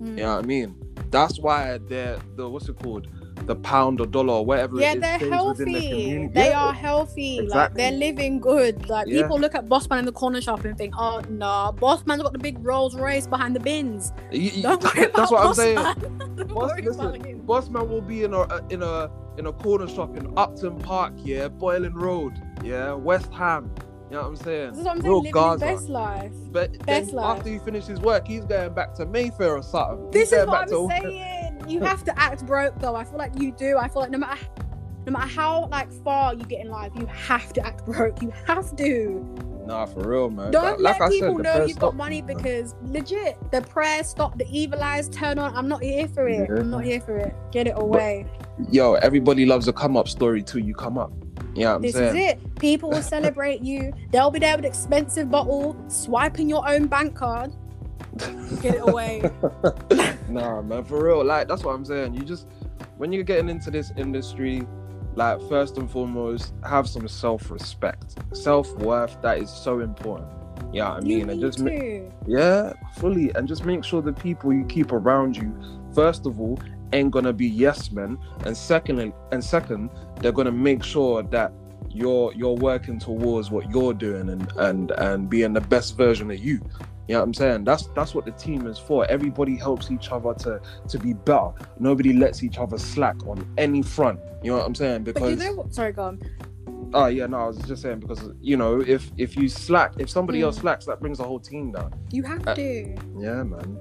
Mm. 0.00 0.06
You 0.10 0.14
know 0.24 0.36
what 0.36 0.44
I 0.44 0.46
mean? 0.46 0.76
That's 1.10 1.38
why 1.40 1.78
they're 1.88 2.18
the 2.36 2.48
what's 2.48 2.68
it 2.68 2.78
called? 2.78 3.08
The 3.44 3.54
pound 3.54 4.00
or 4.00 4.06
dollar 4.06 4.34
or 4.34 4.44
whatever. 4.46 4.80
Yeah, 4.80 4.92
it 4.92 4.96
is 4.96 5.00
they're 5.02 5.18
healthy. 5.30 6.26
They 6.28 6.48
Yeah. 6.48 6.64
are 6.64 6.72
healthy. 6.72 7.36
Like 7.36 7.44
Exactly. 7.44 7.82
they're 7.82 7.92
living 7.92 8.40
good. 8.40 8.88
Like 8.88 9.06
Yeah. 9.08 9.22
people 9.22 9.38
look 9.38 9.54
at 9.54 9.68
Bossman 9.68 10.00
in 10.00 10.04
the 10.06 10.12
corner 10.12 10.40
shop 10.40 10.64
and 10.64 10.76
think, 10.76 10.94
oh 10.98 11.20
no, 11.28 11.72
Bossman's 11.76 12.22
got 12.22 12.32
the 12.32 12.38
big 12.38 12.58
Rolls 12.64 12.96
Royce 12.96 13.26
behind 13.26 13.54
the 13.54 13.60
bins. 13.60 14.12
You- 14.32 14.40
you- 14.50 14.62
Don't 14.62 14.82
worry 14.96 15.04
about 15.04 15.14
that's 15.16 15.30
what 15.30 15.46
I'm 15.46 15.54
saying. 15.54 15.76
Bossman. 15.78 16.48
Boss, 16.54 16.72
listen. 16.80 17.42
Bossman 17.46 17.88
will 17.88 18.00
be 18.00 18.24
in 18.24 18.34
a 18.34 18.42
in 18.70 18.82
a 18.82 19.10
in 19.38 19.46
a 19.46 19.52
corner 19.52 19.86
shop 19.86 20.16
in 20.16 20.32
Upton 20.36 20.78
Park, 20.80 21.12
yeah, 21.22 21.46
Boleyn 21.48 21.94
Road, 21.94 22.32
yeah, 22.64 22.92
West 22.94 23.30
Ham. 23.34 23.70
You 24.10 24.16
know 24.16 24.22
what 24.22 24.28
I'm 24.28 24.36
saying? 24.36 24.70
This 24.70 24.78
is 24.78 24.84
what 24.84 24.92
I'm 24.92 25.00
saying. 25.02 25.10
Real 25.10 25.18
Living 25.18 25.32
Gaza. 25.32 25.58
best 25.66 25.88
life. 25.88 26.32
But 26.52 26.86
best 26.86 27.12
life. 27.12 27.38
after 27.38 27.50
he 27.50 27.58
finishes 27.58 28.00
work, 28.00 28.26
he's 28.26 28.44
going 28.44 28.72
back 28.72 28.94
to 28.94 29.04
Mayfair 29.04 29.56
or 29.56 29.62
something. 29.62 30.10
This 30.12 30.30
He's 30.30 30.38
is 30.40 30.46
what 30.46 30.62
I'm 30.62 30.68
to- 30.68 30.88
saying. 30.88 31.55
You 31.68 31.80
have 31.80 32.04
to 32.04 32.18
act 32.18 32.46
broke 32.46 32.78
though. 32.80 32.96
I 32.96 33.04
feel 33.04 33.18
like 33.18 33.40
you 33.40 33.52
do. 33.52 33.78
I 33.78 33.88
feel 33.88 34.02
like 34.02 34.10
no 34.10 34.18
matter 34.18 34.40
no 35.06 35.12
matter 35.12 35.28
how 35.28 35.68
like 35.70 35.90
far 36.04 36.34
you 36.34 36.44
get 36.44 36.60
in 36.60 36.70
life, 36.70 36.92
you 36.96 37.06
have 37.06 37.52
to 37.54 37.66
act 37.66 37.84
broke. 37.86 38.20
You 38.22 38.32
have 38.46 38.74
to. 38.76 39.54
Nah, 39.66 39.86
for 39.86 40.08
real, 40.08 40.30
man. 40.30 40.52
Don't 40.52 40.80
like 40.80 41.00
let 41.00 41.10
people 41.10 41.36
said, 41.36 41.42
know 41.42 41.64
you've 41.64 41.78
got 41.78 41.96
money 41.96 42.22
man. 42.22 42.36
because 42.36 42.74
legit, 42.82 43.36
the 43.50 43.62
prayers 43.62 44.08
stop, 44.08 44.38
the 44.38 44.46
evil 44.50 44.80
eyes 44.80 45.08
turn 45.08 45.38
on. 45.38 45.56
I'm 45.56 45.68
not 45.68 45.82
here 45.82 46.06
for 46.08 46.28
it. 46.28 46.48
Yeah. 46.48 46.60
I'm 46.60 46.70
not 46.70 46.84
here 46.84 47.00
for 47.00 47.16
it. 47.16 47.34
Get 47.50 47.66
it 47.66 47.74
away. 47.76 48.26
Yo, 48.70 48.94
everybody 48.94 49.44
loves 49.44 49.66
a 49.68 49.72
come 49.72 49.96
up 49.96 50.08
story 50.08 50.42
till 50.42 50.60
you 50.60 50.74
come 50.74 50.98
up. 50.98 51.12
You 51.54 51.64
know 51.64 51.78
this 51.78 51.94
saying? 51.94 52.16
is 52.16 52.32
it. 52.32 52.58
People 52.58 52.90
will 52.90 53.02
celebrate 53.02 53.62
you. 53.62 53.92
They'll 54.12 54.30
be 54.30 54.38
there 54.38 54.56
with 54.56 54.64
expensive 54.64 55.30
bottle, 55.30 55.76
swiping 55.88 56.48
your 56.48 56.68
own 56.68 56.86
bank 56.86 57.16
card. 57.16 57.52
Get 58.62 58.76
it 58.76 58.88
away. 58.88 59.22
nah, 60.28 60.62
man, 60.62 60.84
for 60.84 61.04
real. 61.04 61.24
Like 61.24 61.48
that's 61.48 61.62
what 61.64 61.74
I'm 61.74 61.84
saying. 61.84 62.14
You 62.14 62.22
just 62.22 62.46
when 62.96 63.12
you're 63.12 63.24
getting 63.24 63.48
into 63.48 63.70
this 63.70 63.92
industry, 63.96 64.66
like 65.14 65.40
first 65.48 65.78
and 65.78 65.90
foremost, 65.90 66.54
have 66.64 66.88
some 66.88 67.06
self-respect, 67.08 68.16
self-worth. 68.34 69.20
That 69.22 69.38
is 69.38 69.50
so 69.50 69.80
important. 69.80 70.30
Yeah, 70.72 70.92
I 70.92 70.98
you 70.98 71.18
mean, 71.18 71.30
and 71.30 71.40
just 71.40 71.60
ma- 71.60 71.70
yeah, 72.26 72.72
fully, 72.96 73.30
and 73.34 73.46
just 73.46 73.64
make 73.64 73.84
sure 73.84 74.02
the 74.02 74.12
people 74.12 74.52
you 74.52 74.64
keep 74.64 74.92
around 74.92 75.36
you, 75.36 75.54
first 75.94 76.26
of 76.26 76.40
all, 76.40 76.58
ain't 76.92 77.10
gonna 77.10 77.32
be 77.32 77.46
yes 77.46 77.90
men, 77.90 78.18
and 78.44 78.56
secondly, 78.56 79.12
and 79.32 79.42
second, 79.42 79.90
they're 80.20 80.32
gonna 80.32 80.52
make 80.52 80.82
sure 80.82 81.22
that 81.22 81.52
you're 81.90 82.32
you're 82.34 82.54
working 82.54 82.98
towards 82.98 83.50
what 83.50 83.70
you're 83.70 83.94
doing 83.94 84.28
and 84.28 84.52
and 84.56 84.90
and 84.92 85.30
being 85.30 85.52
the 85.52 85.60
best 85.60 85.96
version 85.96 86.30
of 86.30 86.38
you. 86.38 86.60
You 87.08 87.14
know 87.14 87.20
what 87.20 87.26
I'm 87.26 87.34
saying? 87.34 87.64
That's 87.64 87.86
that's 87.94 88.14
what 88.14 88.24
the 88.24 88.32
team 88.32 88.66
is 88.66 88.78
for. 88.78 89.06
Everybody 89.10 89.56
helps 89.56 89.90
each 89.90 90.10
other 90.10 90.34
to 90.34 90.60
to 90.88 90.98
be 90.98 91.12
better. 91.12 91.50
Nobody 91.78 92.12
lets 92.12 92.42
each 92.42 92.58
other 92.58 92.78
slack 92.78 93.16
on 93.26 93.46
any 93.58 93.82
front. 93.82 94.18
You 94.42 94.50
know 94.52 94.58
what 94.58 94.66
I'm 94.66 94.74
saying? 94.74 95.04
But 95.04 95.20
you 95.20 95.36
Because 95.36 95.38
know? 95.56 95.66
Sorry, 95.70 95.92
go 95.92 96.02
on. 96.04 96.20
oh 96.94 97.06
yeah, 97.06 97.26
no, 97.26 97.38
I 97.38 97.46
was 97.46 97.58
just 97.58 97.82
saying 97.82 98.00
because 98.00 98.30
you 98.40 98.56
know 98.56 98.80
if 98.80 99.10
if 99.16 99.36
you 99.36 99.48
slack, 99.48 99.92
if 99.98 100.10
somebody 100.10 100.40
Mm. 100.40 100.44
else 100.44 100.56
slacks, 100.58 100.84
that 100.86 101.00
brings 101.00 101.18
the 101.18 101.24
whole 101.24 101.40
team 101.40 101.72
down. 101.72 101.92
You 102.10 102.22
have 102.24 102.46
Uh, 102.46 102.54
to. 102.54 102.94
Yeah, 103.18 103.42
man. 103.44 103.78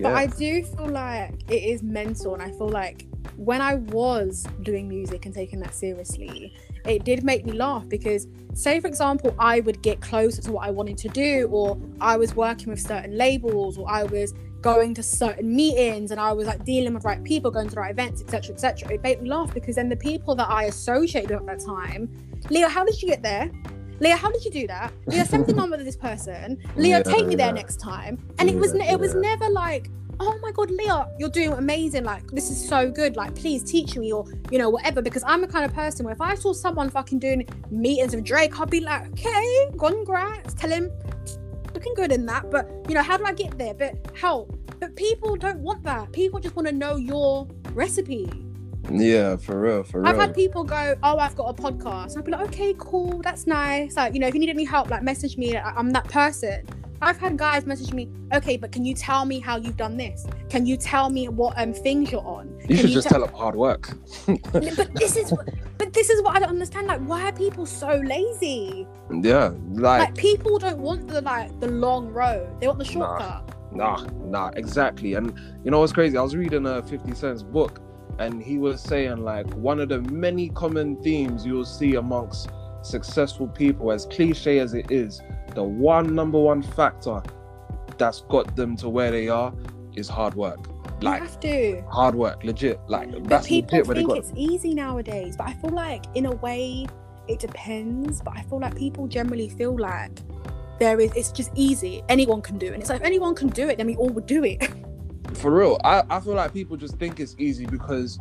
But 0.00 0.12
I 0.14 0.26
do 0.26 0.64
feel 0.64 0.88
like 0.88 1.34
it 1.48 1.62
is 1.62 1.82
mental, 1.82 2.34
and 2.34 2.42
I 2.42 2.50
feel 2.50 2.68
like 2.68 3.06
when 3.36 3.60
I 3.60 3.74
was 3.74 4.46
doing 4.62 4.88
music 4.88 5.26
and 5.26 5.34
taking 5.34 5.60
that 5.60 5.74
seriously, 5.74 6.54
it 6.86 7.04
did 7.04 7.24
make 7.24 7.44
me 7.46 7.52
laugh 7.52 7.88
because, 7.88 8.26
say, 8.52 8.80
for 8.80 8.86
example, 8.86 9.34
I 9.38 9.60
would 9.60 9.82
get 9.82 10.00
closer 10.00 10.42
to 10.42 10.52
what 10.52 10.66
I 10.66 10.70
wanted 10.70 10.98
to 10.98 11.08
do, 11.08 11.48
or 11.50 11.78
I 12.00 12.16
was 12.16 12.34
working 12.34 12.70
with 12.70 12.80
certain 12.80 13.16
labels, 13.16 13.78
or 13.78 13.90
I 13.90 14.04
was 14.04 14.34
going 14.60 14.94
to 14.94 15.02
certain 15.02 15.54
meetings 15.54 16.10
and 16.10 16.18
I 16.18 16.32
was 16.32 16.46
like 16.46 16.64
dealing 16.64 16.94
with 16.94 17.04
right 17.04 17.22
people, 17.22 17.50
going 17.50 17.68
to 17.68 17.74
the 17.74 17.80
right 17.80 17.90
events, 17.90 18.22
etc., 18.22 18.54
etc. 18.54 18.94
It 18.94 19.02
made 19.02 19.20
me 19.20 19.28
laugh 19.28 19.52
because 19.52 19.76
then 19.76 19.90
the 19.90 19.96
people 19.96 20.34
that 20.36 20.48
I 20.48 20.64
associated 20.64 21.30
with 21.30 21.40
at 21.40 21.58
that 21.58 21.66
time, 21.66 22.08
Leo, 22.48 22.68
how 22.68 22.82
did 22.82 23.00
you 23.02 23.08
get 23.08 23.22
there? 23.22 23.50
Leo, 24.00 24.16
how 24.16 24.30
did 24.30 24.44
you 24.44 24.50
do 24.50 24.66
that? 24.66 24.92
Leo, 25.06 25.24
send 25.24 25.46
the 25.46 25.52
number 25.60 25.76
to 25.76 25.84
this 25.84 25.96
person. 25.96 26.58
Leo, 26.76 26.96
Yeah, 26.96 27.02
take 27.02 27.26
me 27.26 27.34
there 27.34 27.52
next 27.52 27.78
time. 27.78 28.18
And 28.38 28.48
it 28.48 28.56
was 28.56 28.74
it 28.74 28.98
was 28.98 29.14
never 29.14 29.48
like, 29.50 29.90
oh 30.20 30.38
my 30.40 30.52
god, 30.52 30.70
Leo, 30.70 31.08
you're 31.18 31.28
doing 31.28 31.52
amazing. 31.52 32.04
Like 32.04 32.26
this 32.30 32.50
is 32.50 32.68
so 32.68 32.90
good. 32.90 33.16
Like 33.16 33.34
please 33.34 33.62
teach 33.62 33.96
me 33.96 34.12
or 34.12 34.24
you 34.50 34.58
know 34.58 34.70
whatever. 34.70 35.02
Because 35.02 35.24
I'm 35.26 35.40
the 35.40 35.48
kind 35.48 35.64
of 35.64 35.72
person 35.74 36.04
where 36.04 36.14
if 36.14 36.20
I 36.20 36.34
saw 36.34 36.52
someone 36.52 36.90
fucking 36.90 37.18
doing 37.18 37.46
meetings 37.70 38.14
with 38.14 38.24
Drake, 38.24 38.58
I'd 38.58 38.70
be 38.70 38.80
like, 38.80 39.06
okay, 39.12 39.68
congrats. 39.78 40.54
Tell 40.54 40.70
him 40.70 40.90
looking 41.74 41.94
good 41.94 42.12
in 42.12 42.26
that. 42.26 42.50
But 42.50 42.70
you 42.88 42.94
know, 42.94 43.02
how 43.02 43.16
do 43.16 43.24
I 43.24 43.32
get 43.32 43.56
there? 43.58 43.74
But 43.74 44.10
help. 44.14 44.56
But 44.80 44.96
people 44.96 45.36
don't 45.36 45.60
want 45.60 45.82
that. 45.84 46.12
People 46.12 46.40
just 46.40 46.56
want 46.56 46.68
to 46.68 46.74
know 46.74 46.96
your 46.96 47.48
recipe. 47.72 48.30
Yeah, 48.90 49.36
for 49.36 49.58
real, 49.58 49.82
for 49.82 50.00
real. 50.00 50.08
I've 50.08 50.16
had 50.16 50.34
people 50.34 50.62
go, 50.62 50.94
"Oh, 51.02 51.16
I've 51.16 51.34
got 51.36 51.58
a 51.58 51.62
podcast." 51.62 52.18
I'd 52.18 52.24
be 52.24 52.32
like, 52.32 52.46
"Okay, 52.48 52.74
cool, 52.78 53.22
that's 53.22 53.46
nice." 53.46 53.96
Like, 53.96 54.12
you 54.12 54.20
know, 54.20 54.26
if 54.26 54.34
you 54.34 54.40
need 54.40 54.50
any 54.50 54.64
help, 54.64 54.90
like, 54.90 55.02
message 55.02 55.38
me. 55.38 55.56
I'm 55.56 55.90
that 55.90 56.04
person. 56.08 56.66
I've 57.04 57.18
had 57.18 57.36
guys 57.36 57.66
message 57.66 57.92
me, 57.92 58.08
"Okay, 58.32 58.56
but 58.56 58.72
can 58.72 58.84
you 58.84 58.94
tell 58.94 59.24
me 59.24 59.38
how 59.38 59.56
you've 59.56 59.76
done 59.76 59.96
this? 59.96 60.26
Can 60.48 60.64
you 60.66 60.76
tell 60.76 61.10
me 61.10 61.28
what 61.28 61.52
um 61.60 61.72
things 61.72 62.10
you're 62.10 62.26
on?" 62.26 62.48
you 62.62 62.68
Can 62.68 62.76
should 62.78 62.90
just 62.90 63.08
tell- 63.08 63.20
them 63.20 63.34
hard 63.34 63.54
work. 63.56 63.90
but 64.26 64.62
this 64.94 65.16
is, 65.16 65.30
what- 65.30 65.48
but 65.78 65.92
this 65.92 66.08
is 66.08 66.22
what 66.22 66.34
I 66.36 66.38
don't 66.38 66.48
understand. 66.48 66.86
Like, 66.86 67.00
why 67.02 67.28
are 67.28 67.32
people 67.32 67.66
so 67.66 68.00
lazy? 68.04 68.86
yeah, 69.22 69.52
like, 69.72 70.00
Like, 70.00 70.14
people 70.16 70.58
don't 70.58 70.78
want 70.78 71.08
the 71.08 71.20
like 71.20 71.60
the 71.60 71.68
long 71.68 72.08
road. 72.08 72.48
They 72.60 72.66
want 72.66 72.78
the 72.78 72.84
shortcut. 72.86 73.50
nah, 73.72 74.06
nah, 74.24 74.50
exactly. 74.56 75.14
And 75.14 75.32
you 75.64 75.70
know 75.70 75.80
what's 75.80 75.92
crazy? 75.92 76.16
I 76.16 76.22
was 76.22 76.34
reading 76.34 76.64
a 76.66 76.82
50 76.82 77.14
Cent's 77.14 77.42
book, 77.42 77.80
and 78.18 78.42
he 78.42 78.56
was 78.58 78.80
saying 78.80 79.18
like 79.24 79.52
one 79.54 79.78
of 79.80 79.88
the 79.90 80.00
many 80.02 80.48
common 80.48 80.96
themes 81.02 81.44
you'll 81.44 81.64
see 81.66 81.96
amongst 81.96 82.48
successful 82.82 83.48
people, 83.48 83.90
as 83.92 84.06
cliche 84.06 84.58
as 84.58 84.74
it 84.74 84.90
is, 84.90 85.20
the 85.54 85.62
one 85.62 86.14
number 86.14 86.38
one 86.40 86.62
factor 86.62 87.22
that's 87.98 88.22
got 88.22 88.56
them 88.56 88.76
to 88.76 88.88
where 88.88 89.10
they 89.10 89.28
are 89.28 89.52
is 89.94 90.08
hard 90.08 90.34
work. 90.34 90.58
Like 91.02 91.20
You 91.22 91.28
have 91.28 91.40
to. 91.40 91.82
hard 91.90 92.14
work, 92.14 92.42
legit. 92.44 92.80
Like 92.88 93.10
But 93.12 93.24
that's 93.28 93.46
people 93.46 93.78
legit 93.78 93.94
think 93.96 94.08
got. 94.08 94.18
it's 94.18 94.32
easy 94.34 94.74
nowadays. 94.74 95.36
But 95.36 95.48
I 95.48 95.52
feel 95.54 95.70
like, 95.70 96.04
in 96.14 96.26
a 96.26 96.32
way, 96.32 96.86
it 97.28 97.38
depends. 97.38 98.20
But 98.22 98.36
I 98.36 98.42
feel 98.42 98.60
like 98.60 98.74
people 98.76 99.06
generally 99.06 99.48
feel 99.48 99.78
like 99.78 100.10
there 100.80 100.98
is. 101.00 101.12
It's 101.14 101.30
just 101.30 101.50
easy. 101.54 102.02
Anyone 102.08 102.42
can 102.42 102.58
do 102.58 102.66
it. 102.66 102.72
And 102.74 102.80
it's 102.82 102.90
like 102.90 103.00
if 103.00 103.06
anyone 103.06 103.34
can 103.34 103.48
do 103.48 103.68
it, 103.68 103.76
then 103.78 103.86
we 103.86 103.96
all 103.96 104.08
would 104.10 104.26
do 104.26 104.44
it. 104.44 104.68
for 105.34 105.50
real 105.50 105.80
I, 105.82 106.04
I 106.10 106.20
feel 106.20 106.34
like 106.34 106.52
people 106.52 106.76
just 106.76 106.96
think 106.98 107.18
it's 107.18 107.34
easy 107.38 107.66
because 107.66 108.18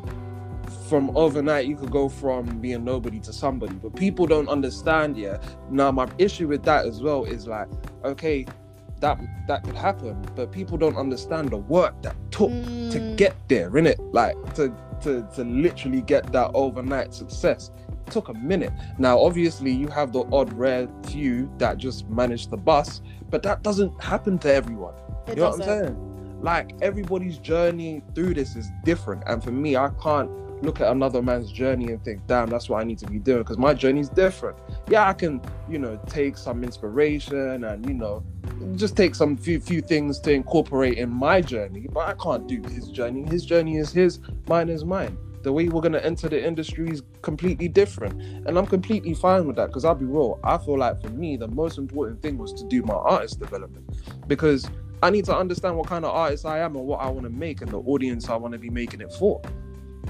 from 0.90 1.16
overnight 1.16 1.66
you 1.68 1.76
could 1.76 1.92
go 1.92 2.08
from 2.10 2.46
being 2.60 2.84
nobody 2.84 3.20
to 3.20 3.34
somebody 3.34 3.74
but 3.76 3.96
people 3.96 4.26
don't 4.26 4.50
understand 4.50 5.18
yeah 5.18 5.38
now 5.70 5.92
my 5.92 6.08
issue 6.18 6.48
with 6.48 6.64
that 6.64 6.86
as 6.86 7.02
well 7.02 7.24
is 7.26 7.48
like 7.48 7.68
okay 8.04 8.46
that 9.04 9.20
that 9.48 9.64
could 9.66 9.76
happen, 9.76 10.16
but 10.34 10.50
people 10.52 10.78
don't 10.78 10.96
understand 10.96 11.50
the 11.50 11.58
work 11.58 12.02
that 12.04 12.16
took 12.32 12.50
to 12.94 13.00
Mm. 13.00 13.18
get 13.18 13.36
there, 13.50 13.70
innit? 13.72 13.98
Like 14.14 14.36
to 14.54 14.74
to 15.02 15.28
to 15.36 15.44
literally 15.44 16.02
get 16.02 16.32
that 16.32 16.52
overnight 16.54 17.14
success. 17.14 17.70
took 18.10 18.28
a 18.30 18.34
minute. 18.34 18.72
Now, 18.98 19.18
obviously, 19.18 19.72
you 19.72 19.88
have 19.88 20.12
the 20.12 20.24
odd 20.32 20.52
rare 20.54 20.88
few 21.08 21.50
that 21.58 21.78
just 21.78 22.08
manage 22.10 22.48
the 22.48 22.58
bus, 22.58 23.02
but 23.30 23.42
that 23.44 23.64
doesn't 23.64 23.94
happen 24.02 24.38
to 24.40 24.54
everyone. 24.54 24.94
It 25.28 25.30
you 25.30 25.36
know 25.38 25.50
what 25.52 25.62
I'm 25.62 25.68
saying? 25.68 26.40
Like 26.42 26.76
everybody's 26.82 27.38
journey 27.40 28.04
through 28.14 28.34
this 28.36 28.56
is 28.58 28.70
different, 28.84 29.24
and 29.26 29.42
for 29.44 29.52
me, 29.52 29.76
I 29.78 29.90
can't 30.02 30.30
look 30.64 30.82
at 30.82 30.90
another 30.90 31.22
man's 31.22 31.52
journey 31.52 31.92
and 31.92 32.04
think, 32.04 32.26
"Damn, 32.26 32.50
that's 32.50 32.70
what 32.70 32.82
I 32.82 32.86
need 32.86 32.98
to 33.00 33.08
be 33.08 33.20
doing," 33.20 33.40
because 33.40 33.58
my 33.58 33.74
journey's 33.74 34.10
different. 34.10 34.58
Yeah, 34.90 35.08
I 35.08 35.14
can, 35.14 35.42
you 35.70 35.78
know, 35.78 36.00
take 36.08 36.38
some 36.38 36.64
inspiration 36.64 37.64
and 37.64 37.88
you 37.88 37.94
know, 37.94 38.24
just 38.76 38.96
take 38.96 39.14
some 39.16 39.38
few 39.38 39.60
few 39.60 39.82
things 39.82 40.20
to 40.22 40.32
incorporate 40.32 40.98
in 40.98 41.10
my 41.10 41.42
journey, 41.42 41.88
but 41.92 42.08
I 42.08 42.14
can't 42.14 42.48
do 42.48 42.62
his 42.70 42.88
journey. 42.88 43.24
His 43.30 43.46
journey 43.46 43.78
is 43.78 43.92
his, 43.92 44.20
mine 44.48 44.70
is 44.70 44.84
mine. 44.86 45.18
The 45.44 45.52
way 45.52 45.68
we're 45.68 45.82
gonna 45.82 45.98
enter 45.98 46.30
the 46.30 46.42
industry 46.42 46.90
is 46.90 47.04
completely 47.22 47.68
different, 47.68 48.22
and 48.48 48.58
I'm 48.58 48.66
completely 48.66 49.14
fine 49.14 49.46
with 49.46 49.58
that. 49.58 49.68
Because 49.68 49.84
I'll 49.84 49.94
be 49.94 50.06
real, 50.06 50.40
I 50.44 50.58
feel 50.58 50.78
like 50.78 51.02
for 51.02 51.10
me, 51.10 51.36
the 51.36 51.50
most 51.50 51.78
important 51.78 52.22
thing 52.22 52.38
was 52.38 52.54
to 52.54 52.64
do 52.66 52.82
my 52.84 52.94
artist 52.94 53.40
development, 53.40 53.86
because 54.28 54.66
I 55.02 55.10
need 55.10 55.26
to 55.26 55.36
understand 55.36 55.76
what 55.76 55.88
kind 55.88 56.06
of 56.06 56.12
artist 56.12 56.46
I 56.46 56.60
am 56.60 56.78
and 56.78 56.86
what 56.86 57.02
I 57.02 57.10
want 57.10 57.24
to 57.26 57.30
make 57.30 57.62
and 57.62 57.70
the 57.70 57.80
audience 57.80 58.30
I 58.30 58.38
want 58.38 58.54
to 58.54 58.58
be 58.58 58.70
making 58.70 59.02
it 59.02 59.12
for. 59.12 59.42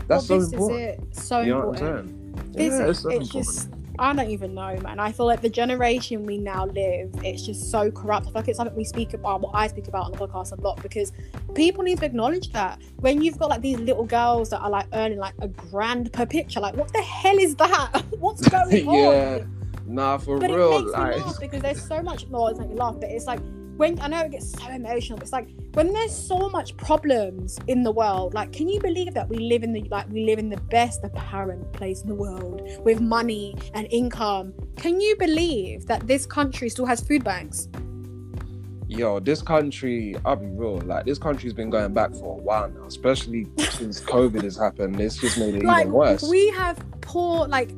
That's 0.08 0.30
well, 0.30 0.40
so 0.42 0.46
this 0.46 0.54
important. 0.54 0.82
is 1.12 1.18
it. 1.18 1.24
So 1.24 1.42
You 1.42 1.50
know 1.54 1.68
what 1.68 1.80
important. 1.82 2.00
I'm 2.00 2.08
saying? 2.08 2.52
This 2.54 2.80
yeah, 2.80 2.86
is, 2.86 2.90
it's 2.90 3.00
so 3.00 3.10
it's 3.10 3.28
important. 3.28 3.46
just 3.46 3.70
I 4.00 4.12
don't 4.12 4.30
even 4.32 4.56
know, 4.56 4.76
man. 4.82 5.00
I 5.00 5.12
feel 5.12 5.28
like 5.28 5.42
the 5.42 5.50
generation 5.50 6.26
we 6.26 6.40
now 6.40 6.66
live, 6.66 7.12
it's 7.24 7.46
just 7.46 7.70
so 7.70 7.92
corrupt. 7.92 8.24
I 8.26 8.30
feel 8.32 8.34
like 8.42 8.48
it's 8.48 8.58
something 8.58 8.76
we 8.76 8.86
speak 8.86 9.14
about, 9.14 9.42
what 9.42 9.52
I 9.54 9.68
speak 9.68 9.88
about 9.88 10.06
on 10.06 10.12
the 10.14 10.18
podcast 10.18 10.52
a 10.58 10.60
lot, 10.62 10.82
because 10.82 11.12
people 11.54 11.84
need 11.84 12.00
to 12.00 12.06
acknowledge 12.06 12.52
that 12.54 12.82
when 12.98 13.22
you've 13.22 13.38
got 13.38 13.50
like 13.52 13.62
these 13.62 13.78
little 13.80 14.06
girls 14.06 14.50
that 14.50 14.62
are 14.62 14.70
like 14.70 14.88
earning 14.94 15.20
like 15.20 15.36
a 15.42 15.48
grand 15.48 16.12
per 16.12 16.26
picture, 16.26 16.60
like 16.60 16.76
what 16.76 16.92
the 16.92 17.04
hell 17.04 17.38
is 17.38 17.56
that? 17.58 18.04
What's 18.20 18.48
going 18.50 18.88
on? 18.88 18.96
yeah, 18.96 19.44
nah, 19.86 20.18
for 20.18 20.40
But 20.40 20.50
real. 20.50 20.78
it 20.78 20.82
makes 20.86 20.94
like, 20.94 21.16
me 21.18 21.22
laugh 21.22 21.40
because 21.40 21.62
there's 21.62 21.88
so 21.88 22.02
much. 22.02 22.28
No, 22.30 22.48
it's 22.48 22.58
not 22.60 22.70
you 22.70 22.76
laugh, 22.76 22.96
but 23.00 23.10
it's 23.12 23.26
like 23.26 23.40
when 23.78 24.00
I 24.00 24.08
know 24.08 24.22
it 24.22 24.32
gets 24.32 24.52
so 24.52 24.68
emotional. 24.70 25.18
But 25.18 25.24
it's 25.24 25.34
like 25.34 25.50
when 25.74 25.92
there's 25.94 26.16
so 26.16 26.50
much 26.50 26.76
problems 26.78 27.60
in 27.68 27.84
the 27.84 27.92
world. 27.92 28.34
Like, 28.34 28.52
can 28.52 28.68
you 28.68 28.80
believe 28.80 29.14
that 29.14 29.28
we 29.30 29.38
live 29.38 29.64
in 29.64 29.74
the 29.74 29.84
like 29.90 30.10
we 30.10 30.26
live 30.26 30.40
in 30.40 30.50
the 30.50 30.62
best 30.70 31.04
apparent 31.04 31.72
place 31.74 32.02
in 32.02 32.10
the 32.10 32.16
world 32.16 32.62
with 32.84 33.02
money 33.02 33.56
and 33.74 33.88
income? 33.92 34.54
Can 34.78 35.02
you 35.02 35.16
believe 35.18 35.86
that 35.88 36.08
this 36.08 36.26
country 36.26 36.70
still 36.70 36.86
has 36.86 37.02
food 37.02 37.24
banks? 37.24 37.68
yo, 38.88 39.20
this 39.20 39.42
country, 39.42 40.16
I'll 40.26 40.36
be 40.36 40.46
real, 40.48 40.78
like 40.82 41.06
this 41.06 41.18
country's 41.18 41.54
been 41.54 41.70
going 41.70 41.94
back 41.94 42.14
for 42.14 42.38
a 42.38 42.42
while 42.42 42.70
now, 42.70 42.86
especially 42.86 43.48
since 43.58 44.00
COVID 44.16 44.44
has 44.44 44.56
happened. 44.56 45.00
It's 45.00 45.18
just 45.18 45.38
made 45.38 45.56
it 45.56 45.64
like 45.64 45.82
even 45.82 45.94
worse. 45.94 46.24
we 46.24 46.50
have 46.50 46.84
poor 47.02 47.48
like 47.48 47.72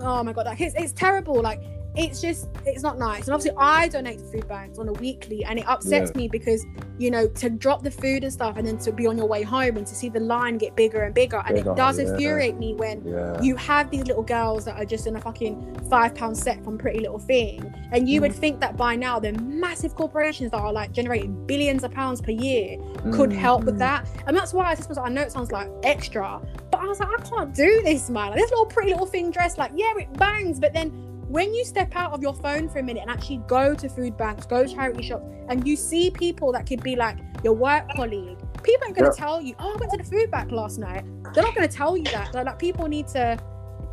oh 0.00 0.22
my 0.22 0.32
god 0.32 0.46
like 0.46 0.60
it's, 0.60 0.74
it's 0.74 0.92
terrible 0.92 1.40
like 1.40 1.60
it's 1.96 2.20
just 2.20 2.48
it's 2.66 2.82
not 2.82 2.98
nice 2.98 3.26
and 3.26 3.34
obviously 3.34 3.56
i 3.58 3.86
donate 3.88 4.18
to 4.18 4.24
food 4.24 4.48
banks 4.48 4.78
on 4.78 4.88
a 4.88 4.92
weekly 4.94 5.44
and 5.44 5.58
it 5.60 5.68
upsets 5.68 6.10
Yeah. 6.14 6.22
me 6.22 6.28
because 6.28 6.64
you 6.98 7.10
know 7.10 7.28
to 7.28 7.48
drop 7.50 7.82
the 7.84 7.90
food 7.90 8.24
and 8.24 8.32
stuff 8.32 8.56
and 8.56 8.66
then 8.66 8.78
to 8.78 8.90
be 8.92 9.06
on 9.06 9.16
your 9.16 9.26
way 9.28 9.42
home 9.42 9.76
and 9.76 9.86
to 9.86 9.94
see 9.94 10.08
the 10.08 10.18
line 10.20 10.58
get 10.58 10.74
bigger 10.74 11.02
and 11.02 11.14
bigger 11.14 11.38
and 11.46 11.54
Bigger, 11.54 11.70
it 11.72 11.76
does 11.76 12.00
yeah. 12.00 12.08
infuriate 12.08 12.56
me 12.56 12.74
when 12.74 13.04
yeah. 13.06 13.40
you 13.40 13.54
have 13.56 13.90
these 13.90 14.04
little 14.06 14.22
girls 14.24 14.64
that 14.64 14.76
are 14.80 14.84
just 14.84 15.06
in 15.06 15.14
a 15.16 15.20
fucking 15.20 15.54
five 15.88 16.14
pound 16.16 16.36
set 16.36 16.62
from 16.64 16.78
pretty 16.78 16.98
little 17.00 17.18
thing 17.20 17.72
and 17.92 18.08
you 18.08 18.20
would 18.20 18.32
Mm. 18.32 18.38
think 18.44 18.60
that 18.60 18.76
by 18.76 18.96
now 18.96 19.20
the 19.20 19.32
massive 19.34 19.94
corporations 19.94 20.50
that 20.50 20.58
are 20.60 20.72
like 20.72 20.90
generating 20.92 21.46
billions 21.46 21.84
of 21.84 21.92
pounds 21.92 22.20
per 22.20 22.32
year 22.32 22.76
could 23.12 23.30
Mm. 23.30 23.34
help 23.36 23.64
with 23.64 23.78
that. 23.78 24.08
And 24.26 24.36
that's 24.36 24.52
why 24.52 24.72
I 24.72 24.74
was 24.74 24.98
I 24.98 25.08
know 25.08 25.22
it 25.22 25.30
sounds 25.32 25.52
like 25.52 25.68
extra, 25.84 26.40
but 26.70 26.80
I 26.80 26.86
was 26.86 26.98
like, 26.98 27.08
I 27.08 27.22
can't 27.22 27.54
do 27.54 27.82
this, 27.84 28.10
man. 28.10 28.30
Like, 28.30 28.40
this 28.40 28.50
little 28.50 28.66
pretty 28.66 28.90
little 28.90 29.06
thing 29.06 29.30
dressed 29.30 29.58
like, 29.58 29.70
yeah, 29.76 29.92
it 29.98 30.12
bangs. 30.16 30.58
But 30.58 30.72
then 30.72 30.90
when 31.34 31.52
you 31.52 31.64
step 31.64 31.90
out 31.96 32.12
of 32.12 32.22
your 32.22 32.32
phone 32.32 32.68
for 32.68 32.78
a 32.78 32.82
minute 32.82 33.00
and 33.02 33.10
actually 33.10 33.38
go 33.48 33.74
to 33.74 33.88
food 33.88 34.16
banks, 34.16 34.46
go 34.46 34.64
to 34.64 34.72
charity 34.72 35.02
shops, 35.02 35.26
and 35.48 35.66
you 35.66 35.74
see 35.74 36.08
people 36.12 36.52
that 36.52 36.64
could 36.64 36.80
be 36.80 36.94
like 36.94 37.18
your 37.42 37.54
work 37.54 37.92
colleague, 37.92 38.38
people 38.62 38.84
aren't 38.84 38.94
gonna 38.96 39.08
Yeah. 39.08 39.24
tell 39.24 39.42
you, 39.42 39.52
Oh, 39.58 39.72
I 39.72 39.76
went 39.80 39.90
to 39.90 39.96
the 39.98 40.04
food 40.04 40.30
bank 40.30 40.52
last 40.52 40.78
night. 40.78 41.02
They're 41.34 41.42
not 41.42 41.56
gonna 41.56 41.66
tell 41.66 41.96
you 41.96 42.08
that. 42.10 42.30
They're 42.32 42.44
like 42.44 42.60
people 42.60 42.86
need 42.86 43.08
to 43.08 43.36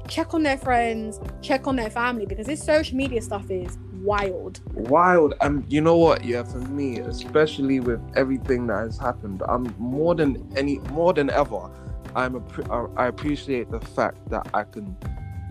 check 0.07 0.35
on 0.35 0.43
their 0.43 0.57
friends, 0.57 1.19
check 1.41 1.65
on 1.65 1.75
their 1.77 1.89
family 1.89 2.27
because 2.27 2.45
this 2.45 2.63
social 2.63 2.95
media 2.95 3.23
stuff 3.23 3.49
is 3.49 3.79
wild. 4.03 4.61
wild 4.75 5.33
and 5.41 5.63
you 5.71 5.79
know 5.81 5.95
what 5.97 6.23
yeah 6.25 6.43
for 6.43 6.57
me 6.59 6.99
especially 6.99 7.79
with 7.79 8.01
everything 8.15 8.65
that 8.65 8.79
has 8.79 8.97
happened 8.97 9.43
i'm 9.47 9.63
more 9.77 10.15
than 10.15 10.29
any 10.55 10.79
more 10.89 11.13
than 11.13 11.29
ever 11.29 11.69
i'm 12.15 12.33
a 12.35 12.89
i 12.97 13.05
appreciate 13.05 13.69
the 13.69 13.79
fact 13.79 14.17
that 14.27 14.47
i 14.55 14.63
can 14.63 14.97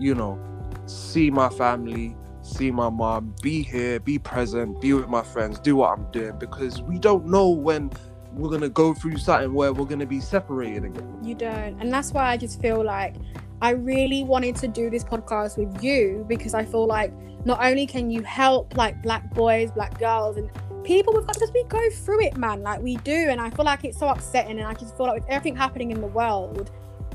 you 0.01 0.13
know 0.13 0.37
see 0.91 1.29
my 1.29 1.49
family 1.49 2.15
see 2.41 2.71
my 2.71 2.89
mom 2.89 3.33
be 3.41 3.61
here 3.61 3.99
be 3.99 4.17
present 4.17 4.79
be 4.81 4.93
with 4.93 5.07
my 5.07 5.21
friends 5.21 5.59
do 5.59 5.75
what 5.75 5.97
i'm 5.97 6.09
doing 6.11 6.37
because 6.39 6.81
we 6.81 6.97
don't 6.97 7.25
know 7.25 7.49
when 7.49 7.91
we're 8.33 8.49
gonna 8.49 8.69
go 8.69 8.93
through 8.93 9.17
something 9.17 9.53
where 9.53 9.73
we're 9.73 9.85
gonna 9.85 10.05
be 10.05 10.19
separated 10.19 10.85
again 10.85 11.11
You 11.23 11.35
don't. 11.35 11.79
And 11.79 11.91
that's 11.91 12.11
why 12.11 12.29
I 12.29 12.37
just 12.37 12.61
feel 12.61 12.83
like 12.83 13.15
I 13.61 13.71
really 13.71 14.23
wanted 14.23 14.55
to 14.57 14.67
do 14.67 14.89
this 14.89 15.03
podcast 15.03 15.57
with 15.57 15.83
you 15.83 16.25
because 16.27 16.53
I 16.53 16.65
feel 16.65 16.87
like 16.87 17.13
not 17.45 17.63
only 17.63 17.85
can 17.85 18.09
you 18.09 18.21
help 18.23 18.75
like 18.75 19.01
black 19.03 19.33
boys, 19.33 19.71
black 19.71 19.99
girls, 19.99 20.37
and 20.37 20.49
people 20.83 21.13
we've 21.13 21.25
got 21.25 21.35
because 21.35 21.51
we 21.53 21.63
go 21.65 21.89
through 21.91 22.21
it, 22.21 22.37
man, 22.37 22.63
like 22.63 22.81
we 22.81 22.97
do. 22.97 23.13
And 23.13 23.39
I 23.39 23.49
feel 23.51 23.65
like 23.65 23.83
it's 23.83 23.99
so 23.99 24.07
upsetting. 24.07 24.59
And 24.59 24.67
I 24.67 24.73
just 24.73 24.97
feel 24.97 25.07
like 25.07 25.21
with 25.21 25.29
everything 25.29 25.55
happening 25.55 25.91
in 25.91 26.01
the 26.01 26.07
world, 26.07 26.71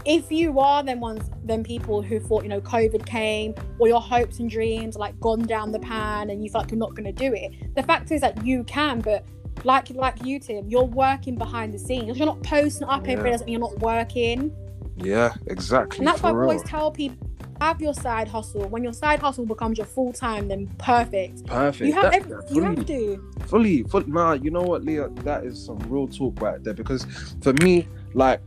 if 0.06 0.30
you 0.30 0.58
are 0.60 0.82
then 0.82 1.00
ones, 1.00 1.28
then 1.44 1.64
people 1.64 2.00
who 2.00 2.20
thought, 2.20 2.42
you 2.44 2.48
know, 2.48 2.60
COVID 2.60 3.04
came 3.06 3.54
or 3.78 3.88
your 3.88 4.00
hopes 4.00 4.38
and 4.38 4.48
dreams 4.48 4.96
like 4.96 5.18
gone 5.20 5.42
down 5.42 5.72
the 5.72 5.80
pan 5.80 6.30
and 6.30 6.42
you 6.44 6.50
feel 6.50 6.60
like 6.62 6.70
you're 6.70 6.78
not 6.78 6.94
going 6.94 7.04
to 7.04 7.12
do 7.12 7.34
it, 7.34 7.74
the 7.74 7.82
fact 7.82 8.10
is 8.12 8.20
that 8.20 8.44
you 8.44 8.62
can, 8.64 9.00
but 9.00 9.24
like 9.64 9.90
like 9.90 10.24
you, 10.24 10.38
Tim, 10.38 10.68
you're 10.68 10.84
working 10.84 11.36
behind 11.36 11.74
the 11.74 11.78
scenes. 11.78 12.16
You're 12.18 12.26
not 12.26 12.42
posting 12.42 12.86
up 12.88 13.00
every 13.08 13.14
Yeah. 13.14 13.22
day 13.24 13.30
doesn't 13.32 13.46
mean 13.46 13.52
you're 13.54 13.68
not 13.70 13.78
working. 13.80 14.52
yeah 14.98 15.34
exactly 15.48 15.98
And 15.98 16.06
that's 16.06 16.22
why 16.22 16.30
I 16.30 16.32
always 16.34 16.62
tell 16.62 16.90
people 16.90 17.26
have 17.60 17.80
your 17.80 17.94
side 17.94 18.28
hustle. 18.28 18.68
When 18.68 18.84
your 18.84 18.92
side 18.92 19.18
hustle 19.18 19.46
becomes 19.46 19.78
your 19.78 19.86
full 19.86 20.12
time, 20.12 20.46
then 20.48 20.66
perfect. 20.78 21.46
perfect 21.46 21.86
You 21.88 21.94
have 21.94 22.02
That- 22.04 22.14
every, 22.14 22.32
that 22.32 22.50
you 22.54 22.62
have 22.62 22.86
to. 22.86 23.32
fully, 23.46 23.82
full, 23.84 24.06
nah, 24.06 24.32
you 24.34 24.50
know 24.50 24.62
what, 24.62 24.84
Leah? 24.84 25.08
That 25.24 25.44
is 25.44 25.62
some 25.64 25.78
real 25.88 26.06
talk 26.06 26.38
right 26.42 26.62
there. 26.62 26.74
Because 26.74 27.06
for 27.40 27.54
me, 27.62 27.88
like, 28.12 28.40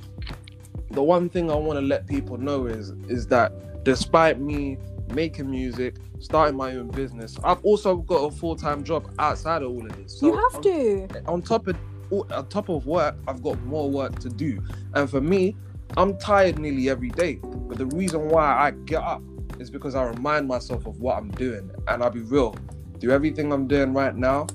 the 0.91 1.03
one 1.03 1.29
thing 1.29 1.51
I 1.51 1.55
want 1.55 1.79
to 1.79 1.85
let 1.85 2.07
people 2.07 2.37
know 2.37 2.65
is 2.65 2.91
is 3.07 3.27
that 3.27 3.83
despite 3.83 4.39
me 4.39 4.77
making 5.13 5.49
music, 5.49 5.95
starting 6.19 6.55
my 6.57 6.75
own 6.75 6.89
business, 6.89 7.37
I've 7.43 7.63
also 7.63 7.97
got 7.97 8.17
a 8.17 8.31
full 8.31 8.55
time 8.55 8.83
job 8.83 9.11
outside 9.19 9.61
of 9.61 9.69
all 9.71 9.85
of 9.85 9.95
this. 9.97 10.19
So 10.19 10.27
you 10.27 10.35
have 10.35 10.55
on- 10.55 10.61
to. 10.63 11.07
on 11.27 11.41
top 11.41 11.67
of 11.67 11.75
on 12.11 12.47
top 12.47 12.69
of 12.69 12.87
work, 12.87 13.15
I've 13.27 13.43
got 13.43 13.61
more 13.65 13.89
work 13.89 14.17
to 14.19 14.29
do. 14.29 14.63
And 14.95 15.07
for 15.07 15.21
me, 15.21 15.55
I'm 15.95 16.17
tired 16.17 16.57
nearly 16.57 16.89
every 16.89 17.09
day. 17.09 17.35
But 17.43 17.77
the 17.77 17.85
reason 17.87 18.29
why 18.29 18.45
I 18.45 18.71
get 18.71 19.03
up 19.03 19.21
is 19.59 19.69
because 19.69 19.93
I 19.93 20.03
remind 20.03 20.47
myself 20.47 20.87
of 20.87 20.99
what 20.99 21.17
I'm 21.17 21.29
doing. 21.31 21.69
And 21.87 22.01
I'll 22.01 22.09
be 22.09 22.21
real, 22.21 22.55
do 22.97 23.11
everything 23.11 23.51
I'm 23.53 23.67
doing 23.67 23.93
right 23.93 24.15
now, 24.15 24.47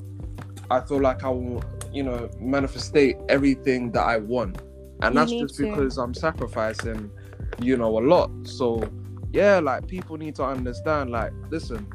I 0.71 0.81
feel 0.81 1.01
like 1.01 1.23
I 1.23 1.29
will, 1.29 1.63
you 1.93 2.03
know, 2.03 2.29
manifestate 2.41 3.25
everything 3.29 3.93
that 3.93 4.03
I 4.03 4.17
want. 4.17 4.61
And 5.03 5.15
You 5.15 5.21
that's 5.21 5.33
just 5.33 5.55
to. 5.57 5.63
because 5.71 5.99
I'm 5.99 6.15
sacrificing, 6.15 7.11
you 7.61 7.77
know, 7.77 7.99
a 7.99 8.01
lot. 8.01 8.31
So 8.45 8.89
yeah, 9.33 9.59
like 9.59 9.87
people 9.87 10.17
need 10.17 10.35
to 10.37 10.45
understand, 10.45 11.11
like, 11.11 11.33
listen, 11.51 11.87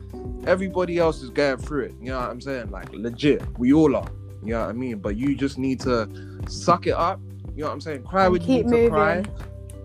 everybody 0.45 0.97
else 0.97 1.21
is 1.21 1.29
going 1.29 1.57
through 1.57 1.85
it. 1.85 1.95
You 2.01 2.09
know 2.11 2.19
what 2.19 2.29
I'm 2.29 2.41
saying? 2.41 2.69
Like 2.71 2.91
legit, 2.93 3.41
we 3.57 3.71
all 3.73 3.95
are. 3.95 4.09
You 4.43 4.53
know 4.53 4.61
what 4.61 4.69
I 4.69 4.73
mean? 4.73 4.99
But 4.99 5.15
you 5.17 5.35
just 5.35 5.57
need 5.57 5.79
to 5.81 6.09
suck 6.47 6.87
it 6.87 6.93
up. 6.93 7.19
You 7.55 7.63
know 7.63 7.67
what 7.67 7.73
I'm 7.73 7.81
saying? 7.81 8.03
Cry 8.03 8.25
And 8.25 8.33
when 8.33 8.41
you 8.41 8.47
need 8.63 8.67
to 8.69 8.89
cry. 8.89 9.23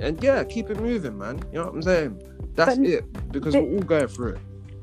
And 0.01 0.23
yeah, 0.23 0.43
keep 0.45 0.71
it 0.71 0.81
moving, 0.81 1.19
man. 1.19 1.41
You 1.53 1.59
know 1.61 1.67
what 1.67 1.75
I'm 1.75 1.83
saying? 1.83 2.23
That's 2.55 2.77
But- 2.79 2.87
it. 2.87 3.33
Because 3.33 3.55
but- 3.55 3.65
we're 3.65 3.77
all 3.77 3.83
going 3.83 4.07
through 4.09 4.33
it. 4.35 4.39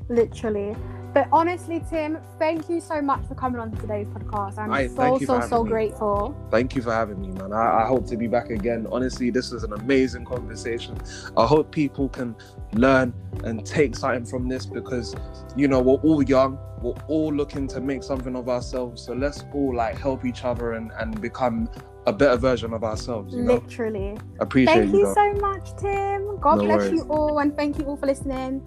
Literally. 0.08 0.76
But 1.14 1.28
honestly, 1.30 1.84
Tim, 1.90 2.18
thank 2.38 2.70
you 2.70 2.80
so 2.80 3.02
much 3.02 3.26
for 3.26 3.34
coming 3.34 3.60
on 3.60 3.70
today's 3.72 4.06
podcast. 4.08 4.56
I'm 4.58 4.88
so 4.88 4.94
thank 4.94 5.22
so 5.26 5.40
so 5.42 5.62
me. 5.62 5.70
grateful. 5.70 6.34
Thank 6.50 6.74
you 6.74 6.80
for 6.80 6.92
having 6.92 7.20
me, 7.20 7.28
man. 7.28 7.52
I, 7.52 7.82
I 7.82 7.86
hope 7.86 8.06
to 8.06 8.16
be 8.16 8.28
back 8.28 8.48
again. 8.48 8.86
Honestly, 8.90 9.28
this 9.30 9.50
was 9.50 9.62
an 9.62 9.74
amazing 9.74 10.24
conversation. 10.24 10.96
I 11.36 11.46
hope 11.46 11.70
people 11.70 12.08
can 12.08 12.34
learn 12.72 13.12
and 13.44 13.64
take 13.66 13.94
something 13.94 14.24
from 14.24 14.48
this 14.48 14.64
because, 14.64 15.14
you 15.54 15.68
know, 15.68 15.80
we're 15.80 16.00
all 16.00 16.22
young. 16.22 16.58
We're 16.80 16.94
all 17.08 17.32
looking 17.32 17.68
to 17.68 17.80
make 17.80 18.02
something 18.02 18.34
of 18.34 18.48
ourselves. 18.48 19.02
So 19.02 19.12
let's 19.12 19.44
all 19.52 19.74
like 19.76 19.98
help 19.98 20.24
each 20.24 20.44
other 20.44 20.72
and, 20.72 20.92
and 20.98 21.20
become 21.20 21.68
a 22.06 22.12
better 22.12 22.38
version 22.38 22.72
of 22.72 22.84
ourselves. 22.84 23.34
You 23.34 23.42
know, 23.42 23.54
Literally. 23.56 24.16
appreciate 24.40 24.74
Thank 24.74 24.92
you. 24.92 25.00
you 25.00 25.14
so 25.14 25.32
much, 25.34 25.76
Tim. 25.76 26.38
God 26.40 26.56
No 26.56 26.64
bless 26.64 26.78
worries. 26.78 26.92
you 26.92 27.02
all 27.10 27.38
and 27.38 27.54
thank 27.54 27.78
you 27.78 27.84
all 27.84 27.96
for 27.98 28.06
listening. 28.06 28.62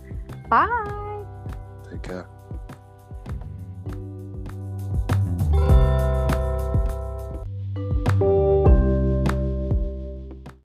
Bye. 0.47 1.25
Take 1.89 2.03
care. 2.03 2.27
Bye. 5.51 5.84